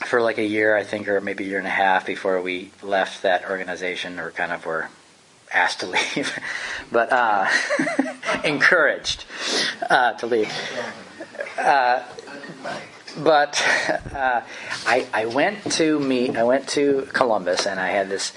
for 0.05 0.21
like 0.21 0.37
a 0.37 0.45
year, 0.45 0.75
I 0.75 0.83
think, 0.83 1.07
or 1.07 1.19
maybe 1.19 1.43
a 1.45 1.47
year 1.47 1.57
and 1.57 1.67
a 1.67 1.71
half 1.71 2.05
before 2.05 2.39
we 2.41 2.71
left 2.83 3.23
that 3.23 3.49
organization, 3.49 4.19
or 4.19 4.31
kind 4.31 4.51
of 4.51 4.65
were 4.65 4.89
asked 5.53 5.81
to 5.81 5.87
leave, 5.87 6.37
but 6.91 7.11
uh, 7.11 7.47
encouraged 8.43 9.25
uh, 9.89 10.13
to 10.13 10.27
leave. 10.27 10.51
Uh, 11.57 12.03
but 13.17 13.61
uh, 14.13 14.41
I, 14.85 15.07
I 15.13 15.25
went 15.25 15.71
to 15.73 15.99
meet. 15.99 16.35
I 16.37 16.43
went 16.43 16.67
to 16.69 17.07
Columbus, 17.13 17.65
and 17.65 17.79
I 17.79 17.89
had 17.89 18.09
this 18.09 18.33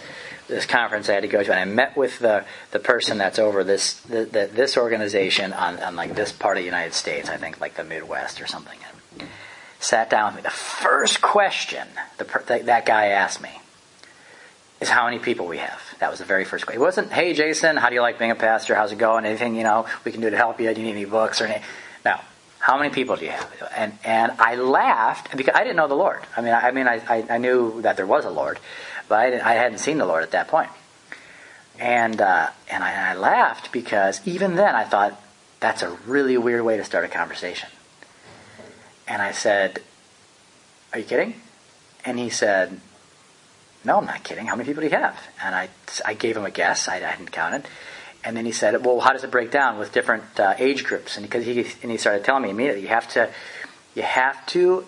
this 0.48 0.66
conference 0.66 1.08
I 1.08 1.14
had 1.14 1.22
to 1.22 1.28
go 1.28 1.42
to, 1.42 1.50
and 1.52 1.60
I 1.60 1.64
met 1.64 1.96
with 1.96 2.18
the 2.18 2.44
the 2.72 2.78
person 2.78 3.18
that's 3.18 3.38
over 3.38 3.62
this 3.62 3.94
the, 4.00 4.24
the, 4.24 4.50
this 4.52 4.76
organization 4.76 5.52
on, 5.52 5.78
on 5.78 5.96
like 5.96 6.14
this 6.14 6.32
part 6.32 6.56
of 6.56 6.62
the 6.62 6.66
United 6.66 6.94
States. 6.94 7.28
I 7.28 7.36
think 7.36 7.60
like 7.60 7.74
the 7.74 7.84
Midwest 7.84 8.40
or 8.40 8.46
something 8.46 8.78
And 9.18 9.28
sat 9.78 10.10
down 10.10 10.34
with 10.34 10.36
me. 10.36 10.42
The 10.42 10.50
first 10.50 11.20
question 11.20 11.86
the, 12.18 12.62
that 12.64 12.86
guy 12.86 13.06
asked 13.06 13.42
me 13.42 13.60
is 14.80 14.88
how 14.88 15.04
many 15.04 15.18
people 15.18 15.46
we 15.46 15.58
have. 15.58 15.89
That 16.00 16.10
was 16.10 16.18
the 16.18 16.24
very 16.24 16.44
first 16.44 16.64
question. 16.64 16.80
It 16.80 16.84
wasn't, 16.84 17.12
hey, 17.12 17.34
Jason, 17.34 17.76
how 17.76 17.90
do 17.90 17.94
you 17.94 18.00
like 18.00 18.18
being 18.18 18.30
a 18.30 18.34
pastor? 18.34 18.74
How's 18.74 18.90
it 18.90 18.98
going? 18.98 19.26
Anything, 19.26 19.54
you 19.54 19.62
know, 19.62 19.86
we 20.04 20.12
can 20.12 20.22
do 20.22 20.30
to 20.30 20.36
help 20.36 20.58
you? 20.58 20.72
Do 20.72 20.80
you 20.80 20.86
need 20.86 20.92
any 20.92 21.04
books 21.04 21.40
or 21.40 21.44
anything? 21.44 21.62
No. 22.04 22.16
How 22.58 22.78
many 22.78 22.90
people 22.90 23.16
do 23.16 23.26
you 23.26 23.30
have? 23.30 23.72
And, 23.76 23.98
and 24.04 24.32
I 24.38 24.54
laughed 24.56 25.36
because 25.36 25.54
I 25.54 25.62
didn't 25.62 25.76
know 25.76 25.88
the 25.88 25.94
Lord. 25.94 26.20
I 26.36 26.40
mean, 26.40 26.52
I, 26.52 26.68
I 26.68 26.70
mean, 26.72 26.88
I, 26.88 27.26
I, 27.28 27.38
knew 27.38 27.82
that 27.82 27.96
there 27.96 28.06
was 28.06 28.24
a 28.24 28.30
Lord, 28.30 28.58
but 29.08 29.18
I, 29.18 29.52
I 29.52 29.54
hadn't 29.54 29.78
seen 29.78 29.98
the 29.98 30.06
Lord 30.06 30.22
at 30.22 30.30
that 30.32 30.48
point. 30.48 30.70
And, 31.78 32.20
uh, 32.20 32.50
and 32.70 32.84
I, 32.84 33.12
I 33.12 33.14
laughed 33.14 33.72
because 33.72 34.26
even 34.26 34.56
then 34.56 34.74
I 34.74 34.84
thought, 34.84 35.20
that's 35.60 35.82
a 35.82 35.90
really 36.06 36.38
weird 36.38 36.62
way 36.62 36.78
to 36.78 36.84
start 36.84 37.04
a 37.04 37.08
conversation. 37.08 37.68
And 39.06 39.20
I 39.20 39.32
said, 39.32 39.82
Are 40.92 40.98
you 40.98 41.04
kidding? 41.04 41.40
And 42.04 42.18
he 42.18 42.30
said, 42.30 42.80
No, 43.84 43.98
I'm 43.98 44.04
not 44.04 44.22
kidding. 44.24 44.46
How 44.46 44.56
many 44.56 44.66
people 44.66 44.82
do 44.82 44.88
you 44.88 44.96
have? 44.96 45.18
And 45.42 45.54
I, 45.54 45.68
I 46.04 46.14
gave 46.14 46.36
him 46.36 46.44
a 46.44 46.50
guess. 46.50 46.88
I, 46.88 46.96
I 46.96 46.98
hadn't 46.98 47.32
counted. 47.32 47.66
And 48.22 48.36
then 48.36 48.44
he 48.44 48.52
said, 48.52 48.84
Well, 48.84 49.00
how 49.00 49.12
does 49.12 49.24
it 49.24 49.30
break 49.30 49.50
down 49.50 49.78
with 49.78 49.92
different 49.92 50.38
uh, 50.38 50.54
age 50.58 50.84
groups? 50.84 51.16
And 51.16 51.24
because 51.24 51.46
he, 51.46 51.60
and 51.82 51.90
he 51.90 51.96
started 51.96 52.24
telling 52.24 52.42
me 52.42 52.50
immediately, 52.50 52.82
you 52.82 52.88
have 52.88 53.08
to, 53.12 53.30
you 53.94 54.02
have 54.02 54.44
to, 54.48 54.84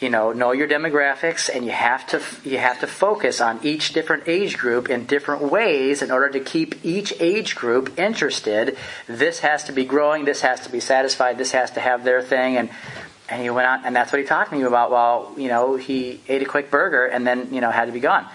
you 0.00 0.10
know, 0.10 0.32
know 0.32 0.52
your 0.52 0.68
demographics, 0.68 1.48
and 1.52 1.64
you 1.64 1.70
have 1.70 2.06
to, 2.08 2.20
you 2.44 2.58
have 2.58 2.78
to 2.80 2.86
focus 2.86 3.40
on 3.40 3.58
each 3.62 3.94
different 3.94 4.24
age 4.26 4.58
group 4.58 4.90
in 4.90 5.06
different 5.06 5.50
ways 5.50 6.02
in 6.02 6.10
order 6.10 6.28
to 6.28 6.40
keep 6.40 6.84
each 6.84 7.14
age 7.20 7.56
group 7.56 7.98
interested. 7.98 8.76
This 9.06 9.38
has 9.38 9.64
to 9.64 9.72
be 9.72 9.86
growing. 9.86 10.26
This 10.26 10.42
has 10.42 10.60
to 10.60 10.70
be 10.70 10.80
satisfied. 10.80 11.38
This 11.38 11.52
has 11.52 11.70
to 11.70 11.80
have 11.80 12.04
their 12.04 12.20
thing. 12.20 12.58
And 12.58 12.68
and 13.28 13.42
he 13.42 13.50
went 13.50 13.66
out, 13.66 13.80
and 13.84 13.94
that's 13.94 14.12
what 14.12 14.20
he 14.20 14.26
talked 14.26 14.50
to 14.50 14.56
me 14.56 14.62
about 14.62 14.90
while, 14.90 15.34
you 15.36 15.48
know, 15.48 15.76
he 15.76 16.20
ate 16.28 16.42
a 16.42 16.46
quick 16.46 16.70
burger 16.70 17.04
and 17.04 17.26
then, 17.26 17.52
you 17.52 17.60
know, 17.60 17.70
had 17.70 17.86
to 17.86 17.92
be 17.92 18.00
gone. 18.00 18.26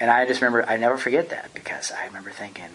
And 0.00 0.10
I 0.10 0.26
just 0.26 0.42
remember, 0.42 0.68
I 0.68 0.76
never 0.76 0.98
forget 0.98 1.30
that 1.30 1.54
because 1.54 1.90
I 1.92 2.06
remember 2.06 2.30
thinking, 2.30 2.68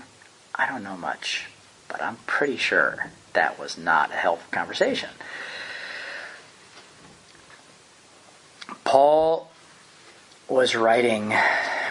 I 0.55 0.67
don't 0.67 0.83
know 0.83 0.97
much, 0.97 1.47
but 1.87 2.01
I'm 2.01 2.17
pretty 2.25 2.57
sure 2.57 3.11
that 3.33 3.59
was 3.59 3.77
not 3.77 4.11
a 4.11 4.15
helpful 4.15 4.49
conversation. 4.51 5.09
Paul 8.83 9.51
was 10.47 10.75
writing, 10.75 11.33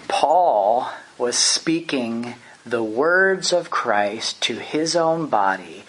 Paul 0.09 0.91
was 1.17 1.37
speaking 1.37 2.35
the 2.67 2.83
words 2.83 3.53
of 3.53 3.71
Christ 3.71 4.43
to 4.43 4.59
his 4.59 4.97
own 4.97 5.29
body 5.29 5.85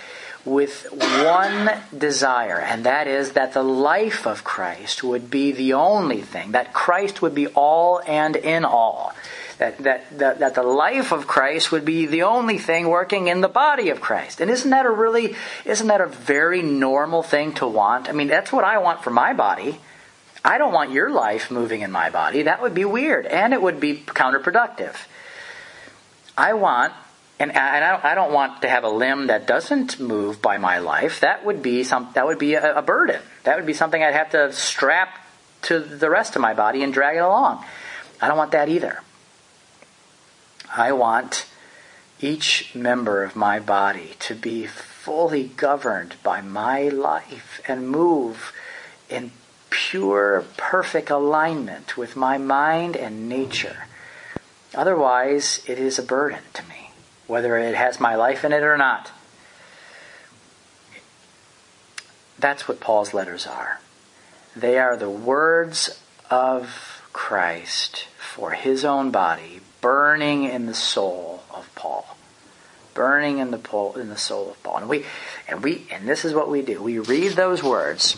with 0.45 0.87
one 0.91 1.71
desire, 1.95 2.59
and 2.59 2.85
that 2.85 3.07
is 3.07 3.31
that 3.31 3.53
the 3.53 3.63
life 3.63 4.25
of 4.25 4.43
Christ 4.43 5.03
would 5.03 5.29
be 5.29 5.51
the 5.51 5.73
only 5.73 6.21
thing, 6.21 6.53
that 6.53 6.73
Christ 6.73 7.21
would 7.21 7.35
be 7.35 7.47
all 7.47 8.01
and 8.05 8.35
in 8.35 8.65
all. 8.65 9.13
That, 9.57 9.77
that, 9.79 10.19
that, 10.19 10.39
that 10.39 10.55
the 10.55 10.63
life 10.63 11.11
of 11.11 11.27
Christ 11.27 11.71
would 11.73 11.83
be 11.83 12.05
the 12.05 12.23
only 12.23 12.57
thing 12.57 12.87
working 12.87 13.27
in 13.27 13.41
the 13.41 13.49
body 13.49 13.89
of 13.89 13.99
Christ. 13.99 14.39
And 14.39 14.49
isn't 14.49 14.69
that 14.69 14.85
a 14.85 14.89
really, 14.89 15.35
isn't 15.65 15.87
that 15.87 15.99
a 15.99 16.07
very 16.07 16.61
normal 16.61 17.23
thing 17.23 17.51
to 17.55 17.67
want? 17.67 18.07
I 18.07 18.13
mean, 18.13 18.29
that's 18.29 18.53
what 18.53 18.63
I 18.63 18.77
want 18.77 19.03
for 19.03 19.09
my 19.09 19.33
body. 19.33 19.81
I 20.45 20.57
don't 20.57 20.71
want 20.71 20.91
your 20.91 21.09
life 21.09 21.51
moving 21.51 21.81
in 21.81 21.91
my 21.91 22.09
body. 22.09 22.43
That 22.43 22.61
would 22.61 22.73
be 22.73 22.85
weird, 22.85 23.25
and 23.25 23.53
it 23.53 23.61
would 23.61 23.81
be 23.81 23.97
counterproductive. 23.97 24.95
I 26.37 26.53
want 26.53 26.93
and, 27.39 27.55
and 27.55 27.57
I, 27.57 27.91
don't, 27.91 28.05
I 28.05 28.15
don't 28.15 28.33
want 28.33 28.61
to 28.63 28.69
have 28.69 28.83
a 28.83 28.89
limb 28.89 29.27
that 29.27 29.47
doesn't 29.47 29.97
move 29.97 30.41
by 30.41 30.57
my 30.57 30.79
life. 30.79 31.21
That 31.21 31.45
would 31.45 31.63
be 31.63 31.85
some. 31.85 32.09
That 32.13 32.25
would 32.25 32.37
be 32.37 32.55
a, 32.55 32.79
a 32.79 32.81
burden. 32.81 33.21
That 33.45 33.55
would 33.55 33.65
be 33.65 33.73
something 33.73 34.03
I'd 34.03 34.13
have 34.13 34.31
to 34.31 34.51
strap 34.51 35.25
to 35.63 35.79
the 35.79 36.09
rest 36.09 36.35
of 36.35 36.41
my 36.41 36.53
body 36.53 36.83
and 36.83 36.93
drag 36.93 37.15
it 37.15 37.21
along. 37.21 37.63
I 38.21 38.27
don't 38.27 38.37
want 38.37 38.51
that 38.51 38.67
either. 38.67 39.01
I 40.75 40.91
want 40.91 41.47
each 42.19 42.75
member 42.75 43.23
of 43.23 43.37
my 43.37 43.59
body 43.59 44.15
to 44.19 44.35
be 44.35 44.67
fully 44.67 45.45
governed 45.47 46.15
by 46.21 46.41
my 46.41 46.89
life 46.89 47.61
and 47.67 47.89
move 47.89 48.51
in 49.09 49.31
pure, 49.69 50.43
perfect 50.57 51.09
alignment 51.09 51.95
with 51.95 52.17
my 52.17 52.37
mind 52.37 52.97
and 52.97 53.29
nature. 53.29 53.87
Otherwise, 54.75 55.61
it 55.65 55.79
is 55.79 55.97
a 55.97 56.03
burden 56.03 56.41
to 56.53 56.63
me 56.67 56.78
whether 57.29 57.57
it 57.57 57.75
has 57.75 57.99
my 57.99 58.15
life 58.15 58.43
in 58.43 58.51
it 58.51 58.63
or 58.63 58.75
not. 58.75 59.11
That's 62.39 62.67
what 62.67 62.79
Paul's 62.79 63.13
letters 63.13 63.45
are. 63.45 63.79
They 64.55 64.79
are 64.79 64.97
the 64.97 65.09
words 65.09 66.01
of 66.29 67.03
Christ 67.13 68.07
for 68.17 68.51
his 68.51 68.83
own 68.83 69.11
body, 69.11 69.59
burning 69.81 70.45
in 70.45 70.65
the 70.65 70.73
soul 70.73 71.43
of 71.51 71.69
Paul. 71.75 72.17
Burning 72.93 73.37
in 73.37 73.51
the 73.51 73.93
in 73.95 74.09
the 74.09 74.17
soul 74.17 74.49
of 74.49 74.63
Paul. 74.63 74.77
And 74.77 74.89
we 74.89 75.05
and 75.47 75.63
we 75.63 75.85
and 75.91 76.07
this 76.07 76.25
is 76.25 76.33
what 76.33 76.49
we 76.49 76.61
do. 76.61 76.81
We 76.81 76.99
read 76.99 77.33
those 77.33 77.63
words 77.63 78.17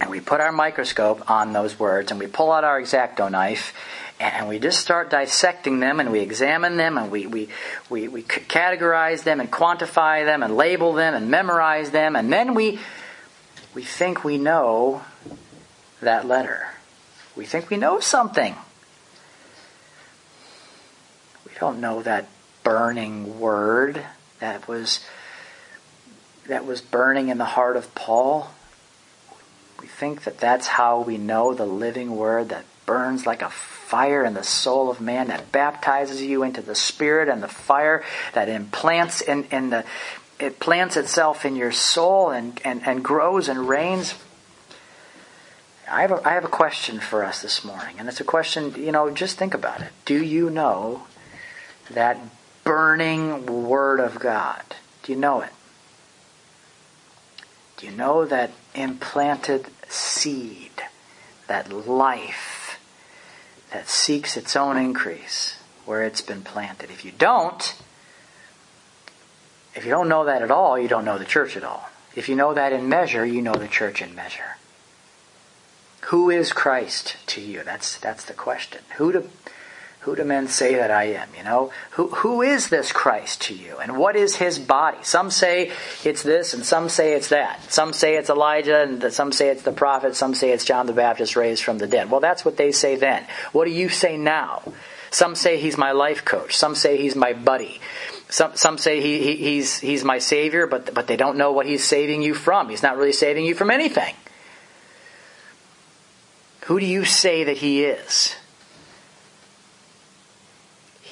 and 0.00 0.10
we 0.10 0.20
put 0.20 0.40
our 0.40 0.52
microscope 0.52 1.30
on 1.30 1.52
those 1.52 1.78
words 1.78 2.10
and 2.10 2.18
we 2.18 2.26
pull 2.26 2.50
out 2.50 2.64
our 2.64 2.80
exacto 2.80 3.30
knife 3.30 3.72
and 4.18 4.48
we 4.48 4.58
just 4.58 4.80
start 4.80 5.10
dissecting 5.10 5.80
them 5.80 6.00
and 6.00 6.10
we 6.10 6.20
examine 6.20 6.76
them 6.76 6.96
and 6.96 7.10
we, 7.10 7.26
we, 7.26 7.48
we, 7.90 8.08
we 8.08 8.22
categorize 8.22 9.24
them 9.24 9.40
and 9.40 9.50
quantify 9.50 10.24
them 10.24 10.42
and 10.42 10.56
label 10.56 10.94
them 10.94 11.14
and 11.14 11.30
memorize 11.30 11.90
them 11.90 12.16
and 12.16 12.32
then 12.32 12.54
we, 12.54 12.78
we 13.74 13.82
think 13.82 14.24
we 14.24 14.38
know 14.38 15.02
that 16.00 16.26
letter. 16.26 16.68
We 17.34 17.44
think 17.44 17.68
we 17.68 17.76
know 17.76 18.00
something. 18.00 18.54
We 21.44 21.52
don't 21.60 21.80
know 21.80 22.02
that 22.02 22.28
burning 22.62 23.38
word 23.38 24.04
that 24.40 24.66
was 24.66 25.04
that 26.48 26.64
was 26.64 26.80
burning 26.80 27.28
in 27.28 27.38
the 27.38 27.44
heart 27.44 27.76
of 27.76 27.94
Paul. 27.94 28.50
We 29.80 29.86
think 29.86 30.24
that 30.24 30.38
that's 30.38 30.66
how 30.66 31.00
we 31.00 31.18
know 31.18 31.54
the 31.54 31.66
living 31.66 32.16
word 32.16 32.48
that 32.50 32.64
burns 32.86 33.26
like 33.26 33.42
a 33.42 33.50
fire 33.50 34.24
in 34.24 34.34
the 34.34 34.42
soul 34.42 34.90
of 34.90 35.00
man, 35.00 35.28
that 35.28 35.52
baptizes 35.52 36.22
you 36.22 36.42
into 36.42 36.62
the 36.62 36.74
spirit 36.74 37.28
and 37.28 37.42
the 37.42 37.48
fire 37.48 38.02
that 38.32 38.48
implants 38.48 39.20
in, 39.20 39.44
in 39.44 39.70
the 39.70 39.84
it 40.38 40.60
plants 40.60 40.96
itself 40.96 41.44
in 41.44 41.56
your 41.56 41.72
soul 41.72 42.30
and, 42.30 42.60
and, 42.64 42.86
and 42.86 43.02
grows 43.02 43.48
and 43.48 43.68
reigns. 43.68 44.14
I 45.90 46.02
have, 46.02 46.10
a, 46.10 46.28
I 46.28 46.32
have 46.32 46.44
a 46.44 46.48
question 46.48 47.00
for 47.00 47.24
us 47.24 47.40
this 47.40 47.64
morning, 47.64 47.96
and 47.98 48.08
it's 48.08 48.20
a 48.20 48.24
question, 48.24 48.74
you 48.74 48.92
know, 48.92 49.10
just 49.10 49.38
think 49.38 49.54
about 49.54 49.80
it. 49.80 49.88
Do 50.04 50.22
you 50.22 50.50
know 50.50 51.06
that 51.90 52.18
burning 52.64 53.46
Word 53.46 54.00
of 54.00 54.18
God? 54.18 54.62
Do 55.04 55.12
you 55.12 55.18
know 55.18 55.40
it? 55.40 55.50
Do 57.76 57.86
you 57.86 57.92
know 57.92 58.24
that 58.24 58.50
implanted 58.74 59.66
seed, 59.88 60.72
that 61.46 61.72
life 61.72 62.55
that 63.76 63.90
seeks 63.90 64.38
its 64.38 64.56
own 64.56 64.78
increase 64.78 65.58
where 65.84 66.02
it's 66.02 66.22
been 66.22 66.40
planted? 66.40 66.90
If 66.90 67.04
you 67.04 67.12
don't, 67.12 67.74
if 69.74 69.84
you 69.84 69.90
don't 69.90 70.08
know 70.08 70.24
that 70.24 70.40
at 70.40 70.50
all, 70.50 70.78
you 70.78 70.88
don't 70.88 71.04
know 71.04 71.18
the 71.18 71.26
church 71.26 71.58
at 71.58 71.62
all. 71.62 71.90
If 72.14 72.26
you 72.30 72.36
know 72.36 72.54
that 72.54 72.72
in 72.72 72.88
measure, 72.88 73.26
you 73.26 73.42
know 73.42 73.52
the 73.52 73.68
church 73.68 74.00
in 74.00 74.14
measure. 74.14 74.56
Who 76.06 76.30
is 76.30 76.54
Christ 76.54 77.16
to 77.26 77.42
you? 77.42 77.62
That's 77.64 77.98
that's 77.98 78.24
the 78.24 78.32
question. 78.32 78.80
Who 78.96 79.12
do 79.12 79.28
who 80.06 80.14
do 80.14 80.22
men 80.22 80.46
say 80.46 80.76
that 80.76 80.92
I 80.92 81.06
am? 81.06 81.28
You 81.36 81.42
know, 81.42 81.72
who 81.90 82.06
who 82.06 82.40
is 82.40 82.68
this 82.68 82.92
Christ 82.92 83.40
to 83.42 83.54
you, 83.54 83.78
and 83.78 83.98
what 83.98 84.14
is 84.14 84.36
his 84.36 84.56
body? 84.56 84.98
Some 85.02 85.32
say 85.32 85.72
it's 86.04 86.22
this, 86.22 86.54
and 86.54 86.64
some 86.64 86.88
say 86.88 87.14
it's 87.14 87.30
that. 87.30 87.72
Some 87.72 87.92
say 87.92 88.14
it's 88.14 88.30
Elijah, 88.30 88.82
and 88.82 89.12
some 89.12 89.32
say 89.32 89.48
it's 89.48 89.64
the 89.64 89.72
prophet. 89.72 90.14
Some 90.14 90.36
say 90.36 90.52
it's 90.52 90.64
John 90.64 90.86
the 90.86 90.92
Baptist 90.92 91.34
raised 91.34 91.64
from 91.64 91.78
the 91.78 91.88
dead. 91.88 92.08
Well, 92.08 92.20
that's 92.20 92.44
what 92.44 92.56
they 92.56 92.70
say 92.70 92.94
then. 92.94 93.26
What 93.50 93.64
do 93.64 93.72
you 93.72 93.88
say 93.88 94.16
now? 94.16 94.62
Some 95.10 95.34
say 95.34 95.58
he's 95.58 95.76
my 95.76 95.90
life 95.90 96.24
coach. 96.24 96.56
Some 96.56 96.76
say 96.76 96.96
he's 96.98 97.16
my 97.16 97.32
buddy. 97.32 97.80
Some 98.28 98.54
some 98.54 98.78
say 98.78 99.00
he, 99.00 99.18
he 99.24 99.34
he's 99.34 99.80
he's 99.80 100.04
my 100.04 100.18
savior, 100.20 100.68
but 100.68 100.94
but 100.94 101.08
they 101.08 101.16
don't 101.16 101.36
know 101.36 101.50
what 101.50 101.66
he's 101.66 101.82
saving 101.82 102.22
you 102.22 102.34
from. 102.34 102.68
He's 102.68 102.82
not 102.82 102.96
really 102.96 103.12
saving 103.12 103.44
you 103.44 103.56
from 103.56 103.72
anything. 103.72 104.14
Who 106.66 106.78
do 106.78 106.86
you 106.86 107.04
say 107.04 107.42
that 107.42 107.56
he 107.56 107.82
is? 107.82 108.36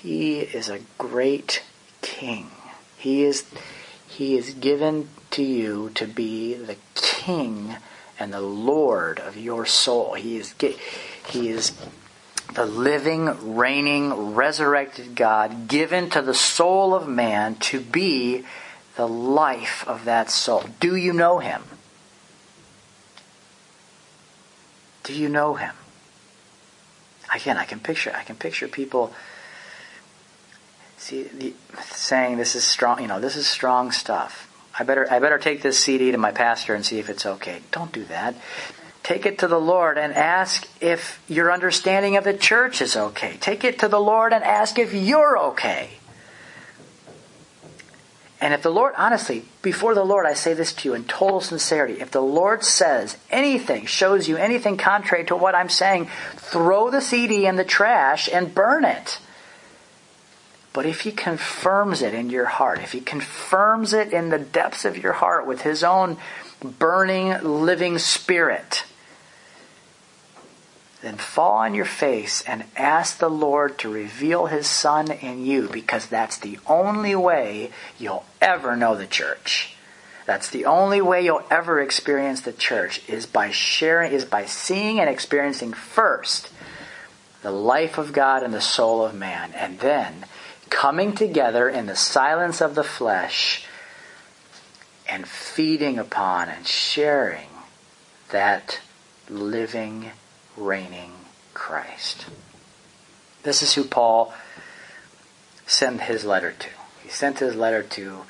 He 0.05 0.41
is 0.41 0.69
a 0.69 0.81
great 0.99 1.63
king. 2.03 2.51
He 2.99 3.25
is 3.25 3.47
he 4.07 4.37
is 4.37 4.53
given 4.53 5.09
to 5.31 5.43
you 5.43 5.93
to 5.95 6.07
be 6.07 6.53
the 6.53 6.77
king 6.95 7.77
and 8.19 8.31
the 8.31 8.43
lord 8.43 9.19
of 9.19 9.39
your 9.39 9.65
soul. 9.65 10.13
He 10.13 10.37
is 10.37 10.55
he 11.27 11.49
is 11.49 11.73
the 12.53 12.67
living, 12.67 13.57
reigning, 13.57 14.35
resurrected 14.35 15.15
God 15.17 15.69
given 15.69 16.11
to 16.11 16.21
the 16.21 16.35
soul 16.35 16.95
of 16.95 17.09
man 17.09 17.55
to 17.71 17.81
be 17.81 18.45
the 18.97 19.09
life 19.09 19.89
of 19.89 20.05
that 20.05 20.31
soul. 20.31 20.65
Do 20.81 20.97
you 20.97 21.15
know 21.15 21.39
him? 21.39 21.63
Do 25.03 25.15
you 25.15 25.31
know 25.31 25.55
him? 25.55 25.75
Again, 27.35 27.57
I 27.57 27.65
can 27.65 27.81
picture 27.81 28.13
I 28.15 28.23
can 28.23 28.37
picture 28.37 28.69
people 28.69 29.15
see 31.05 31.25
the, 31.25 31.53
saying 31.83 32.39
this 32.39 32.55
is 32.55 32.65
strong, 32.65 33.01
you 33.01 33.07
know, 33.07 33.21
this 33.21 33.37
is 33.37 33.47
strong 33.47 33.93
stuff. 33.93 34.51
I 34.79 34.85
better 34.85 35.07
I 35.11 35.19
better 35.21 35.39
take 35.39 35.63
this 35.63 35.79
CD 35.79 36.11
to 36.11 36.19
my 36.19 36.33
pastor 36.33 36.75
and 36.75 36.85
see 36.85 36.99
if 36.99 37.09
it's 37.09 37.27
okay. 37.27 37.61
Don't 37.71 37.93
do 37.93 38.05
that. 38.05 38.35
Take 39.03 39.27
it 39.27 39.39
to 39.41 39.49
the 39.49 39.61
Lord 39.61 39.99
and 39.99 40.15
ask 40.15 40.67
if 40.81 41.23
your 41.29 41.53
understanding 41.53 42.17
of 42.17 42.25
the 42.25 42.33
church 42.33 42.81
is 42.81 42.97
okay. 42.97 43.37
Take 43.39 43.63
it 43.63 43.79
to 43.81 43.89
the 43.89 44.01
Lord 44.01 44.33
and 44.33 44.43
ask 44.43 44.79
if 44.79 44.95
you're 44.95 45.39
okay. 45.39 45.91
And 48.41 48.55
if 48.55 48.63
the 48.63 48.71
Lord, 48.71 48.95
honestly, 48.97 49.45
before 49.63 49.95
the 49.95 50.05
Lord, 50.05 50.27
I 50.27 50.33
say 50.33 50.55
this 50.55 50.73
to 50.73 50.89
you 50.89 50.95
in 50.95 51.05
total 51.05 51.41
sincerity. 51.41 52.01
If 52.01 52.11
the 52.11 52.23
Lord 52.23 52.65
says 52.65 53.17
anything, 53.31 53.87
shows 53.87 54.27
you 54.27 54.37
anything 54.37 54.77
contrary 54.79 55.25
to 55.27 55.37
what 55.37 55.55
I'm 55.55 55.69
saying, 55.69 56.09
throw 56.37 56.91
the 56.91 57.01
CD 57.01 57.47
in 57.47 57.57
the 57.57 57.65
trash 57.65 58.29
and 58.33 58.55
burn 58.55 58.85
it. 58.85 59.19
But 60.75 60.87
if 60.87 61.03
He 61.03 61.13
confirms 61.13 62.03
it 62.03 62.13
in 62.13 62.29
your 62.29 62.47
heart, 62.47 62.81
if 62.81 62.93
He 62.93 63.01
confirms 63.01 63.95
it 63.95 64.13
in 64.13 64.29
the 64.29 64.39
depths 64.39 64.85
of 64.85 64.99
your 64.99 65.15
heart 65.15 65.47
with 65.47 65.63
His 65.63 65.83
own 65.83 66.19
burning, 66.61 67.33
living 67.43 67.97
spirit, 67.99 68.85
then 71.01 71.17
fall 71.17 71.59
on 71.59 71.75
your 71.75 71.85
face 71.85 72.43
and 72.43 72.65
ask 72.77 73.19
the 73.19 73.31
Lord 73.31 73.79
to 73.79 73.89
reveal 73.89 74.47
His 74.47 74.67
Son 74.67 75.13
in 75.13 75.47
you 75.47 75.69
because 75.69 76.07
that's 76.07 76.39
the 76.39 76.59
only 76.67 77.15
way 77.15 77.71
you'll 77.99 78.25
ever 78.43 78.75
know 78.77 78.97
the 78.97 79.07
church. 79.07 79.77
That's 80.27 80.51
the 80.51 80.65
only 80.65 81.01
way 81.01 81.25
you'll 81.25 81.47
ever 81.51 81.81
experience 81.81 82.41
the 82.41 82.53
church 82.53 83.07
is 83.09 83.27
by 83.27 83.53
sharing, 83.53 84.11
is 84.11 84.25
by 84.25 84.47
seeing 84.47 84.99
and 84.99 85.09
experiencing 85.09 85.73
first 85.73 86.51
the 87.43 87.53
life 87.53 87.99
of 87.99 88.13
God 88.13 88.43
and 88.43 88.53
the 88.53 88.61
soul 88.61 89.05
of 89.05 89.15
man, 89.15 89.53
and 89.53 89.79
then 89.79 90.25
coming 90.75 91.15
together 91.15 91.69
in 91.69 91.87
the 91.87 91.95
silence 91.95 92.61
of 92.61 92.75
the 92.75 92.83
flesh 92.83 93.65
and 95.09 95.25
feeding 95.25 96.01
upon 96.01 96.49
and 96.49 96.67
sharing 96.67 97.49
that 98.31 98.81
living 99.31 100.11
reigning 100.57 101.13
Christ. 101.55 102.27
This 103.45 103.63
is 103.63 103.75
who 103.75 103.85
Paul 103.85 104.35
sent 105.65 106.03
his 106.03 106.25
letter 106.25 106.51
to. 106.51 106.69
He 107.05 107.09
sent 107.09 107.39
his 107.39 107.55
letter 107.55 107.85
to 107.85 108.23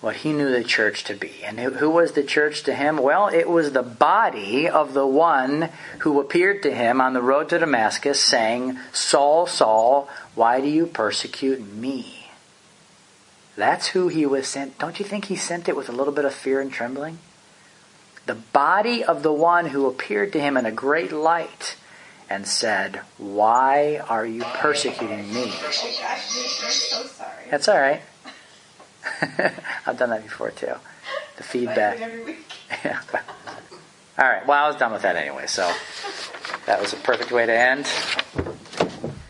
what 0.00 0.16
he 0.16 0.32
knew 0.32 0.50
the 0.50 0.64
church 0.64 1.04
to 1.04 1.14
be. 1.14 1.32
And 1.44 1.58
who 1.58 1.90
was 1.90 2.12
the 2.12 2.22
church 2.22 2.62
to 2.64 2.74
him? 2.74 2.98
Well, 2.98 3.28
it 3.28 3.48
was 3.48 3.72
the 3.72 3.82
body 3.82 4.68
of 4.68 4.94
the 4.94 5.06
one 5.06 5.70
who 6.00 6.20
appeared 6.20 6.62
to 6.62 6.74
him 6.74 7.00
on 7.00 7.14
the 7.14 7.22
road 7.22 7.48
to 7.48 7.58
Damascus 7.58 8.20
saying, 8.20 8.78
Saul, 8.92 9.46
Saul, 9.46 10.08
why 10.34 10.60
do 10.60 10.68
you 10.68 10.86
persecute 10.86 11.60
me? 11.60 12.28
That's 13.56 13.88
who 13.88 14.08
he 14.08 14.26
was 14.26 14.46
sent. 14.46 14.78
Don't 14.78 14.98
you 14.98 15.04
think 15.04 15.26
he 15.26 15.36
sent 15.36 15.68
it 15.68 15.76
with 15.76 15.88
a 15.88 15.92
little 15.92 16.12
bit 16.12 16.26
of 16.26 16.34
fear 16.34 16.60
and 16.60 16.70
trembling? 16.70 17.18
the 18.26 18.34
body 18.34 19.04
of 19.04 19.22
the 19.22 19.32
one 19.32 19.66
who 19.66 19.86
appeared 19.86 20.32
to 20.32 20.40
him 20.40 20.56
in 20.56 20.66
a 20.66 20.72
great 20.72 21.12
light 21.12 21.76
and 22.28 22.46
said, 22.46 23.00
Why 23.18 23.98
are 24.08 24.26
you 24.26 24.42
persecuting 24.42 25.32
me? 25.32 25.52
That's 27.50 27.68
all 27.68 27.78
right. 27.78 28.02
I've 29.86 29.98
done 29.98 30.10
that 30.10 30.22
before 30.22 30.50
too. 30.50 30.74
The 31.36 31.42
feedback. 31.42 31.98
Yeah. 32.84 33.00
All 34.18 34.26
right. 34.28 34.44
Well, 34.44 34.64
I 34.64 34.66
was 34.66 34.76
done 34.76 34.92
with 34.92 35.02
that 35.02 35.14
anyway, 35.14 35.46
so 35.46 35.72
that 36.66 36.80
was 36.80 36.92
a 36.92 36.96
perfect 36.96 37.30
way 37.30 37.46
to 37.46 37.52
end. 37.56 37.86